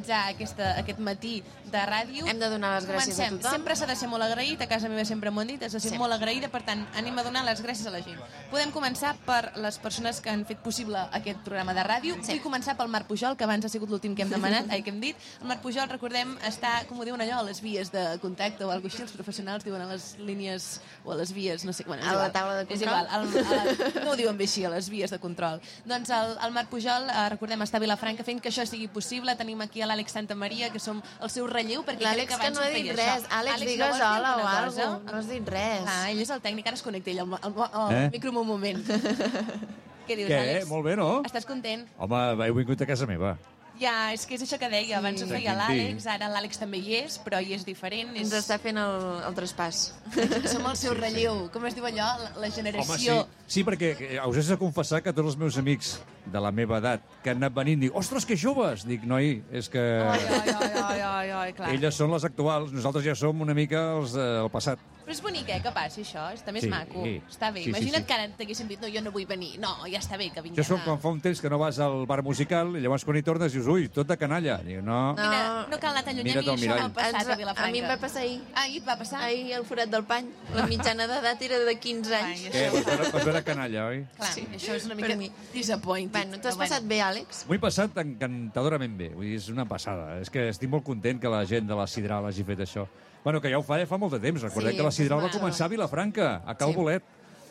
[0.00, 2.26] d'amenitzar aquesta, aquest matí de ràdio.
[2.26, 3.38] Hem de donar les gràcies a Comencem.
[3.38, 3.52] tothom.
[3.52, 5.80] Sempre s'ha de ser molt agraït, a casa meva sempre m'ho han dit, has de
[5.80, 5.98] ser Sempre.
[6.08, 8.18] molt agraïda, per tant, anem a donar les gràcies a la gent.
[8.50, 12.16] Podem començar per les persones que han fet possible aquest programa de ràdio.
[12.22, 12.32] Sí.
[12.32, 14.90] Vull començar pel Marc Pujol, que abans ha sigut l'últim que hem demanat, ai, que
[14.90, 15.16] hem dit.
[15.40, 18.70] El Marc Pujol, recordem, està, com ho diuen allò, a les vies de contacte o
[18.70, 21.84] alguna cosa així, els professionals diuen a les línies o a les vies, no sé,
[21.84, 23.06] bueno, és A la taula de És control.
[23.06, 25.60] igual, el, el, no ho diuen bé així, a les vies de control.
[25.84, 29.36] Doncs el, el Marc Pujol, eh, recordem, està a Vilafranca fent que això sigui possible.
[29.36, 32.40] Tenim aquí a l'Àlex Santamaria, que som el seu relleu, perquè crec L'Àlex que que
[32.40, 33.24] abans no ha ho dit feia res.
[33.26, 33.36] això.
[33.42, 34.88] Àlex, no digues dir hola o alguna cosa?
[35.12, 35.84] No has dit res.
[35.86, 38.08] Ah, ell és el tècnic, ara es connecta ell al, al, al Eh?
[38.16, 38.84] micro un moment.
[40.10, 40.38] Què dius, Què?
[40.42, 40.68] Àlex?
[40.70, 41.10] Molt bé, no?
[41.28, 41.84] Estàs content?
[42.02, 43.36] Home, heu vingut a casa meva.
[43.80, 45.30] Ja, és que és això que deia, abans ho Sí.
[45.32, 48.10] feia De l'Àlex, ara l'Àlex també hi és, però hi és diferent.
[48.12, 48.26] És...
[48.26, 49.78] Ens està fent el, el traspàs.
[50.52, 52.10] Som el seu relleu, com es diu allò?
[52.20, 53.14] La, la Home, sí, generació...
[53.46, 55.94] sí, perquè eh, us he de confessar que tots els meus amics
[56.32, 58.86] de la meva edat que han anat venint, dic, ostres, que joves!
[58.86, 61.72] Dic, noi, és que Ai, ai, ai, ai, ai, ai, clar.
[61.74, 64.78] elles són les actuals, nosaltres ja som una mica els del passat.
[65.10, 66.28] Però és bonic, eh, que passi això.
[66.36, 67.02] Està més Sí, maco.
[67.02, 67.16] sí.
[67.28, 67.64] Està bé.
[67.64, 68.06] Sí, sí, Imagina't sí.
[68.06, 69.58] que ara t'haguessin dit, no, jo no vull venir.
[69.58, 70.60] No, ja està bé que vingui.
[70.60, 73.04] Això és com quan fa un temps que no vas al bar musical i llavors
[73.04, 74.58] quan hi tornes dius, ui, tot de canalla.
[74.62, 76.28] Dic, no, Mira, no cal anar tan lluny.
[76.28, 76.82] Mira't a al mi això mirall.
[76.84, 77.68] m'ha passat Ens- a Vilafranca.
[77.68, 78.40] a mi em va passar ahir.
[78.54, 79.22] Ahir et va passar?
[79.24, 80.30] Ahir al forat del pany.
[80.54, 82.44] La mitjana d'edat era de 15 anys.
[82.52, 82.70] Què?
[82.70, 84.06] Vas veure, vas veure canalla, oi?
[84.16, 85.32] Clar, sí, això és una Per mica mi.
[85.52, 86.19] disappointing.
[86.26, 87.44] Bueno, t'has però passat bé, Àlex?
[87.48, 90.18] M'ho he passat encantadorament bé, vull dir, és una passada.
[90.20, 92.86] És que estic molt content que la gent de la Sidral hagi fet això.
[93.24, 94.42] Bueno, que ja ho fa ja fa molt de temps.
[94.42, 96.76] Recordem Sí, que la Sidral va començar a Vilafranca, a Cal Sí.
[96.76, 97.02] Bolet.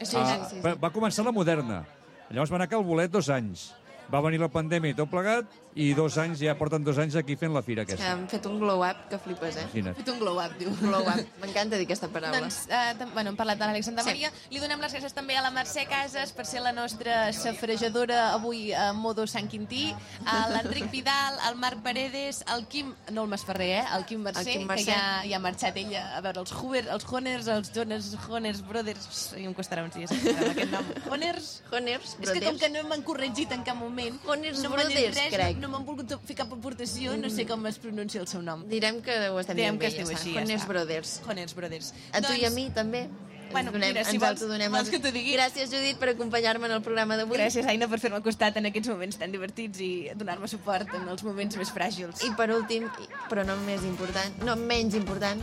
[0.01, 0.61] Sí, Ah, sí, sí, sí.
[0.65, 1.83] va- Va començar la moderna.
[2.29, 3.73] Llavors va anar a Cal Bolet dos anys.
[4.11, 7.35] Va venir la pandèmia i tot plegat, i dos anys, ja porten dos anys aquí
[7.37, 8.11] fent la fira Que aquesta.
[8.11, 9.61] hem fet un glow-up que flipes, eh?
[9.69, 9.95] Imagina't.
[9.97, 10.71] Fet un glow-up, diu.
[10.81, 11.27] Glow-up.
[11.41, 12.39] M'encanta dir aquesta paraula.
[12.41, 14.09] Doncs, eh, bueno, hem parlat de l'Àlex Santa Sí.
[14.09, 14.31] Maria.
[14.49, 18.73] Li donem les gràcies també a la Mercè Casas per ser la nostra safrejadora avui
[18.73, 19.93] a modo Sant Quintí,
[20.25, 23.85] a l'Enric Vidal, al Marc Paredes, al Quim, no el Masferrer, eh?
[23.95, 24.91] el Quim Mercè, El Quim que Mercè.
[24.91, 29.33] ja, ja ha marxat ella a veure els Hoover, els Honers, els Jonas Honers Brothers,
[29.37, 30.85] i em costarà uns dies aquest nom.
[31.11, 31.61] Honers?
[31.71, 32.59] Honers És que com Brothers.
[32.61, 35.58] que no m'han corregit en cap moment, Honers no Brothers, res, crec.
[35.59, 38.63] No, m'han volgut fer cap aportació, no sé com es pronuncia el seu nom.
[38.69, 40.67] Direm que ho estem Direm dient que bé, ja així, ja està.
[40.67, 41.21] Brothers.
[41.27, 41.93] Honers Brothers.
[42.13, 43.09] A tu i a Doncs- mi també.
[43.51, 45.33] Bueno, donem, mira, si ens vols- autodonem vols que t'ho digui?
[45.33, 47.35] Gràcies, Judit, per acompanyar-me en el programa d'avui.
[47.39, 51.23] Gràcies, Aina, per fer-me costat en aquests moments tan divertits i donar-me suport en els
[51.23, 52.21] moments més fràgils.
[52.27, 52.85] I per últim,
[53.27, 55.41] però no més important, no menys important,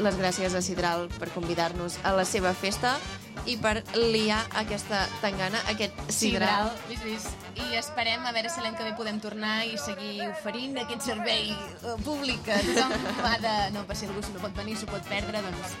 [0.00, 2.98] les gràcies a Sidral per convidar-nos a la seva festa
[3.46, 6.70] i per liar aquesta tangana, aquest Sidral.
[6.88, 7.42] Sidral.
[7.54, 11.52] I esperem a veure si l'any que ve podem tornar i seguir oferint aquest servei
[11.52, 12.94] eh, públic que tothom
[13.28, 13.54] ha de...
[13.76, 15.76] No, per si algú no pot venir, s'ho pot perdre, doncs...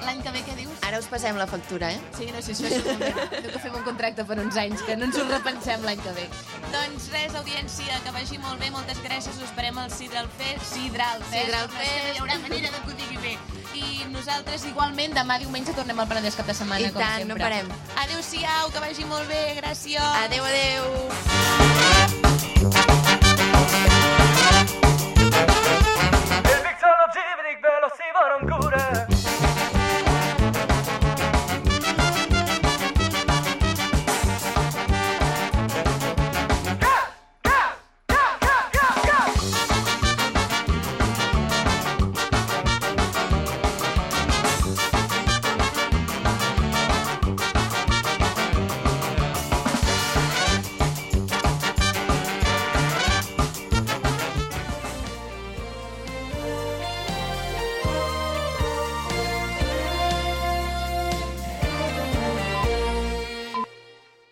[0.00, 0.80] L'any que ve què dius?
[0.88, 2.00] Ara us passem la factura, eh?
[2.16, 5.18] Sí, no sé, això és que fem un contracte per uns anys, que no ens
[5.20, 6.26] ho repensem l'any que ve.
[6.72, 10.70] Doncs res, audiència, que vagi molt bé, moltes gràcies, us esperem al Sidral Fest.
[10.72, 11.36] Sidral Fest.
[11.36, 12.06] Sidral Fest.
[12.06, 15.98] No hi haurà manera de que ho digui bé i nosaltres igualment demà diumenge tornem
[16.00, 17.34] al Penedès cap de setmana, I com tant, sempre.
[17.34, 17.66] no parem.
[18.04, 20.02] Adéu-siau, que vagi molt bé, gràcies.
[20.24, 20.84] Adéu, adéu.
[26.60, 28.59] Big John